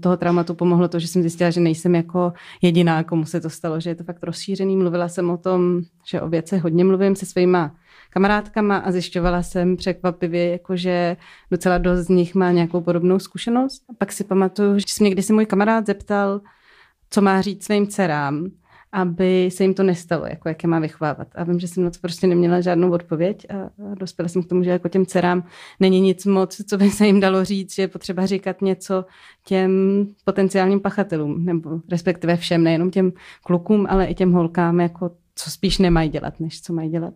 toho 0.00 0.16
traumatu 0.16 0.54
pomohlo 0.54 0.88
to, 0.88 0.98
že 0.98 1.08
jsem 1.08 1.22
zjistila, 1.22 1.50
že 1.50 1.60
nejsem 1.60 1.94
jako 1.94 2.32
jediná, 2.62 3.04
komu 3.04 3.24
se 3.24 3.40
to 3.40 3.50
stalo, 3.50 3.80
že 3.80 3.90
je 3.90 3.94
to 3.94 4.04
fakt 4.04 4.22
rozšířený. 4.22 4.76
Mluvila 4.76 5.08
jsem 5.08 5.30
o 5.30 5.36
tom, 5.36 5.80
že 6.06 6.20
o 6.20 6.28
věcech 6.28 6.62
hodně 6.62 6.84
mluvím 6.84 7.16
se 7.16 7.26
svýma 7.26 7.74
kamarádkama 8.10 8.76
a 8.76 8.90
zjišťovala 8.90 9.42
jsem 9.42 9.76
překvapivě, 9.76 10.50
jako 10.50 10.76
že 10.76 11.16
docela 11.50 11.78
dost 11.78 12.06
z 12.06 12.08
nich 12.08 12.34
má 12.34 12.52
nějakou 12.52 12.80
podobnou 12.80 13.18
zkušenost. 13.18 13.82
A 13.88 13.92
pak 13.98 14.12
si 14.12 14.24
pamatuju, 14.24 14.78
že 14.78 14.84
jsem 14.88 15.04
někdy 15.04 15.22
si 15.22 15.32
můj 15.32 15.46
kamarád 15.46 15.86
zeptal, 15.86 16.40
co 17.10 17.22
má 17.22 17.40
říct 17.40 17.64
svým 17.64 17.86
dcerám 17.86 18.46
aby 18.92 19.50
se 19.52 19.64
jim 19.64 19.74
to 19.74 19.82
nestalo, 19.82 20.26
jako 20.26 20.48
jak 20.48 20.62
je 20.62 20.68
má 20.68 20.78
vychovávat. 20.78 21.28
A 21.34 21.44
vím, 21.44 21.60
že 21.60 21.68
jsem 21.68 21.84
na 21.84 21.90
to 21.90 21.98
prostě 22.00 22.26
neměla 22.26 22.60
žádnou 22.60 22.92
odpověď 22.92 23.46
a, 23.50 23.70
dospěla 23.94 24.28
jsem 24.28 24.42
k 24.42 24.48
tomu, 24.48 24.62
že 24.62 24.70
jako 24.70 24.88
těm 24.88 25.06
dcerám 25.06 25.44
není 25.80 26.00
nic 26.00 26.26
moc, 26.26 26.60
co 26.68 26.76
by 26.76 26.90
se 26.90 27.06
jim 27.06 27.20
dalo 27.20 27.44
říct, 27.44 27.74
že 27.74 27.82
je 27.82 27.88
potřeba 27.88 28.26
říkat 28.26 28.62
něco 28.62 29.04
těm 29.44 30.06
potenciálním 30.24 30.80
pachatelům, 30.80 31.44
nebo 31.44 31.70
respektive 31.90 32.36
všem, 32.36 32.64
nejenom 32.64 32.90
těm 32.90 33.12
klukům, 33.42 33.86
ale 33.90 34.06
i 34.06 34.14
těm 34.14 34.32
holkám, 34.32 34.80
jako 34.80 35.10
co 35.34 35.50
spíš 35.50 35.78
nemají 35.78 36.10
dělat, 36.10 36.40
než 36.40 36.62
co 36.62 36.72
mají 36.72 36.90
dělat, 36.90 37.14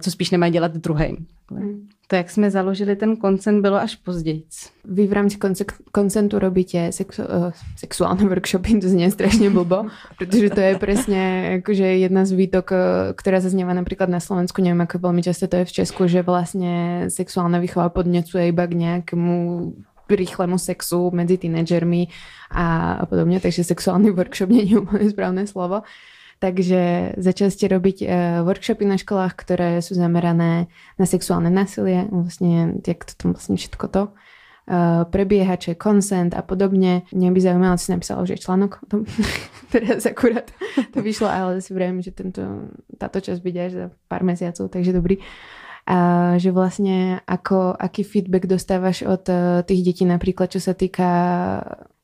co 0.00 0.10
spíš 0.10 0.30
nemají 0.30 0.52
dělat 0.52 0.72
druhým. 0.72 1.26
Hmm. 1.50 1.88
To, 2.08 2.16
jak 2.16 2.30
jsme 2.30 2.50
založili 2.50 2.96
ten 2.96 3.16
koncent, 3.16 3.62
bylo 3.62 3.76
až 3.76 3.96
později. 3.96 4.42
Vy 4.84 5.06
v 5.06 5.12
rámci 5.12 5.38
koncentu 5.92 6.38
robíte 6.38 6.92
sexu, 6.92 7.22
uh, 7.22 7.52
sexuální 7.76 8.28
workshopy, 8.28 8.80
to 8.80 8.88
zní 8.88 9.10
strašně 9.10 9.50
blbo, 9.50 9.84
protože 10.18 10.50
to 10.50 10.60
je 10.60 10.78
přesně 10.78 11.48
jakože 11.52 11.84
jedna 11.84 12.24
z 12.24 12.32
výtok, 12.32 12.72
eh, 12.72 12.76
která 13.16 13.40
zazněvá 13.40 13.74
například 13.74 14.08
na 14.08 14.20
Slovensku, 14.20 14.62
nevím, 14.62 14.80
jak 14.80 14.94
velmi 14.94 15.22
často 15.22 15.46
to 15.46 15.56
je 15.56 15.64
v 15.64 15.72
Česku, 15.72 16.06
že 16.06 16.22
vlastně 16.22 17.04
sexuální 17.08 17.58
výchova 17.58 17.88
podněcuje 17.88 18.48
iba 18.48 18.66
k 18.66 18.74
nějakému 18.74 19.72
rýchlemu 20.10 20.58
sexu 20.58 21.10
mezi 21.14 21.38
teenagermi 21.38 22.08
a, 22.50 22.92
a 22.92 23.06
podobně, 23.06 23.40
takže 23.40 23.64
sexuální 23.64 24.10
workshop 24.10 24.50
není 24.50 24.76
úplně 24.76 25.10
správné 25.10 25.46
slovo. 25.46 25.82
Takže 26.36 27.12
začali 27.16 27.50
ste 27.50 27.66
robiť 27.72 27.98
uh, 28.04 28.08
workshopy 28.44 28.84
na 28.84 29.00
školách, 29.00 29.32
ktoré 29.40 29.80
sú 29.80 29.96
zamerané 29.96 30.68
na 31.00 31.06
sexuálne 31.08 31.48
násilie, 31.48 32.04
vlastne 32.12 32.76
jak 32.84 33.08
to 33.08 33.12
tam 33.16 33.32
vlastne 33.32 33.56
všetko 33.56 33.86
to 33.88 34.02
uh, 34.12 35.08
prebieha, 35.08 35.56
čo 35.56 35.72
je 35.72 35.80
consent 35.80 36.36
a 36.36 36.44
podobne. 36.44 37.08
Mňa 37.08 37.30
by 37.32 37.40
zaujímalo, 37.40 37.80
si 37.80 37.88
napísala 37.88 38.20
už 38.20 38.36
článok 38.36 38.84
o 38.84 38.86
tom. 38.86 39.00
Teraz 39.72 40.04
akurát 40.04 40.52
to 40.92 41.00
vyšlo, 41.00 41.24
ale 41.24 41.64
si 41.64 41.72
vrajím, 41.72 42.04
že 42.04 42.12
tento, 42.12 42.68
táto 43.00 43.16
časť 43.24 43.40
bude 43.40 43.56
až 43.56 43.72
za 43.72 43.86
pár 44.04 44.20
mesiacov, 44.20 44.68
takže 44.68 44.92
dobrý. 44.92 45.16
A 45.86 46.34
že 46.36 46.50
vlastne 46.50 47.22
ako, 47.24 47.78
aký 47.78 48.02
feedback 48.04 48.44
dostávaš 48.44 49.08
od 49.08 49.24
uh, 49.32 49.64
tých 49.64 49.80
detí 49.88 50.04
napríklad, 50.04 50.52
čo 50.52 50.60
sa 50.60 50.76
týka 50.76 51.08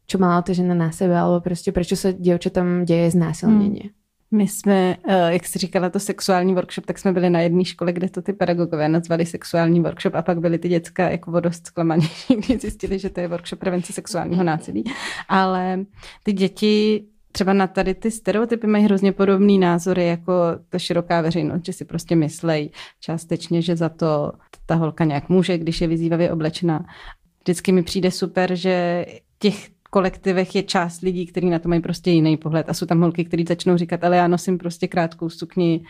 čo 0.06 0.20
mala 0.20 0.44
ta 0.44 0.52
žena 0.52 0.74
na 0.74 0.92
sebe, 0.92 1.16
alebo 1.16 1.40
prostě 1.40 1.72
prečo 1.72 1.96
sa 1.96 2.12
dievčatám 2.12 2.84
deje 2.84 3.10
znásilnenie. 3.10 3.82
Hmm. 3.88 4.01
My 4.32 4.48
jsme, 4.48 4.96
eh, 5.08 5.32
jak 5.32 5.46
jsi 5.46 5.58
říkala, 5.58 5.90
to 5.90 6.00
sexuální 6.00 6.54
workshop, 6.54 6.86
tak 6.86 6.98
jsme 6.98 7.12
byli 7.12 7.30
na 7.30 7.40
jedné 7.40 7.64
škole, 7.64 7.92
kde 7.92 8.08
to 8.08 8.22
ty 8.22 8.32
pedagogové 8.32 8.88
nazvali 8.88 9.26
sexuální 9.26 9.80
workshop 9.80 10.14
a 10.14 10.22
pak 10.22 10.40
byly 10.40 10.58
ty 10.58 10.68
děcka 10.68 11.10
jako 11.10 11.30
vodost 11.30 11.66
zklamaní, 11.66 12.08
když 12.46 12.60
zjistili, 12.60 12.98
že 12.98 13.10
to 13.10 13.20
je 13.20 13.28
workshop 13.28 13.58
prevence 13.58 13.92
sexuálního 13.92 14.44
násilí. 14.44 14.84
Ale 15.28 15.84
ty 16.22 16.32
děti 16.32 17.04
třeba 17.32 17.52
na 17.52 17.66
tady 17.66 17.94
ty 17.94 18.10
stereotypy 18.10 18.66
mají 18.66 18.84
hrozně 18.84 19.12
podobný 19.12 19.58
názory 19.58 20.06
jako 20.06 20.32
ta 20.68 20.78
široká 20.78 21.20
veřejnost, 21.20 21.66
že 21.66 21.72
si 21.72 21.84
prostě 21.84 22.16
myslej 22.16 22.70
částečně, 23.00 23.62
že 23.62 23.76
za 23.76 23.88
to 23.88 24.32
ta 24.66 24.74
holka 24.74 25.04
nějak 25.04 25.28
může, 25.28 25.58
když 25.58 25.80
je 25.80 25.88
vyzývavě 25.88 26.32
oblečená. 26.32 26.86
Vždycky 27.40 27.72
mi 27.72 27.82
přijde 27.82 28.10
super, 28.10 28.54
že 28.54 29.06
těch 29.38 29.68
kolektivech 29.92 30.54
je 30.54 30.62
část 30.62 31.00
lidí, 31.00 31.26
kteří 31.26 31.50
na 31.50 31.58
to 31.58 31.68
mají 31.68 31.80
prostě 31.80 32.10
jiný 32.10 32.36
pohled 32.36 32.68
a 32.68 32.74
jsou 32.74 32.86
tam 32.86 33.00
holky, 33.00 33.24
kteří 33.24 33.44
začnou 33.48 33.76
říkat, 33.76 34.04
ale 34.04 34.16
já 34.16 34.28
nosím 34.28 34.58
prostě 34.58 34.88
krátkou 34.88 35.28
sukni 35.28 35.80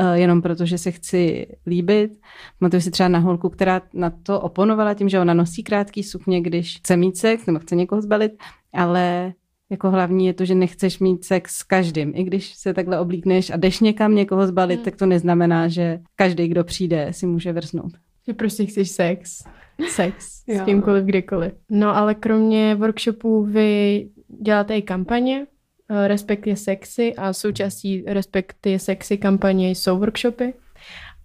uh, 0.00 0.12
jenom 0.12 0.42
proto, 0.42 0.66
že 0.66 0.78
se 0.78 0.90
chci 0.90 1.46
líbit. 1.66 2.20
Pamatuju 2.58 2.80
si 2.80 2.90
třeba 2.90 3.08
na 3.08 3.18
holku, 3.18 3.48
která 3.48 3.82
na 3.94 4.10
to 4.10 4.40
oponovala 4.40 4.94
tím, 4.94 5.08
že 5.08 5.20
ona 5.20 5.34
nosí 5.34 5.62
krátký 5.62 6.02
sukně, 6.02 6.40
když 6.40 6.76
chce 6.78 6.96
mít 6.96 7.16
sex 7.16 7.46
nebo 7.46 7.58
chce 7.58 7.76
někoho 7.76 8.02
zbalit, 8.02 8.32
ale 8.72 9.32
jako 9.70 9.90
hlavní 9.90 10.26
je 10.26 10.32
to, 10.32 10.44
že 10.44 10.54
nechceš 10.54 10.98
mít 10.98 11.24
sex 11.24 11.56
s 11.56 11.62
každým. 11.62 12.12
I 12.16 12.24
když 12.24 12.54
se 12.54 12.74
takhle 12.74 13.00
oblíkneš 13.00 13.50
a 13.50 13.56
jdeš 13.56 13.80
někam 13.80 14.14
někoho 14.14 14.46
zbalit, 14.46 14.76
hmm. 14.76 14.84
tak 14.84 14.96
to 14.96 15.06
neznamená, 15.06 15.68
že 15.68 16.00
každý, 16.16 16.48
kdo 16.48 16.64
přijde, 16.64 17.08
si 17.10 17.26
může 17.26 17.52
vrznout. 17.52 17.92
Že 18.26 18.34
prostě 18.34 18.66
chceš 18.66 18.90
sex. 18.90 19.44
Sex 19.88 20.42
s 20.48 20.64
kýmkoliv, 20.64 21.04
kdykoliv. 21.04 21.52
No 21.70 21.96
ale 21.96 22.14
kromě 22.14 22.74
workshopů 22.74 23.44
vy 23.44 24.08
děláte 24.42 24.76
i 24.76 24.82
kampaně, 24.82 25.46
eh, 25.90 26.08
Respekt 26.08 26.46
je 26.46 26.56
sexy 26.56 27.14
a 27.14 27.32
součástí 27.32 28.04
Respekt 28.06 28.66
je 28.66 28.78
sexy 28.78 29.18
kampaně 29.18 29.70
jsou 29.70 29.98
workshopy, 29.98 30.54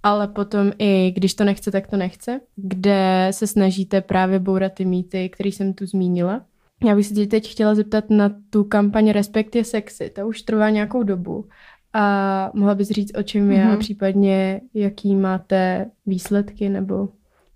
ale 0.04 0.28
potom 0.28 0.72
i 0.80 1.12
Když 1.16 1.34
to 1.34 1.44
nechce, 1.44 1.72
tak 1.72 1.88
to 1.88 1.98
nechce, 1.98 2.40
kde 2.56 3.28
se 3.32 3.48
snažíte 3.48 4.02
právě 4.02 4.40
bourat 4.40 4.74
ty 4.74 4.86
mýty, 4.86 5.30
které 5.30 5.50
jsem 5.50 5.74
tu 5.74 5.86
zmínila. 5.86 6.46
Já 6.86 6.96
bych 6.96 7.06
se 7.06 7.14
tě 7.14 7.28
teď 7.28 7.52
chtěla 7.52 7.76
zeptat 7.76 8.10
na 8.10 8.36
tu 8.50 8.64
kampaň 8.64 9.10
Respekt 9.10 9.56
je 9.56 9.64
sexy. 9.64 10.10
Ta 10.10 10.26
už 10.26 10.42
trvá 10.42 10.70
nějakou 10.70 11.04
dobu. 11.04 11.46
A 11.94 12.52
mohla 12.54 12.76
bys 12.76 12.90
říct, 12.90 13.18
o 13.18 13.24
čem 13.24 13.52
je 13.52 13.58
mm-hmm. 13.58 13.68
a 13.68 13.72
mhm. 13.72 13.80
případně 13.80 14.62
jaký 14.74 15.16
máte 15.16 15.86
výsledky 16.06 16.70
nebo... 16.70 17.10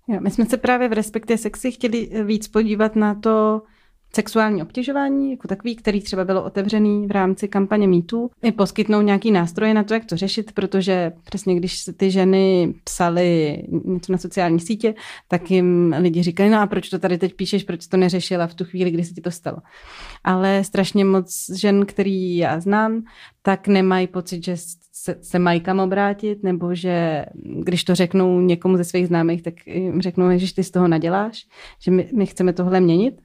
Jo, 0.08 0.20
my 0.20 0.30
jsme 0.30 0.46
se 0.46 0.56
právě 0.56 0.88
v 0.88 0.92
Respektě 0.92 1.38
sexy 1.38 1.70
chtěli 1.70 2.10
víc 2.24 2.48
podívat 2.48 2.96
na 2.96 3.14
to, 3.14 3.62
sexuální 4.14 4.62
obtěžování 4.62 5.30
jako 5.30 5.48
takový, 5.48 5.76
který 5.76 6.00
třeba 6.00 6.24
bylo 6.24 6.44
otevřený 6.44 7.06
v 7.06 7.10
rámci 7.10 7.48
kampaně 7.48 7.88
MeToo, 7.88 8.28
i 8.42 8.52
poskytnout 8.52 9.02
nějaký 9.02 9.30
nástroje 9.30 9.74
na 9.74 9.84
to, 9.84 9.94
jak 9.94 10.04
to 10.04 10.16
řešit, 10.16 10.52
protože 10.52 11.12
přesně 11.24 11.54
když 11.54 11.84
ty 11.96 12.10
ženy 12.10 12.74
psaly 12.84 13.62
něco 13.84 14.12
na 14.12 14.18
sociální 14.18 14.60
sítě, 14.60 14.94
tak 15.28 15.50
jim 15.50 15.94
lidi 15.98 16.22
říkali, 16.22 16.50
no 16.50 16.60
a 16.60 16.66
proč 16.66 16.88
to 16.88 16.98
tady 16.98 17.18
teď 17.18 17.34
píšeš, 17.34 17.64
proč 17.64 17.86
to 17.86 17.96
neřešila 17.96 18.46
v 18.46 18.54
tu 18.54 18.64
chvíli, 18.64 18.90
kdy 18.90 19.04
se 19.04 19.14
ti 19.14 19.20
to 19.20 19.30
stalo. 19.30 19.58
Ale 20.24 20.64
strašně 20.64 21.04
moc 21.04 21.44
žen, 21.54 21.86
který 21.86 22.36
já 22.36 22.60
znám, 22.60 23.02
tak 23.42 23.68
nemají 23.68 24.06
pocit, 24.06 24.44
že 24.44 24.56
se, 25.02 25.16
se 25.22 25.38
mají 25.38 25.60
kam 25.60 25.80
obrátit, 25.80 26.42
nebo 26.42 26.74
že 26.74 27.24
když 27.34 27.84
to 27.84 27.94
řeknou 27.94 28.40
někomu 28.40 28.76
ze 28.76 28.84
svých 28.84 29.06
známých, 29.06 29.42
tak 29.42 29.66
jim 29.66 30.00
řeknou, 30.00 30.38
že 30.38 30.54
ty 30.54 30.64
z 30.64 30.70
toho 30.70 30.88
naděláš, 30.88 31.46
že 31.80 31.90
my, 31.90 32.10
my 32.14 32.26
chceme 32.26 32.52
tohle 32.52 32.80
měnit. 32.80 33.20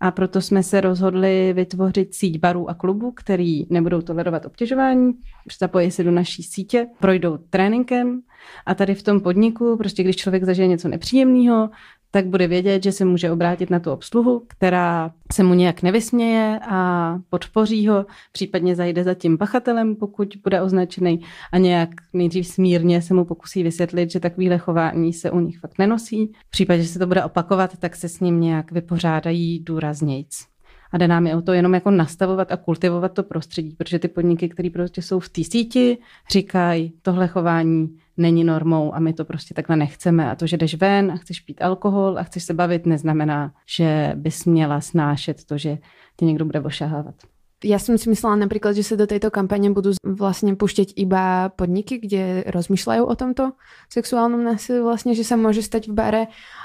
A 0.00 0.10
proto 0.10 0.40
jsme 0.40 0.62
se 0.62 0.80
rozhodli 0.80 1.52
vytvořit 1.52 2.14
síť 2.14 2.40
barů 2.40 2.70
a 2.70 2.74
klubů, 2.74 3.12
který 3.12 3.66
nebudou 3.70 4.02
tolerovat 4.02 4.46
obtěžování, 4.46 5.12
zapojí 5.60 5.90
se 5.90 6.04
do 6.04 6.10
naší 6.10 6.42
sítě, 6.42 6.86
projdou 7.00 7.38
tréninkem 7.50 8.20
a 8.66 8.74
tady 8.74 8.94
v 8.94 9.02
tom 9.02 9.20
podniku, 9.20 9.76
prostě 9.76 10.02
když 10.02 10.16
člověk 10.16 10.44
zažije 10.44 10.68
něco 10.68 10.88
nepříjemného, 10.88 11.70
tak 12.14 12.26
bude 12.26 12.46
vědět, 12.46 12.82
že 12.82 12.92
se 12.92 13.04
může 13.04 13.30
obrátit 13.30 13.70
na 13.70 13.80
tu 13.80 13.90
obsluhu, 13.90 14.42
která 14.48 15.10
se 15.32 15.42
mu 15.42 15.54
nějak 15.54 15.82
nevysměje 15.82 16.60
a 16.68 17.18
podpoří 17.30 17.88
ho, 17.88 18.06
případně 18.32 18.76
zajde 18.76 19.04
za 19.04 19.14
tím 19.14 19.38
pachatelem, 19.38 19.96
pokud 19.96 20.28
bude 20.42 20.60
označený 20.60 21.20
a 21.52 21.58
nějak 21.58 21.88
nejdřív 22.12 22.46
smírně 22.46 23.02
se 23.02 23.14
mu 23.14 23.24
pokusí 23.24 23.62
vysvětlit, 23.62 24.10
že 24.10 24.20
takovýhle 24.20 24.58
chování 24.58 25.12
se 25.12 25.30
u 25.30 25.40
nich 25.40 25.58
fakt 25.58 25.78
nenosí. 25.78 26.32
V 26.46 26.50
případě, 26.50 26.82
že 26.82 26.88
se 26.88 26.98
to 26.98 27.06
bude 27.06 27.24
opakovat, 27.24 27.76
tak 27.78 27.96
se 27.96 28.08
s 28.08 28.20
ním 28.20 28.40
nějak 28.40 28.72
vypořádají 28.72 29.60
důraznějc. 29.60 30.46
A 30.92 30.98
jde 30.98 31.08
nám 31.08 31.26
je 31.26 31.36
o 31.36 31.42
to 31.42 31.52
jenom 31.52 31.74
jako 31.74 31.90
nastavovat 31.90 32.52
a 32.52 32.56
kultivovat 32.56 33.12
to 33.12 33.22
prostředí, 33.22 33.74
protože 33.78 33.98
ty 33.98 34.08
podniky, 34.08 34.48
které 34.48 34.70
prostě 34.70 35.02
jsou 35.02 35.20
v 35.20 35.28
té 35.28 35.44
síti, 35.44 35.98
říkají, 36.30 36.92
tohle 37.02 37.28
chování 37.28 37.96
není 38.16 38.44
normou 38.44 38.94
a 38.94 39.00
my 39.00 39.12
to 39.12 39.24
prostě 39.24 39.54
takhle 39.54 39.76
nechceme. 39.76 40.30
A 40.30 40.34
to, 40.34 40.46
že 40.46 40.56
jdeš 40.56 40.74
ven 40.74 41.12
a 41.12 41.16
chceš 41.16 41.40
pít 41.40 41.62
alkohol 41.62 42.18
a 42.18 42.22
chceš 42.22 42.44
se 42.44 42.54
bavit, 42.54 42.86
neznamená, 42.86 43.52
že 43.66 44.12
bys 44.14 44.44
měla 44.44 44.80
snášet 44.80 45.44
to, 45.44 45.58
že 45.58 45.78
tě 46.16 46.24
někdo 46.24 46.44
bude 46.44 46.60
ošahávat. 46.60 47.14
Ja 47.62 47.78
som 47.78 47.94
si 47.94 48.10
myslela 48.10 48.34
napríklad, 48.42 48.74
že 48.74 48.82
sa 48.82 48.98
do 48.98 49.06
tejto 49.06 49.30
kampane 49.30 49.70
budú 49.70 49.94
vlastne 50.02 50.58
pušťať 50.58 50.98
iba 50.98 51.46
podniky, 51.54 52.02
kde 52.02 52.42
rozmýšľajú 52.50 53.06
o 53.06 53.14
tomto 53.14 53.54
sexuálnom 53.86 54.42
násilí, 54.42 54.82
vlastne, 54.82 55.14
že 55.14 55.22
sa 55.22 55.38
môže 55.38 55.62
stať 55.62 55.86
v 55.86 55.94
bare 55.94 56.22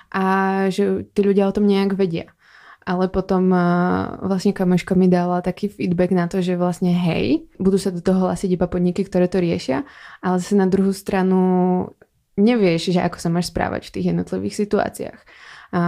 a 0.09 0.25
že 0.73 1.05
tí 1.13 1.21
ľudia 1.21 1.45
o 1.45 1.53
tom 1.53 1.69
nejak 1.69 1.93
vedia 1.93 2.33
ale 2.87 3.11
potom 3.11 3.51
vlastne 4.23 4.55
kamoška 4.55 4.95
mi 4.95 5.11
dala 5.11 5.43
taký 5.43 5.67
feedback 5.67 6.15
na 6.15 6.31
to, 6.31 6.39
že 6.39 6.55
vlastne 6.55 6.95
hej, 6.95 7.43
budú 7.59 7.75
sa 7.75 7.91
do 7.91 7.99
toho 7.99 8.31
hlasiť 8.31 8.55
iba 8.55 8.71
podniky, 8.71 9.03
ktoré 9.03 9.27
to 9.27 9.43
riešia, 9.43 9.83
ale 10.23 10.39
zase 10.39 10.55
na 10.55 10.71
druhú 10.71 10.95
stranu 10.95 11.39
nevieš, 12.39 12.95
že 12.95 13.03
ako 13.03 13.19
sa 13.19 13.27
máš 13.27 13.51
správať 13.51 13.91
v 13.91 13.93
tých 13.99 14.05
jednotlivých 14.15 14.55
situáciách. 14.55 15.19
A 15.75 15.83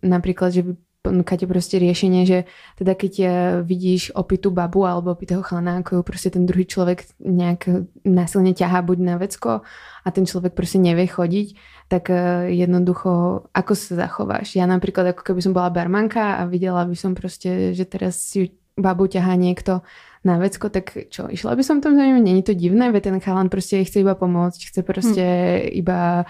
napríklad, 0.00 0.56
že 0.56 0.64
ponúkate 1.04 1.44
proste 1.44 1.76
riešenie, 1.76 2.24
že 2.24 2.38
teda 2.80 2.96
keď 2.96 3.12
vidíš 3.60 4.16
opitú 4.16 4.48
babu 4.48 4.88
alebo 4.88 5.12
opitého 5.12 5.44
chlana, 5.44 5.84
ako 5.84 6.00
ju 6.00 6.02
proste 6.02 6.32
ten 6.32 6.48
druhý 6.48 6.64
človek 6.64 7.04
nejak 7.20 7.92
násilne 8.08 8.56
ťahá 8.56 8.80
buď 8.80 8.98
na 9.04 9.14
vecko 9.20 9.60
a 10.00 10.08
ten 10.08 10.24
človek 10.24 10.56
proste 10.56 10.80
nevie 10.80 11.04
chodiť, 11.04 11.60
tak 11.92 12.08
e, 12.08 12.48
jednoducho, 12.56 13.44
ako 13.52 13.72
sa 13.76 14.08
zachováš? 14.08 14.56
Ja 14.56 14.64
napríklad, 14.64 15.12
ako 15.12 15.20
keby 15.28 15.44
som 15.44 15.52
bola 15.52 15.68
barmanka 15.68 16.40
a 16.40 16.48
videla 16.48 16.88
by 16.88 16.96
som 16.96 17.12
proste, 17.12 17.76
že 17.76 17.84
teraz 17.84 18.16
si 18.16 18.56
babu 18.72 19.04
ťahá 19.04 19.36
niekto 19.36 19.84
na 20.24 20.40
vecko, 20.40 20.72
tak 20.72 21.12
čo, 21.12 21.28
išla 21.28 21.52
by 21.52 21.60
som 21.60 21.84
tam 21.84 22.00
za 22.00 22.02
ním? 22.08 22.24
Není 22.24 22.48
to 22.48 22.56
divné, 22.56 22.88
veď 22.88 23.12
ten 23.12 23.18
chalan 23.20 23.52
proste 23.52 23.84
chce 23.84 24.00
iba 24.00 24.16
pomôcť, 24.16 24.72
chce 24.72 24.80
proste 24.80 25.24
hm. 25.68 25.84
iba 25.84 26.24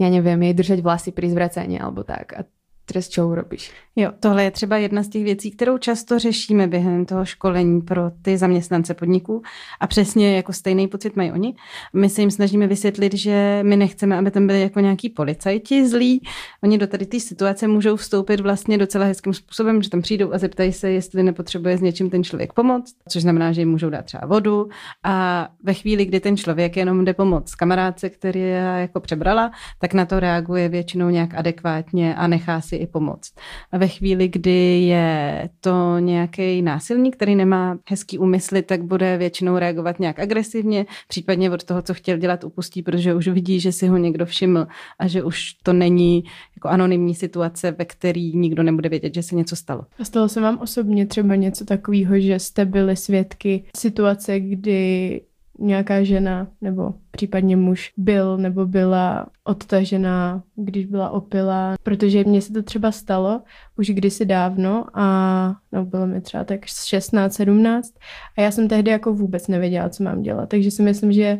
ja 0.00 0.08
neviem, 0.08 0.40
jej 0.50 0.54
držať 0.56 0.78
vlasy 0.82 1.10
pri 1.14 1.30
zvracaní 1.30 1.78
alebo 1.78 2.02
tak. 2.02 2.34
A 2.34 2.40
teraz 2.84 3.08
čo 3.08 3.28
urobíš? 3.28 3.70
Jo, 3.96 4.10
tohle 4.20 4.44
je 4.44 4.50
třeba 4.50 4.76
jedna 4.76 5.02
z 5.02 5.08
těch 5.08 5.24
věcí, 5.24 5.50
kterou 5.50 5.78
často 5.78 6.18
řešíme 6.18 6.66
během 6.66 7.04
toho 7.04 7.24
školení 7.24 7.80
pro 7.80 8.10
ty 8.22 8.38
zaměstnance 8.38 8.94
podniků 8.94 9.42
a 9.80 9.86
přesně 9.86 10.36
jako 10.36 10.52
stejný 10.52 10.88
pocit 10.88 11.16
mají 11.16 11.32
oni. 11.32 11.54
My 11.92 12.08
se 12.08 12.20
jim 12.20 12.30
snažíme 12.30 12.66
vysvětlit, 12.66 13.14
že 13.14 13.60
my 13.62 13.76
nechceme, 13.76 14.18
aby 14.18 14.30
tam 14.30 14.46
byli 14.46 14.60
jako 14.60 14.80
nějaký 14.80 15.08
policajti 15.08 15.88
zlí. 15.88 16.22
Oni 16.62 16.78
do 16.78 16.86
tady 16.86 17.06
té 17.06 17.20
situace 17.20 17.68
můžou 17.68 17.96
vstoupit 17.96 18.40
vlastně 18.40 18.78
docela 18.78 19.04
hezkým 19.04 19.34
způsobem, 19.34 19.82
že 19.82 19.90
tam 19.90 20.02
přijdou 20.02 20.32
a 20.32 20.38
zeptají 20.38 20.72
se, 20.72 20.90
jestli 20.90 21.22
nepotřebuje 21.22 21.78
s 21.78 21.80
něčím 21.80 22.10
ten 22.10 22.24
člověk 22.24 22.52
pomoct, 22.52 22.94
což 23.08 23.22
znamená, 23.22 23.52
že 23.52 23.60
jim 23.60 23.70
můžou 23.70 23.90
dát 23.90 24.04
třeba 24.04 24.26
vodu 24.26 24.68
a 25.04 25.48
ve 25.62 25.74
chvíli, 25.74 26.04
kdy 26.04 26.20
ten 26.20 26.36
člověk 26.36 26.76
jenom 26.76 27.04
jde 27.04 27.14
pomoct 27.14 27.54
kamarádce, 27.54 28.10
který 28.10 28.40
jako 28.78 29.00
přebrala, 29.00 29.50
tak 29.78 29.94
na 29.94 30.06
to 30.06 30.20
reaguje 30.20 30.68
většinou 30.68 31.08
nějak 31.08 31.34
adekvátně 31.34 32.14
a 32.14 32.26
nechá 32.26 32.60
si 32.72 32.76
i 32.76 32.86
pomoct. 32.86 33.32
A 33.72 33.78
ve 33.78 33.88
chvíli, 33.88 34.28
kdy 34.28 34.82
je 34.82 35.48
to 35.60 35.98
nějaký 35.98 36.62
násilník, 36.62 37.16
který 37.16 37.34
nemá 37.34 37.78
hezký 37.88 38.18
úmysly, 38.18 38.62
tak 38.62 38.82
bude 38.82 39.16
většinou 39.16 39.58
reagovat 39.58 40.00
nějak 40.00 40.18
agresivně, 40.18 40.86
případně 41.08 41.50
od 41.50 41.64
toho, 41.64 41.82
co 41.82 41.94
chtěl 41.94 42.16
dělat, 42.16 42.44
upustí, 42.44 42.82
protože 42.82 43.14
už 43.14 43.28
vidí, 43.28 43.60
že 43.60 43.72
si 43.72 43.86
ho 43.86 43.96
někdo 43.96 44.26
všiml 44.26 44.66
a 44.98 45.06
že 45.06 45.22
už 45.22 45.52
to 45.62 45.72
není 45.72 46.24
jako 46.56 46.68
anonymní 46.68 47.14
situace, 47.14 47.70
ve 47.70 47.84
který 47.84 48.36
nikdo 48.36 48.62
nebude 48.62 48.88
vědět, 48.88 49.14
že 49.14 49.22
se 49.22 49.34
něco 49.34 49.56
stalo. 49.56 49.84
A 49.98 50.04
stalo 50.04 50.28
se 50.28 50.40
vám 50.40 50.58
osobně 50.58 51.06
třeba 51.06 51.34
něco 51.34 51.64
takového, 51.64 52.20
že 52.20 52.38
jste 52.38 52.64
byli 52.64 52.96
svědky 52.96 53.64
situace, 53.76 54.40
kdy 54.40 55.20
nějaká 55.58 56.02
žena 56.02 56.46
nebo 56.60 56.94
případně 57.10 57.56
muž 57.56 57.92
byl 57.96 58.38
nebo 58.38 58.66
byla 58.66 59.26
odtažená, 59.44 60.42
když 60.56 60.86
byla 60.86 61.10
opila, 61.10 61.74
protože 61.82 62.24
mně 62.24 62.42
se 62.42 62.52
to 62.52 62.62
třeba 62.62 62.92
stalo 62.92 63.42
už 63.78 63.90
kdysi 63.90 64.24
dávno 64.24 64.84
a 64.94 65.56
no, 65.72 65.84
bylo 65.84 66.06
mi 66.06 66.20
třeba 66.20 66.44
tak 66.44 66.64
16, 66.66 67.32
17 67.34 67.94
a 68.38 68.40
já 68.40 68.50
jsem 68.50 68.68
tehdy 68.68 68.90
jako 68.90 69.14
vůbec 69.14 69.48
nevěděla, 69.48 69.88
co 69.88 70.04
mám 70.04 70.22
dělat. 70.22 70.48
Takže 70.48 70.70
si 70.70 70.82
myslím, 70.82 71.12
že 71.12 71.38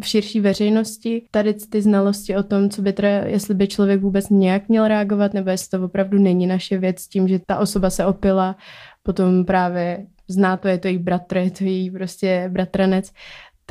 v 0.00 0.06
širší 0.06 0.40
veřejnosti 0.40 1.26
tady 1.30 1.54
ty 1.54 1.82
znalosti 1.82 2.36
o 2.36 2.42
tom, 2.42 2.70
co 2.70 2.82
by 2.82 2.92
teda, 2.92 3.08
jestli 3.08 3.54
by 3.54 3.68
člověk 3.68 4.00
vůbec 4.00 4.28
nějak 4.28 4.68
měl 4.68 4.88
reagovat, 4.88 5.34
nebo 5.34 5.50
jestli 5.50 5.78
to 5.78 5.84
opravdu 5.84 6.18
není 6.18 6.46
naše 6.46 6.78
věc 6.78 7.00
s 7.00 7.08
tím, 7.08 7.28
že 7.28 7.40
ta 7.46 7.58
osoba 7.58 7.90
se 7.90 8.06
opila, 8.06 8.56
potom 9.02 9.44
právě 9.44 10.06
zná 10.28 10.56
to, 10.56 10.68
je 10.68 10.78
to 10.78 10.88
její 10.88 10.98
bratr, 10.98 11.36
je 11.36 11.50
to 11.50 11.64
její 11.64 11.90
prostě 11.90 12.48
bratranec, 12.52 13.12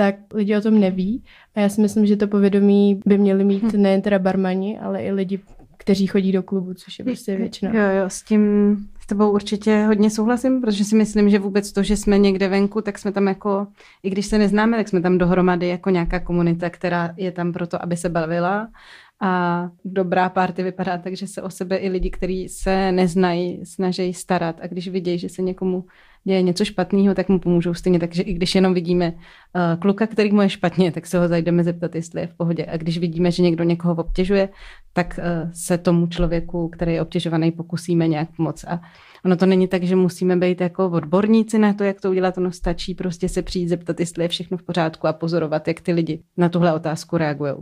tak 0.01 0.15
lidi 0.33 0.57
o 0.57 0.61
tom 0.61 0.79
neví. 0.79 1.23
A 1.55 1.59
já 1.59 1.69
si 1.69 1.81
myslím, 1.81 2.05
že 2.05 2.17
to 2.17 2.27
povědomí 2.27 2.99
by 3.05 3.17
měli 3.17 3.43
mít 3.43 3.63
hm. 3.63 3.81
nejen 3.81 4.01
teda 4.01 4.19
barmani, 4.19 4.79
ale 4.79 5.03
i 5.03 5.11
lidi, 5.11 5.39
kteří 5.77 6.07
chodí 6.07 6.31
do 6.31 6.43
klubu, 6.43 6.73
což 6.73 6.99
je 6.99 7.05
prostě 7.05 7.35
většina. 7.35 7.71
Jo, 7.73 8.01
jo, 8.01 8.05
s 8.07 8.23
tím 8.23 8.77
tebou 9.07 9.31
určitě 9.31 9.85
hodně 9.87 10.09
souhlasím, 10.09 10.61
protože 10.61 10.83
si 10.83 10.95
myslím, 10.95 11.29
že 11.29 11.39
vůbec 11.39 11.71
to, 11.71 11.83
že 11.83 11.97
jsme 11.97 12.17
někde 12.17 12.47
venku, 12.47 12.81
tak 12.81 12.99
jsme 12.99 13.11
tam 13.11 13.27
jako, 13.27 13.67
i 14.03 14.09
když 14.09 14.25
se 14.25 14.37
neznáme, 14.37 14.77
tak 14.77 14.87
jsme 14.87 15.01
tam 15.01 15.17
dohromady 15.17 15.67
jako 15.67 15.89
nějaká 15.89 16.19
komunita, 16.19 16.69
která 16.69 17.13
je 17.17 17.31
tam 17.31 17.53
proto, 17.53 17.83
aby 17.83 17.97
se 17.97 18.09
bavila. 18.09 18.67
A 19.21 19.69
dobrá 19.85 20.29
party 20.29 20.63
vypadá 20.63 20.97
tak, 20.97 21.15
že 21.15 21.27
se 21.27 21.41
o 21.41 21.49
sebe 21.49 21.77
i 21.77 21.89
lidi, 21.89 22.09
kteří 22.09 22.49
se 22.49 22.91
neznají, 22.91 23.65
snaží 23.65 24.13
starat. 24.13 24.55
A 24.61 24.67
když 24.67 24.87
vidějí, 24.87 25.19
že 25.19 25.29
se 25.29 25.41
někomu 25.41 25.85
děje 26.23 26.41
něco 26.41 26.65
špatného, 26.65 27.15
tak 27.15 27.29
mu 27.29 27.39
pomůžou 27.39 27.73
stejně. 27.73 27.99
Takže 27.99 28.21
i 28.21 28.33
když 28.33 28.55
jenom 28.55 28.73
vidíme 28.73 29.13
uh, 29.13 29.79
kluka, 29.79 30.07
který 30.07 30.31
mu 30.31 30.41
je 30.41 30.49
špatně, 30.49 30.91
tak 30.91 31.07
se 31.07 31.19
ho 31.19 31.27
zajdeme 31.27 31.63
zeptat, 31.63 31.95
jestli 31.95 32.21
je 32.21 32.27
v 32.27 32.33
pohodě. 32.33 32.65
A 32.65 32.77
když 32.77 32.97
vidíme, 32.97 33.31
že 33.31 33.43
někdo 33.43 33.63
někoho 33.63 33.95
obtěžuje, 33.95 34.49
tak 34.93 35.19
uh, 35.19 35.51
se 35.53 35.77
tomu 35.77 36.07
člověku, 36.07 36.69
který 36.69 36.93
je 36.93 37.01
obtěžovaný, 37.01 37.51
pokusíme 37.51 38.07
nějak 38.07 38.29
pomoct. 38.37 38.65
A 38.67 38.81
ono 39.25 39.35
to 39.35 39.45
není 39.45 39.67
tak, 39.67 39.83
že 39.83 39.95
musíme 39.95 40.35
být 40.35 40.61
jako 40.61 40.89
odborníci 40.89 41.59
na 41.59 41.73
to, 41.73 41.83
jak 41.83 42.01
to 42.01 42.09
udělat. 42.09 42.37
Ono 42.37 42.51
stačí 42.51 42.95
prostě 42.95 43.29
se 43.29 43.41
přijít 43.41 43.67
zeptat, 43.67 43.99
jestli 43.99 44.23
je 44.23 44.27
všechno 44.27 44.57
v 44.57 44.63
pořádku 44.63 45.07
a 45.07 45.13
pozorovat, 45.13 45.67
jak 45.67 45.81
ty 45.81 45.93
lidi 45.93 46.19
na 46.37 46.49
tuhle 46.49 46.73
otázku 46.73 47.17
reagují. 47.17 47.53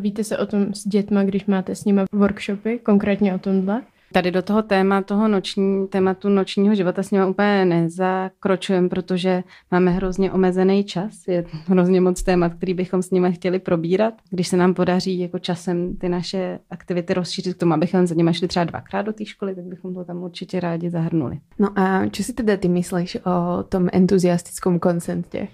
Víte 0.00 0.24
se 0.24 0.38
o 0.38 0.46
tom 0.46 0.74
s 0.74 0.88
dětma, 0.88 1.24
když 1.24 1.46
máte 1.46 1.74
s 1.74 1.84
nimi 1.84 2.00
workshopy, 2.12 2.78
konkrétně 2.78 3.34
o 3.34 3.38
tomhle? 3.38 3.82
Tady 4.12 4.30
do 4.30 4.42
toho 4.42 4.62
téma, 4.62 5.02
toho 5.02 5.28
noční, 5.28 5.88
tématu 5.88 6.28
nočního 6.28 6.74
života 6.74 7.02
s 7.02 7.10
nimi 7.10 7.26
úplně 7.26 7.64
nezakročujeme, 7.64 8.88
protože 8.88 9.42
máme 9.70 9.90
hrozně 9.90 10.32
omezený 10.32 10.84
čas. 10.84 11.28
Je 11.28 11.44
hrozně 11.66 12.00
moc 12.00 12.22
témat, 12.22 12.54
který 12.54 12.74
bychom 12.74 13.02
s 13.02 13.10
nimi 13.10 13.32
chtěli 13.32 13.58
probírat. 13.58 14.14
Když 14.30 14.48
se 14.48 14.56
nám 14.56 14.74
podaří 14.74 15.18
jako 15.18 15.38
časem 15.38 15.96
ty 15.96 16.08
naše 16.08 16.58
aktivity 16.70 17.14
rozšířit 17.14 17.56
k 17.56 17.60
tomu, 17.60 17.74
abychom 17.74 18.06
za 18.06 18.14
nimi 18.14 18.34
šli 18.34 18.48
třeba 18.48 18.64
dvakrát 18.64 19.02
do 19.02 19.12
té 19.12 19.24
školy, 19.24 19.54
tak 19.54 19.64
bychom 19.64 19.94
to 19.94 20.04
tam 20.04 20.22
určitě 20.22 20.60
rádi 20.60 20.90
zahrnuli. 20.90 21.38
No 21.58 21.78
a 21.78 22.08
co 22.12 22.22
si 22.22 22.32
teda 22.32 22.56
ty 22.56 22.68
myslíš 22.68 23.16
o 23.16 23.62
tom 23.62 23.88
entuziastickém 23.92 24.78
koncentě? 24.78 25.48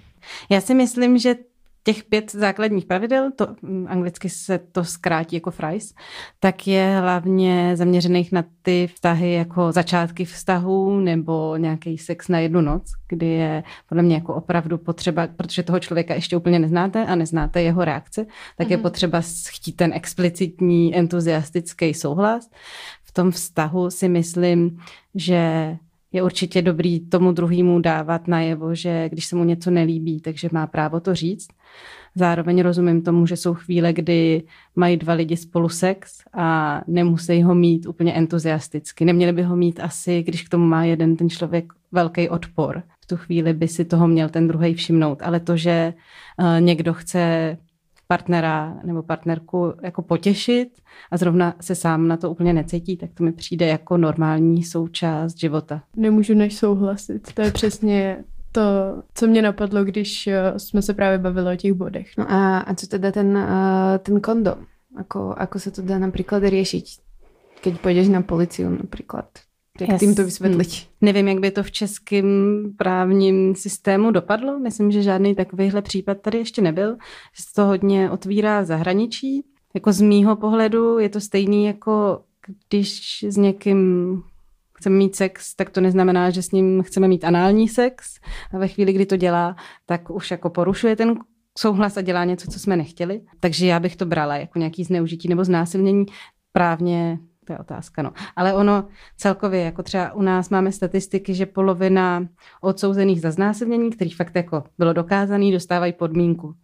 Já 0.50 0.60
si 0.60 0.74
myslím, 0.74 1.18
že 1.18 1.34
těch 1.84 2.04
pět 2.04 2.32
základních 2.32 2.84
pravidel, 2.84 3.30
to 3.36 3.46
mm, 3.62 3.86
anglicky 3.88 4.28
se 4.28 4.58
to 4.58 4.84
zkrátí 4.84 5.36
jako 5.36 5.50
fries, 5.50 5.94
tak 6.40 6.66
je 6.66 6.96
hlavně 7.00 7.76
zaměřených 7.76 8.32
na 8.32 8.44
ty 8.62 8.88
vztahy 8.94 9.32
jako 9.32 9.72
začátky 9.72 10.24
vztahu 10.24 11.00
nebo 11.00 11.56
nějaký 11.56 11.98
sex 11.98 12.28
na 12.28 12.38
jednu 12.38 12.60
noc, 12.60 12.92
kdy 13.08 13.26
je 13.26 13.62
podle 13.88 14.02
mě 14.02 14.14
jako 14.14 14.34
opravdu 14.34 14.78
potřeba, 14.78 15.28
protože 15.36 15.62
toho 15.62 15.80
člověka 15.80 16.14
ještě 16.14 16.36
úplně 16.36 16.58
neznáte 16.58 17.06
a 17.06 17.14
neznáte 17.14 17.62
jeho 17.62 17.84
reakce, 17.84 18.26
tak 18.56 18.66
mm-hmm. 18.66 18.70
je 18.70 18.76
mhm. 18.76 18.82
potřeba 18.82 19.22
chtít 19.48 19.76
ten 19.76 19.92
explicitní, 19.92 20.96
entuziastický 20.96 21.94
souhlas. 21.94 22.50
V 23.02 23.12
tom 23.12 23.30
vztahu 23.30 23.90
si 23.90 24.08
myslím, 24.08 24.78
že 25.14 25.76
je 26.14 26.22
určitě 26.22 26.62
dobrý 26.62 27.00
tomu 27.00 27.32
druhému 27.32 27.80
dávat 27.80 28.28
najevo, 28.28 28.74
že 28.74 29.08
když 29.08 29.26
se 29.26 29.36
mu 29.36 29.44
něco 29.44 29.70
nelíbí, 29.70 30.20
takže 30.20 30.48
má 30.52 30.66
právo 30.66 31.00
to 31.00 31.14
říct. 31.14 31.48
Zároveň 32.14 32.62
rozumím 32.62 33.02
tomu, 33.02 33.26
že 33.26 33.36
jsou 33.36 33.54
chvíle, 33.54 33.92
kdy 33.92 34.42
mají 34.76 34.96
dva 34.96 35.14
lidi 35.14 35.36
spolu 35.36 35.68
sex 35.68 36.22
a 36.34 36.80
nemusí 36.86 37.42
ho 37.42 37.54
mít 37.54 37.86
úplně 37.86 38.12
entuziasticky. 38.12 39.04
Neměli 39.04 39.32
by 39.32 39.42
ho 39.42 39.56
mít 39.56 39.80
asi, 39.80 40.22
když 40.22 40.42
k 40.42 40.48
tomu 40.48 40.66
má 40.66 40.84
jeden 40.84 41.16
ten 41.16 41.30
člověk 41.30 41.72
velký 41.92 42.28
odpor. 42.28 42.82
V 43.00 43.06
tu 43.06 43.16
chvíli 43.16 43.52
by 43.52 43.68
si 43.68 43.84
toho 43.84 44.08
měl 44.08 44.28
ten 44.28 44.48
druhý 44.48 44.74
všimnout. 44.74 45.22
Ale 45.22 45.40
to, 45.40 45.56
že 45.56 45.94
uh, 46.38 46.60
někdo 46.60 46.94
chce 46.94 47.56
partnera 48.06 48.80
nebo 48.84 49.02
partnerku 49.02 49.72
jako 49.82 50.02
potěšit 50.02 50.68
a 51.10 51.16
zrovna 51.16 51.54
se 51.60 51.74
sám 51.74 52.08
na 52.08 52.16
to 52.16 52.30
úplně 52.30 52.52
necítí, 52.52 52.96
tak 52.96 53.10
to 53.14 53.24
mi 53.24 53.32
přijde 53.32 53.66
jako 53.66 53.96
normální 53.96 54.62
součást 54.62 55.38
života. 55.38 55.82
Nemůžu 55.96 56.34
než 56.34 56.56
souhlasit. 56.56 57.32
To 57.34 57.42
je 57.42 57.50
přesně 57.50 58.24
to, 58.52 58.62
co 59.14 59.26
mě 59.26 59.42
napadlo, 59.42 59.84
když 59.84 60.26
eh, 60.26 60.58
jsme 60.58 60.82
se 60.82 60.94
právě 60.94 61.18
bavili 61.18 61.54
o 61.54 61.56
těch 61.56 61.72
bodech. 61.72 62.06
No 62.18 62.32
a, 62.32 62.58
a 62.58 62.74
co 62.74 62.86
teda 62.86 63.12
ten, 63.12 63.36
uh, 63.36 63.98
ten 63.98 64.20
kondom? 64.20 64.54
Ako, 64.96 65.34
ako 65.38 65.58
se 65.58 65.70
to 65.70 65.82
dá 65.82 65.98
například 65.98 66.42
řešit, 66.42 66.84
keď 67.60 67.80
půjdeš 67.80 68.08
na 68.08 68.22
policii 68.22 68.68
například? 68.68 69.28
Jak 69.80 69.90
yes. 69.90 70.00
tím 70.00 70.14
to 70.14 70.24
vysvětlit? 70.24 70.68
Hmm. 70.68 70.86
Nevím, 71.00 71.28
jak 71.28 71.38
by 71.38 71.50
to 71.50 71.62
v 71.62 71.70
českém 71.70 72.26
právním 72.76 73.54
systému 73.54 74.10
dopadlo. 74.10 74.58
Myslím, 74.58 74.90
že 74.90 75.02
žádný 75.02 75.34
takovýhle 75.34 75.82
případ 75.82 76.20
tady 76.20 76.38
ještě 76.38 76.62
nebyl. 76.62 76.96
Že 77.36 77.42
se 77.42 77.54
to 77.54 77.64
hodně 77.64 78.10
otvírá 78.10 78.64
zahraničí. 78.64 79.44
Jako 79.74 79.92
z 79.92 80.00
mýho 80.00 80.36
pohledu 80.36 80.98
je 80.98 81.08
to 81.08 81.20
stejný, 81.20 81.66
jako 81.66 82.20
když 82.68 83.22
s 83.28 83.36
někým 83.36 84.22
chceme 84.78 84.96
mít 84.96 85.16
sex, 85.16 85.54
tak 85.54 85.70
to 85.70 85.80
neznamená, 85.80 86.30
že 86.30 86.42
s 86.42 86.52
ním 86.52 86.82
chceme 86.82 87.08
mít 87.08 87.24
anální 87.24 87.68
sex. 87.68 88.14
A 88.54 88.58
ve 88.58 88.68
chvíli, 88.68 88.92
kdy 88.92 89.06
to 89.06 89.16
dělá, 89.16 89.56
tak 89.86 90.10
už 90.10 90.30
jako 90.30 90.50
porušuje 90.50 90.96
ten 90.96 91.18
souhlas 91.58 91.96
a 91.96 92.00
dělá 92.00 92.24
něco, 92.24 92.50
co 92.50 92.58
jsme 92.58 92.76
nechtěli. 92.76 93.20
Takže 93.40 93.66
já 93.66 93.80
bych 93.80 93.96
to 93.96 94.06
brala 94.06 94.36
jako 94.36 94.58
nějaký 94.58 94.84
zneužití 94.84 95.28
nebo 95.28 95.44
znásilnění. 95.44 96.06
Právně 96.52 97.18
to 97.44 97.52
je 97.52 97.58
otázka, 97.58 98.02
no. 98.02 98.12
Ale 98.36 98.54
ono 98.54 98.84
celkově, 99.16 99.60
jako 99.60 99.82
třeba 99.82 100.12
u 100.12 100.22
nás 100.22 100.50
máme 100.50 100.72
statistiky, 100.72 101.34
že 101.34 101.46
polovina 101.46 102.28
odsouzených 102.60 103.20
za 103.20 103.30
znásilnění, 103.30 103.90
který 103.90 104.10
fakt 104.10 104.36
jako 104.36 104.64
bylo 104.78 104.92
dokázaný, 104.92 105.52
dostávají 105.52 105.92
podmínku. 105.92 106.54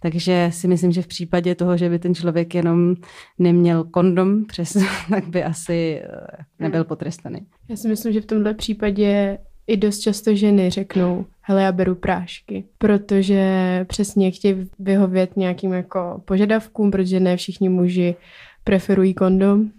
Takže 0.00 0.50
si 0.52 0.68
myslím, 0.68 0.92
že 0.92 1.02
v 1.02 1.06
případě 1.06 1.54
toho, 1.54 1.76
že 1.76 1.88
by 1.88 1.98
ten 1.98 2.14
člověk 2.14 2.54
jenom 2.54 2.94
neměl 3.38 3.84
kondom 3.84 4.44
přes, 4.44 4.76
tak 5.10 5.28
by 5.28 5.44
asi 5.44 6.02
eh, 6.04 6.44
nebyl 6.58 6.84
potrestaný. 6.84 7.46
Já 7.68 7.76
si 7.76 7.88
myslím, 7.88 8.12
že 8.12 8.20
v 8.20 8.26
tomhle 8.26 8.54
případě 8.54 9.38
i 9.66 9.76
dost 9.76 9.98
často 9.98 10.34
ženy 10.34 10.70
řeknou, 10.70 11.26
hele, 11.40 11.62
já 11.62 11.72
beru 11.72 11.94
prášky, 11.94 12.64
protože 12.78 13.42
přesně 13.88 14.30
chtějí 14.30 14.70
vyhovět 14.78 15.36
nějakým 15.36 15.72
jako 15.72 16.22
požadavkům, 16.24 16.90
protože 16.90 17.20
ne 17.20 17.36
všichni 17.36 17.68
muži 17.68 18.16
preferují 18.64 19.14
kondom, 19.14 19.70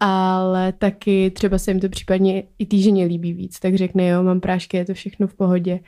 ale 0.00 0.72
taky 0.72 1.30
třeba 1.30 1.58
se 1.58 1.70
jim 1.70 1.80
to 1.80 1.88
případně 1.88 2.42
i 2.58 2.66
týženě 2.66 3.04
líbí 3.04 3.32
víc, 3.32 3.60
tak 3.60 3.74
řekne, 3.74 4.08
jo, 4.08 4.22
mám 4.22 4.40
prášky, 4.40 4.76
je 4.76 4.84
to 4.84 4.94
všechno 4.94 5.26
v 5.26 5.34
pohodě, 5.34 5.80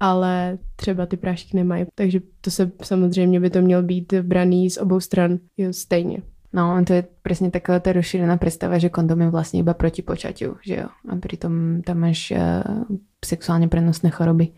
ale 0.00 0.58
třeba 0.76 1.06
ty 1.06 1.16
prášky 1.16 1.56
nemají, 1.56 1.84
takže 1.94 2.20
to 2.40 2.50
se 2.50 2.72
samozřejmě 2.82 3.40
by 3.40 3.50
to 3.50 3.60
mělo 3.60 3.82
být 3.82 4.14
braný 4.14 4.70
z 4.70 4.78
obou 4.78 5.00
stran 5.00 5.38
jo, 5.56 5.72
stejně. 5.72 6.22
No, 6.52 6.84
to 6.86 6.92
je 6.92 7.04
přesně 7.22 7.50
taková 7.50 7.80
ta 7.80 7.92
rozšířená 7.92 8.36
představa, 8.36 8.78
že 8.78 8.88
kondom 8.88 9.20
je 9.20 9.30
vlastně 9.30 9.60
iba 9.60 9.74
proti 9.74 10.02
počatiu, 10.02 10.56
že 10.64 10.76
jo? 10.76 10.86
A 11.08 11.16
přitom 11.16 11.82
tam 11.82 11.98
máš 11.98 12.30
uh, 12.30 12.96
sexuálně 13.24 13.68
prenosné 13.68 14.10
choroby. 14.10 14.48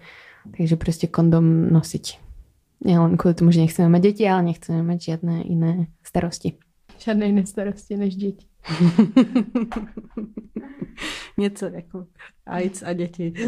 Takže 0.56 0.76
prostě 0.76 1.06
kondom 1.06 1.72
nosiť. 1.72 2.18
len 2.84 3.16
kvůli 3.16 3.34
tomu, 3.34 3.50
že 3.50 3.60
nechceme 3.60 3.88
mít 3.88 4.02
děti, 4.02 4.28
ale 4.28 4.42
nechceme 4.42 4.82
mít 4.82 5.02
žádné 5.02 5.42
jiné 5.44 5.86
starosti. 6.02 6.52
Žádné 7.04 7.26
jiné 7.26 7.46
starosti 7.46 7.96
než 7.96 8.16
děti. 8.16 8.46
Něco 11.38 11.66
jako 11.66 12.06
AIDS 12.46 12.82
a 12.82 12.92
děti. 12.92 13.32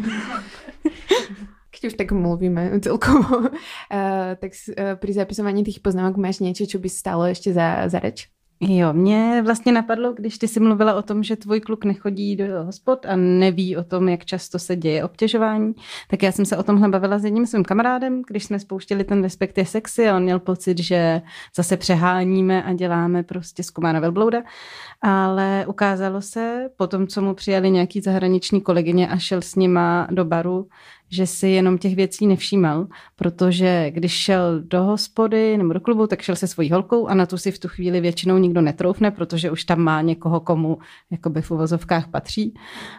Když 1.80 1.92
už 1.92 1.94
tak 1.94 2.12
mluvíme 2.12 2.80
celkovo, 2.80 3.38
uh, 3.38 3.48
tak 4.40 4.52
uh, 4.68 4.74
pri 4.94 5.12
zapisování 5.12 5.64
těch 5.64 5.80
poznámek 5.80 6.16
máš 6.16 6.38
něco, 6.38 6.66
co 6.66 6.78
by 6.78 6.88
stálo 6.88 7.26
ještě 7.26 7.52
za, 7.52 7.88
za 7.88 7.98
reč? 7.98 8.28
Jo, 8.60 8.92
mě 8.92 9.42
vlastně 9.44 9.72
napadlo, 9.72 10.12
když 10.12 10.38
ty 10.38 10.48
jsi 10.48 10.60
mluvila 10.60 10.94
o 10.94 11.02
tom, 11.02 11.22
že 11.22 11.36
tvůj 11.36 11.60
kluk 11.60 11.84
nechodí 11.84 12.36
do 12.36 12.64
hospod 12.64 13.06
a 13.06 13.16
neví 13.16 13.76
o 13.76 13.84
tom, 13.84 14.08
jak 14.08 14.24
často 14.24 14.58
se 14.58 14.76
děje 14.76 15.04
obtěžování, 15.04 15.74
tak 16.10 16.22
já 16.22 16.32
jsem 16.32 16.44
se 16.44 16.56
o 16.56 16.62
tomhle 16.62 16.88
bavila 16.88 17.18
s 17.18 17.24
jedním 17.24 17.46
svým 17.46 17.64
kamarádem, 17.64 18.22
když 18.28 18.44
jsme 18.44 18.58
spouštili 18.58 19.04
ten 19.04 19.22
Respekt 19.22 19.58
je 19.58 19.66
sexy 19.66 20.08
a 20.08 20.16
on 20.16 20.22
měl 20.22 20.38
pocit, 20.38 20.78
že 20.78 21.22
zase 21.56 21.76
přeháníme 21.76 22.62
a 22.62 22.72
děláme 22.72 23.22
prostě 23.22 23.62
zkumána 23.62 24.00
velblouda, 24.00 24.42
ale 25.02 25.64
ukázalo 25.68 26.22
se 26.22 26.70
po 26.76 26.86
tom, 26.86 27.06
co 27.06 27.22
mu 27.22 27.34
přijali 27.34 27.70
nějaký 27.70 28.00
zahraniční 28.00 28.60
kolegyně 28.60 29.08
a 29.08 29.18
šel 29.18 29.42
s 29.42 29.54
nima 29.54 30.08
do 30.10 30.24
baru, 30.24 30.68
že 31.10 31.26
si 31.26 31.48
jenom 31.48 31.78
těch 31.78 31.96
věcí 31.96 32.26
nevšímal, 32.26 32.86
protože 33.16 33.90
když 33.90 34.12
šel 34.12 34.60
do 34.60 34.82
hospody 34.82 35.56
nebo 35.56 35.72
do 35.72 35.80
klubu, 35.80 36.06
tak 36.06 36.22
šel 36.22 36.36
se 36.36 36.46
svojí 36.46 36.70
holkou 36.70 37.06
a 37.06 37.14
na 37.14 37.26
tu 37.26 37.38
si 37.38 37.50
v 37.50 37.58
tu 37.58 37.68
chvíli 37.68 38.00
většinou 38.00 38.38
nikdo 38.38 38.60
netroufne, 38.60 39.10
protože 39.10 39.50
už 39.50 39.64
tam 39.64 39.80
má 39.80 40.02
někoho, 40.02 40.40
komu 40.40 40.78
jakoby 41.10 41.42
v 41.42 41.50
uvozovkách 41.50 42.10
patří. 42.10 42.54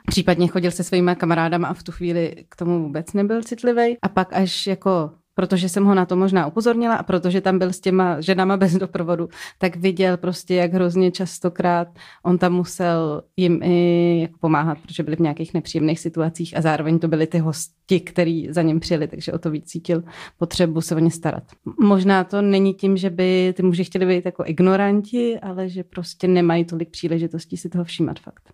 Případně 0.05 0.47
chodil 0.47 0.71
se 0.71 0.83
svýma 0.83 1.15
kamarádama 1.15 1.67
a 1.67 1.73
v 1.73 1.83
tu 1.83 1.91
chvíli 1.91 2.45
k 2.49 2.55
tomu 2.55 2.83
vůbec 2.83 3.13
nebyl 3.13 3.43
citlivý. 3.43 3.97
A 4.01 4.09
pak 4.09 4.33
až 4.33 4.67
jako 4.67 5.11
protože 5.37 5.69
jsem 5.69 5.85
ho 5.85 5.95
na 5.95 6.05
to 6.05 6.15
možná 6.15 6.47
upozornila 6.47 6.95
a 6.95 7.03
protože 7.03 7.41
tam 7.41 7.59
byl 7.59 7.73
s 7.73 7.79
těma 7.79 8.21
ženama 8.21 8.57
bez 8.57 8.73
doprovodu, 8.73 9.29
tak 9.57 9.75
viděl 9.75 10.17
prostě, 10.17 10.55
jak 10.55 10.73
hrozně 10.73 11.11
častokrát 11.11 11.87
on 12.23 12.37
tam 12.37 12.53
musel 12.53 13.23
jim 13.37 13.63
i 13.63 14.19
jako 14.21 14.37
pomáhat, 14.39 14.77
protože 14.81 15.03
byli 15.03 15.15
v 15.15 15.19
nějakých 15.19 15.53
nepříjemných 15.53 15.99
situacích 15.99 16.57
a 16.57 16.61
zároveň 16.61 16.99
to 16.99 17.07
byli 17.07 17.27
ty 17.27 17.37
hosti, 17.37 17.99
kteří 17.99 18.47
za 18.51 18.61
ním 18.61 18.79
přijeli, 18.79 19.07
takže 19.07 19.33
o 19.33 19.37
to 19.37 19.51
víc 19.51 19.65
cítil 19.65 20.03
potřebu 20.37 20.81
se 20.81 20.95
o 20.95 20.99
ně 20.99 21.11
starat. 21.11 21.43
Možná 21.79 22.23
to 22.23 22.41
není 22.41 22.73
tím, 22.73 22.97
že 22.97 23.09
by 23.09 23.53
ty 23.57 23.63
muži 23.63 23.83
chtěli 23.83 24.05
být 24.05 24.25
jako 24.25 24.43
ignoranti, 24.45 25.39
ale 25.39 25.69
že 25.69 25.83
prostě 25.83 26.27
nemají 26.27 26.65
tolik 26.65 26.89
příležitostí 26.89 27.57
si 27.57 27.69
toho 27.69 27.83
všímat 27.83 28.19
fakt. 28.19 28.53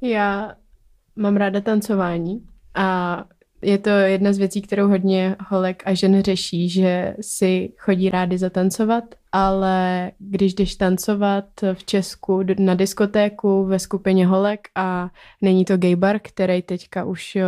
Já 0.00 0.54
mám 1.16 1.36
ráda 1.36 1.60
tancování 1.60 2.42
a 2.74 3.24
je 3.62 3.78
to 3.78 3.90
jedna 3.90 4.32
z 4.32 4.38
věcí, 4.38 4.62
kterou 4.62 4.88
hodně 4.88 5.36
holek 5.48 5.82
a 5.86 5.94
žen 5.94 6.22
řeší, 6.22 6.68
že 6.68 7.14
si 7.20 7.72
chodí 7.78 8.10
rádi 8.10 8.38
zatancovat, 8.38 9.04
ale 9.32 10.10
když 10.18 10.54
jdeš 10.54 10.76
tancovat 10.76 11.44
v 11.72 11.84
Česku 11.84 12.42
na 12.58 12.74
diskotéku 12.74 13.64
ve 13.64 13.78
skupině 13.78 14.26
holek 14.26 14.68
a 14.74 15.10
není 15.40 15.64
to 15.64 15.76
gay 15.76 15.96
bar, 15.96 16.18
který 16.22 16.62
teďka 16.62 17.04
už 17.04 17.36
eh, 17.36 17.44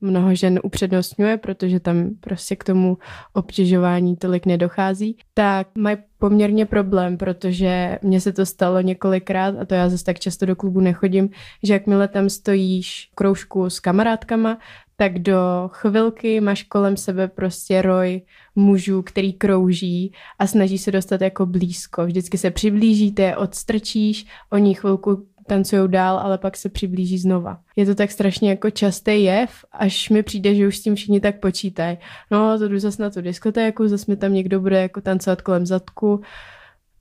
mnoho 0.00 0.34
žen 0.34 0.60
upřednostňuje, 0.62 1.36
protože 1.36 1.80
tam 1.80 2.10
prostě 2.20 2.56
k 2.56 2.64
tomu 2.64 2.98
obtěžování 3.32 4.16
tolik 4.16 4.46
nedochází, 4.46 5.16
tak 5.34 5.68
mají 5.78 5.96
poměrně 6.18 6.66
problém, 6.66 7.16
protože 7.16 7.98
mně 8.02 8.20
se 8.20 8.32
to 8.32 8.46
stalo 8.46 8.80
několikrát 8.80 9.54
a 9.60 9.64
to 9.64 9.74
já 9.74 9.88
zase 9.88 10.04
tak 10.04 10.20
často 10.20 10.46
do 10.46 10.56
klubu 10.56 10.80
nechodím, 10.80 11.28
že 11.62 11.72
jakmile 11.72 12.08
tam 12.08 12.30
stojíš 12.30 13.10
kroužku 13.14 13.70
s 13.70 13.80
kamarádkama, 13.80 14.58
tak 14.96 15.18
do 15.18 15.70
chvilky 15.72 16.40
máš 16.40 16.62
kolem 16.62 16.96
sebe 16.96 17.28
prostě 17.28 17.82
roj 17.82 18.22
mužů, 18.56 19.02
který 19.02 19.32
krouží 19.32 20.12
a 20.38 20.46
snaží 20.46 20.78
se 20.78 20.92
dostat 20.92 21.20
jako 21.20 21.46
blízko. 21.46 22.06
Vždycky 22.06 22.38
se 22.38 22.50
přiblížíte, 22.50 23.36
odstrčíš, 23.36 24.26
oni 24.50 24.74
chvilku 24.74 25.26
tancují 25.46 25.82
dál, 25.90 26.18
ale 26.18 26.38
pak 26.38 26.56
se 26.56 26.68
přiblíží 26.68 27.18
znova. 27.18 27.58
Je 27.76 27.86
to 27.86 27.94
tak 27.94 28.10
strašně 28.10 28.50
jako 28.50 28.70
častý 28.70 29.24
jev, 29.24 29.50
až 29.72 30.10
mi 30.10 30.22
přijde, 30.22 30.54
že 30.54 30.68
už 30.68 30.76
s 30.76 30.82
tím 30.82 30.94
všichni 30.94 31.20
tak 31.20 31.40
počítají. 31.40 31.98
No, 32.30 32.58
to 32.58 32.68
jdu 32.68 32.78
zase 32.78 33.02
na 33.02 33.10
tu 33.10 33.20
diskotéku, 33.20 33.88
zase 33.88 34.04
mi 34.08 34.16
tam 34.16 34.32
někdo 34.32 34.60
bude 34.60 34.82
jako 34.82 35.00
tancovat 35.00 35.42
kolem 35.42 35.66
zadku. 35.66 36.20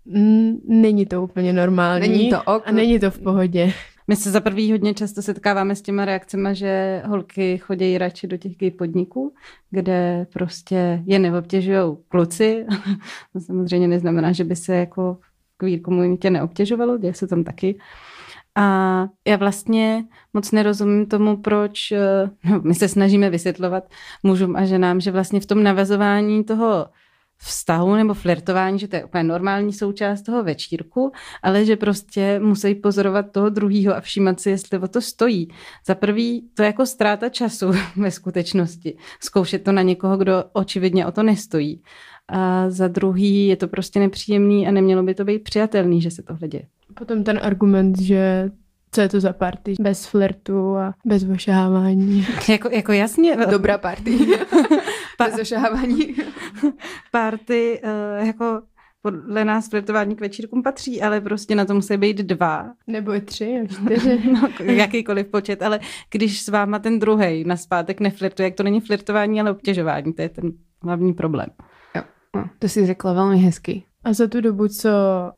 Mm, 0.06 0.58
není 0.68 1.06
to 1.06 1.24
úplně 1.24 1.54
normální. 1.54 2.10
Není 2.10 2.30
to 2.30 2.44
ok. 2.44 2.64
A 2.66 2.72
není 2.72 3.00
to 3.00 3.12
v 3.12 3.20
pohodě. 3.20 3.74
My 4.08 4.16
se 4.16 4.32
za 4.32 4.41
prvý 4.41 4.72
hodně 4.72 4.93
často 4.93 5.22
setkáváme 5.22 5.76
s 5.76 5.82
těma 5.82 6.06
reakcemi, 6.06 6.49
že 6.51 7.04
holky 7.06 7.58
chodí 7.58 7.97
radši 7.97 8.28
do 8.28 8.38
těch 8.38 8.58
gay 8.58 8.72
podniků, 8.72 9.34
kde 9.70 10.28
prostě 10.34 11.04
je 11.06 11.20
neobtěžují 11.20 11.97
kluci. 12.08 12.66
to 13.34 13.39
samozřejmě 13.39 13.88
neznamená, 13.88 14.32
že 14.32 14.43
by 14.43 14.56
se 14.56 14.76
jako 14.76 15.18
queer 15.58 15.80
komunitě 15.82 16.30
neobtěžovalo, 16.30 16.97
děje 16.97 17.14
se 17.14 17.28
tam 17.28 17.43
taky. 17.43 17.80
A 18.56 19.08
já 19.28 19.36
vlastně 19.36 20.06
moc 20.34 20.51
nerozumím 20.51 21.06
tomu, 21.06 21.38
proč 21.38 21.91
eh, 21.91 22.30
no, 22.49 22.62
my 22.64 22.74
se 22.74 22.88
snažíme 22.88 23.30
vysvětlovat 23.30 23.84
mužům 24.24 24.56
a 24.56 24.66
ženám, 24.66 25.01
že 25.01 25.12
vlastně 25.12 25.39
v 25.39 25.45
tom 25.45 25.64
navazování 25.64 26.43
toho 26.43 26.86
vztahu 27.44 27.96
nebo 27.96 28.14
flirtování, 28.14 28.80
že 28.80 28.88
to 28.88 28.96
je 28.96 29.06
úplně 29.06 29.24
normální 29.24 29.74
součást 29.74 30.22
toho 30.22 30.44
večírku, 30.44 31.12
ale 31.41 31.66
že 31.66 31.76
prostě 31.76 32.39
musí 32.39 32.76
pozorovat 32.76 33.32
toho 33.32 33.50
druhého 33.50 33.96
a 33.96 34.02
všímat 34.02 34.39
si, 34.39 34.50
jestli 34.50 34.80
o 34.80 34.88
to 34.88 35.02
stojí. 35.02 35.48
Za 35.88 35.96
prvý, 35.96 36.50
to 36.54 36.62
je 36.62 36.68
jako 36.68 36.86
ztráta 36.86 37.30
času 37.30 37.72
ve 37.96 38.12
skutečnosti. 38.12 38.98
Zkoušet 39.20 39.64
to 39.64 39.72
na 39.72 39.82
někoho, 39.82 40.18
kdo 40.18 40.44
očividně 40.54 41.06
o 41.06 41.12
to 41.12 41.24
nestojí. 41.24 41.82
A 42.28 42.70
za 42.70 42.88
druhý, 42.88 43.48
je 43.48 43.56
to 43.56 43.68
prostě 43.68 44.00
nepříjemný 44.00 44.68
a 44.68 44.72
nemělo 44.72 45.04
by 45.04 45.16
to 45.16 45.26
být 45.26 45.44
přijatelný, 45.44 46.02
že 46.02 46.12
se 46.12 46.24
tohle 46.24 46.48
děje. 46.48 46.68
Potom 46.94 47.24
ten 47.24 47.39
argument, 47.44 48.02
že 48.02 48.50
co 48.94 49.02
je 49.02 49.10
to 49.10 49.20
za 49.20 49.34
party 49.34 49.74
bez 49.82 50.06
flirtu 50.06 50.78
a 50.78 50.94
bez 51.06 51.24
ošahávání. 51.24 52.28
Jako, 52.50 52.70
jako 52.70 52.91
jasně. 52.91 53.38
Dobrá 53.52 53.78
party. 53.78 54.18
bez 55.20 55.39
ošahávání. 55.41 56.16
party 57.12 57.82
uh, 57.84 58.28
jako 58.28 58.62
podle 59.02 59.46
nás 59.46 59.70
flirtování 59.70 60.16
k 60.16 60.22
večírkům 60.22 60.64
patří, 60.64 61.02
ale 61.02 61.22
prostě 61.22 61.56
na 61.56 61.66
to 61.66 61.74
musí 61.74 61.98
být 61.98 62.18
dva. 62.18 62.74
Nebo 62.88 63.14
i 63.14 63.22
tři, 63.22 63.64
čtyři. 63.70 64.22
no, 64.32 64.50
jakýkoliv 64.60 65.28
počet, 65.28 65.62
ale 65.62 65.80
když 66.12 66.41
s 66.41 66.48
váma 66.48 66.80
ten 66.80 67.00
druhý 67.00 67.44
na 67.44 67.58
zpátek 67.58 68.00
neflirtuje, 68.00 68.48
jak 68.48 68.56
to 68.56 68.64
není 68.64 68.82
flirtování, 68.82 69.41
ale 69.41 69.52
obtěžování, 69.52 70.14
to 70.14 70.22
je 70.22 70.30
ten 70.30 70.52
hlavní 70.84 71.14
problém. 71.14 71.48
Jo, 71.96 72.02
no, 72.36 72.50
to 72.60 72.70
si 72.70 72.86
řekla 72.86 73.14
velmi 73.14 73.38
hezky. 73.38 73.84
A 74.04 74.14
za 74.14 74.28
tu 74.28 74.41
dobu, 74.41 74.68
co 74.68 74.89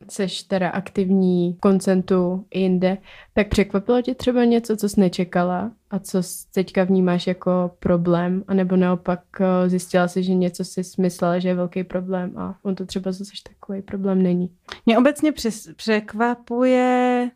seš 0.09 0.43
teda 0.43 0.70
aktivní 0.70 1.53
v 1.53 1.59
koncentu 1.59 2.45
jinde, 2.53 2.97
tak 3.34 3.49
překvapilo 3.49 4.01
tě 4.01 4.16
třeba 4.16 4.43
něco, 4.45 4.78
co 4.78 4.89
jsi 4.89 4.99
nečekala 4.99 5.72
a 5.89 5.99
co 5.99 6.22
teďka 6.53 6.84
vnímáš 6.84 7.28
jako 7.28 7.72
problém, 7.80 8.43
anebo 8.47 8.76
naopak 8.76 9.20
eh, 9.39 9.70
zjistila 9.70 10.07
si, 10.07 10.24
že 10.24 10.34
něco 10.34 10.63
si 10.63 10.84
smyslela, 10.84 11.39
že 11.39 11.47
je 11.47 11.55
velký 11.55 11.84
problém 11.84 12.38
a 12.38 12.55
on 12.63 12.76
to 12.76 12.86
třeba 12.86 13.11
zase 13.11 13.32
takový 13.53 13.82
problém 13.82 14.24
není. 14.24 14.49
Mě 14.86 14.97
obecně 14.97 15.34
překvapuje 15.76 17.32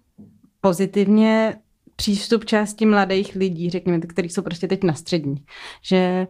pozitivně 0.62 1.56
přístup 2.00 2.46
části 2.46 2.86
mladých 2.86 3.36
lidí, 3.36 3.70
řekněme, 3.70 4.00
kteří 4.00 4.30
jsou 4.30 4.42
prostě 4.42 4.68
teď 4.68 4.84
na 4.84 4.94
střední, 4.94 5.46
že 5.82 6.28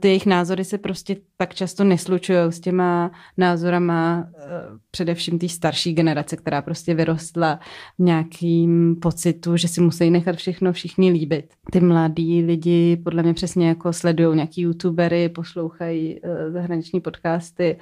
ty 0.00 0.08
jejich 0.08 0.26
názory 0.26 0.64
se 0.64 0.78
prostě 0.78 1.16
tak 1.36 1.54
často 1.54 1.84
neslučují 1.84 2.38
s 2.38 2.60
těma 2.60 3.10
názorama 3.36 4.18
uh, 4.18 4.78
především 4.90 5.38
té 5.38 5.48
starší 5.48 5.92
generace, 5.92 6.36
která 6.36 6.62
prostě 6.62 6.94
vyrostla 6.94 7.60
v 7.98 8.02
nějakým 8.02 8.96
pocitu, 8.96 9.56
že 9.56 9.68
si 9.68 9.80
musí 9.80 10.10
nechat 10.10 10.36
všechno 10.36 10.72
všichni 10.72 11.10
líbit. 11.10 11.54
Ty 11.72 11.80
mladí 11.80 12.42
lidi 12.42 12.96
podle 12.96 13.22
mě 13.22 13.34
přesně 13.34 13.68
jako 13.68 13.92
sledují 13.92 14.36
nějaký 14.36 14.62
youtubery, 14.62 15.28
poslouchají 15.28 16.20
uh, 16.20 16.52
zahraniční 16.52 17.00
podcasty 17.00 17.78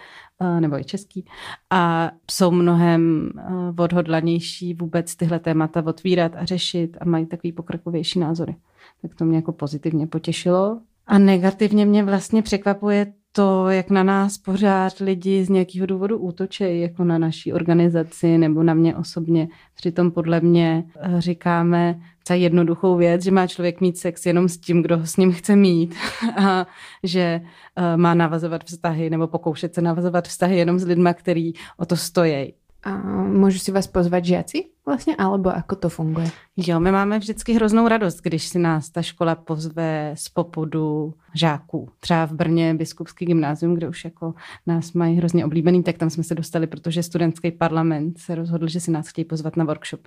nebo 0.60 0.78
i 0.78 0.84
český, 0.84 1.24
a 1.70 2.10
jsou 2.30 2.50
mnohem 2.50 3.30
odhodlanější 3.78 4.74
vůbec 4.74 5.16
tyhle 5.16 5.38
témata 5.38 5.86
otvírat 5.86 6.32
a 6.36 6.44
řešit 6.44 6.96
a 7.00 7.04
mají 7.04 7.26
takový 7.26 7.52
pokrokovější 7.52 8.18
názory. 8.18 8.56
Tak 9.02 9.14
to 9.14 9.24
mě 9.24 9.36
jako 9.36 9.52
pozitivně 9.52 10.06
potěšilo. 10.06 10.80
A 11.08 11.18
negativně 11.18 11.86
mě 11.86 12.04
vlastně 12.04 12.42
překvapuje 12.42 13.06
to, 13.32 13.68
jak 13.68 13.90
na 13.90 14.02
nás 14.02 14.38
pořád 14.38 14.98
lidi 14.98 15.44
z 15.44 15.48
nějakého 15.48 15.86
důvodu 15.86 16.18
útočejí, 16.18 16.80
jako 16.80 17.04
na 17.04 17.18
naší 17.18 17.52
organizaci 17.52 18.38
nebo 18.38 18.62
na 18.62 18.74
mě 18.74 18.96
osobně. 18.96 19.48
Přitom 19.74 20.10
podle 20.10 20.40
mě 20.40 20.84
eh, 21.00 21.20
říkáme 21.20 22.00
za 22.28 22.34
jednoduchou 22.34 22.96
věc, 22.96 23.24
že 23.24 23.30
má 23.30 23.46
člověk 23.46 23.80
mít 23.80 23.98
sex 23.98 24.26
jenom 24.26 24.48
s 24.48 24.58
tím, 24.58 24.82
kdo 24.82 24.98
ho 24.98 25.06
s 25.06 25.16
ním 25.16 25.32
chce 25.32 25.56
mít 25.56 25.94
a 26.36 26.66
že 27.02 27.40
uh, 27.42 28.00
má 28.00 28.14
navazovat 28.14 28.64
vztahy 28.64 29.10
nebo 29.10 29.26
pokoušet 29.26 29.74
se 29.74 29.82
navazovat 29.82 30.28
vztahy 30.28 30.56
jenom 30.56 30.78
s 30.78 30.84
lidmi, 30.84 31.10
který 31.14 31.52
o 31.76 31.86
to 31.86 31.96
stojí. 31.96 32.52
A 32.84 32.96
můžu 33.26 33.58
si 33.58 33.72
vás 33.72 33.86
pozvat 33.86 34.24
žiaci 34.24 34.64
vlastně, 34.86 35.16
alebo 35.16 35.56
ako 35.56 35.76
to 35.76 35.88
funguje? 35.88 36.30
Jo, 36.56 36.80
my 36.80 36.92
máme 36.92 37.18
vždycky 37.18 37.52
hroznou 37.52 37.88
radost, 37.88 38.20
když 38.20 38.46
si 38.46 38.58
nás 38.58 38.90
ta 38.90 39.02
škola 39.02 39.34
pozve 39.34 40.12
z 40.14 40.28
popudu 40.28 41.14
žáků. 41.34 41.88
Třeba 42.00 42.26
v 42.26 42.32
Brně 42.32 42.74
biskupský 42.74 43.26
gymnázium, 43.26 43.74
kde 43.74 43.88
už 43.88 44.04
jako 44.04 44.34
nás 44.66 44.92
mají 44.92 45.16
hrozně 45.16 45.44
oblíbený, 45.44 45.82
tak 45.82 45.98
tam 45.98 46.10
jsme 46.10 46.22
se 46.22 46.34
dostali, 46.34 46.66
protože 46.66 47.02
studentský 47.02 47.50
parlament 47.50 48.18
se 48.18 48.34
rozhodl, 48.34 48.68
že 48.68 48.80
si 48.80 48.90
nás 48.90 49.08
chtějí 49.08 49.24
pozvat 49.24 49.56
na 49.56 49.64
workshop. 49.64 50.00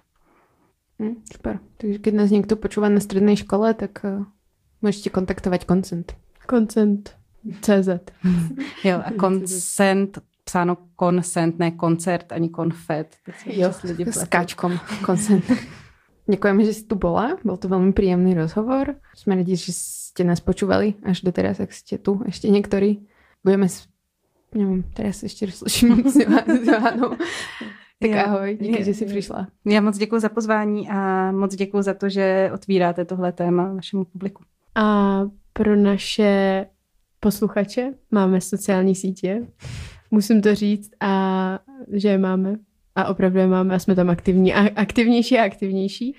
Hmm, 0.99 1.15
super. 1.33 1.59
Takže 1.77 1.97
když 1.99 2.13
nás 2.13 2.29
někdo 2.29 2.55
počúva 2.55 2.89
na 2.89 2.99
střední 2.99 3.35
škole, 3.35 3.73
tak 3.73 3.91
uh, 4.03 4.25
můžete 4.81 5.09
kontaktovat 5.09 5.63
koncent. 5.63 6.13
Koncent. 6.47 7.15
CZ. 7.61 7.89
jo, 8.83 9.01
a 9.05 9.11
koncent 9.19 10.19
psáno 10.51 10.77
consent, 10.99 11.59
ne 11.59 11.71
koncert, 11.71 12.31
ani 12.31 12.49
konfet. 12.49 13.15
Jo, 13.45 13.71
s 14.11 14.27
káčkom, 14.29 14.79
consent. 15.05 15.43
Děkujeme, 16.31 16.65
že 16.65 16.73
jsi 16.73 16.83
tu 16.83 16.95
bola. 16.95 17.37
Byl 17.43 17.57
to 17.57 17.67
velmi 17.67 17.93
příjemný 17.93 18.33
rozhovor. 18.33 18.95
Jsme 19.15 19.35
rádi, 19.35 19.55
že 19.55 19.73
jste 19.73 20.23
nás 20.23 20.39
počúvali 20.39 20.93
až 21.03 21.21
do 21.21 21.31
teraz, 21.31 21.59
jak 21.59 21.73
jste 21.73 21.97
tu 21.97 22.21
ještě 22.25 22.49
některý. 22.49 22.99
Budeme, 23.43 23.69
s... 23.69 23.87
nevím, 24.55 24.83
teraz 24.83 25.23
ještě 25.23 25.51
slyším 25.51 26.03
s 26.11 26.15
Johanou. 26.67 27.09
Tak 27.99 28.11
jo, 28.11 28.17
ahoj, 28.25 28.57
díky, 28.61 28.79
je, 28.79 28.83
že 28.83 28.93
jsi 28.93 29.05
přišla. 29.05 29.47
Já 29.65 29.81
moc 29.81 29.97
děkuji 29.97 30.19
za 30.19 30.29
pozvání 30.29 30.89
a 30.89 31.31
moc 31.31 31.55
děkuji 31.55 31.81
za 31.81 31.93
to, 31.93 32.09
že 32.09 32.51
otvíráte 32.53 33.05
tohle 33.05 33.31
téma 33.31 33.73
vašemu 33.73 34.05
publiku. 34.05 34.43
A 34.75 35.19
pro 35.53 35.75
naše 35.75 36.65
posluchače 37.19 37.93
máme 38.11 38.41
sociální 38.41 38.95
sítě 38.95 39.47
musím 40.11 40.41
to 40.41 40.55
říct, 40.55 40.91
a 40.99 41.59
že 41.91 42.09
je 42.09 42.17
máme. 42.17 42.55
A 42.95 43.05
opravdu 43.05 43.39
je 43.39 43.47
máme 43.47 43.75
a 43.75 43.79
jsme 43.79 43.95
tam 43.95 44.09
aktivní 44.09 44.53
a 44.53 44.69
aktivnější 44.75 45.39
a 45.39 45.43
aktivnější. 45.43 46.15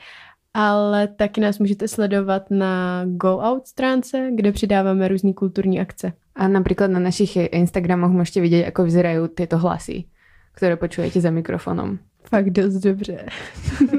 Ale 0.55 1.09
taky 1.09 1.41
nás 1.41 1.59
můžete 1.59 1.89
sledovat 1.89 2.51
na 2.51 3.05
Go 3.07 3.39
Out 3.39 3.67
stránce, 3.67 4.31
kde 4.35 4.53
přidáváme 4.53 5.09
různé 5.09 5.33
kulturní 5.33 5.81
akce. 5.81 6.13
A 6.35 6.49
například 6.49 6.91
na 6.91 6.99
našich 6.99 7.37
Instagramoch 7.37 8.11
můžete 8.11 8.41
vidět, 8.41 8.65
jak 8.65 8.79
vyzerají 8.79 9.19
tyto 9.35 9.59
hlasy, 9.59 10.05
které 10.53 10.77
počujete 10.77 11.21
za 11.21 11.31
mikrofonem. 11.31 11.99
Fakt 12.25 12.51
dost 12.51 12.75
dobře. 12.75 13.27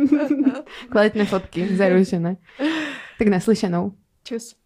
Kvalitné 0.89 1.25
fotky, 1.25 1.75
zaručené. 1.75 2.37
Tak 3.19 3.27
naslyšenou. 3.27 3.91
Čus. 4.23 4.62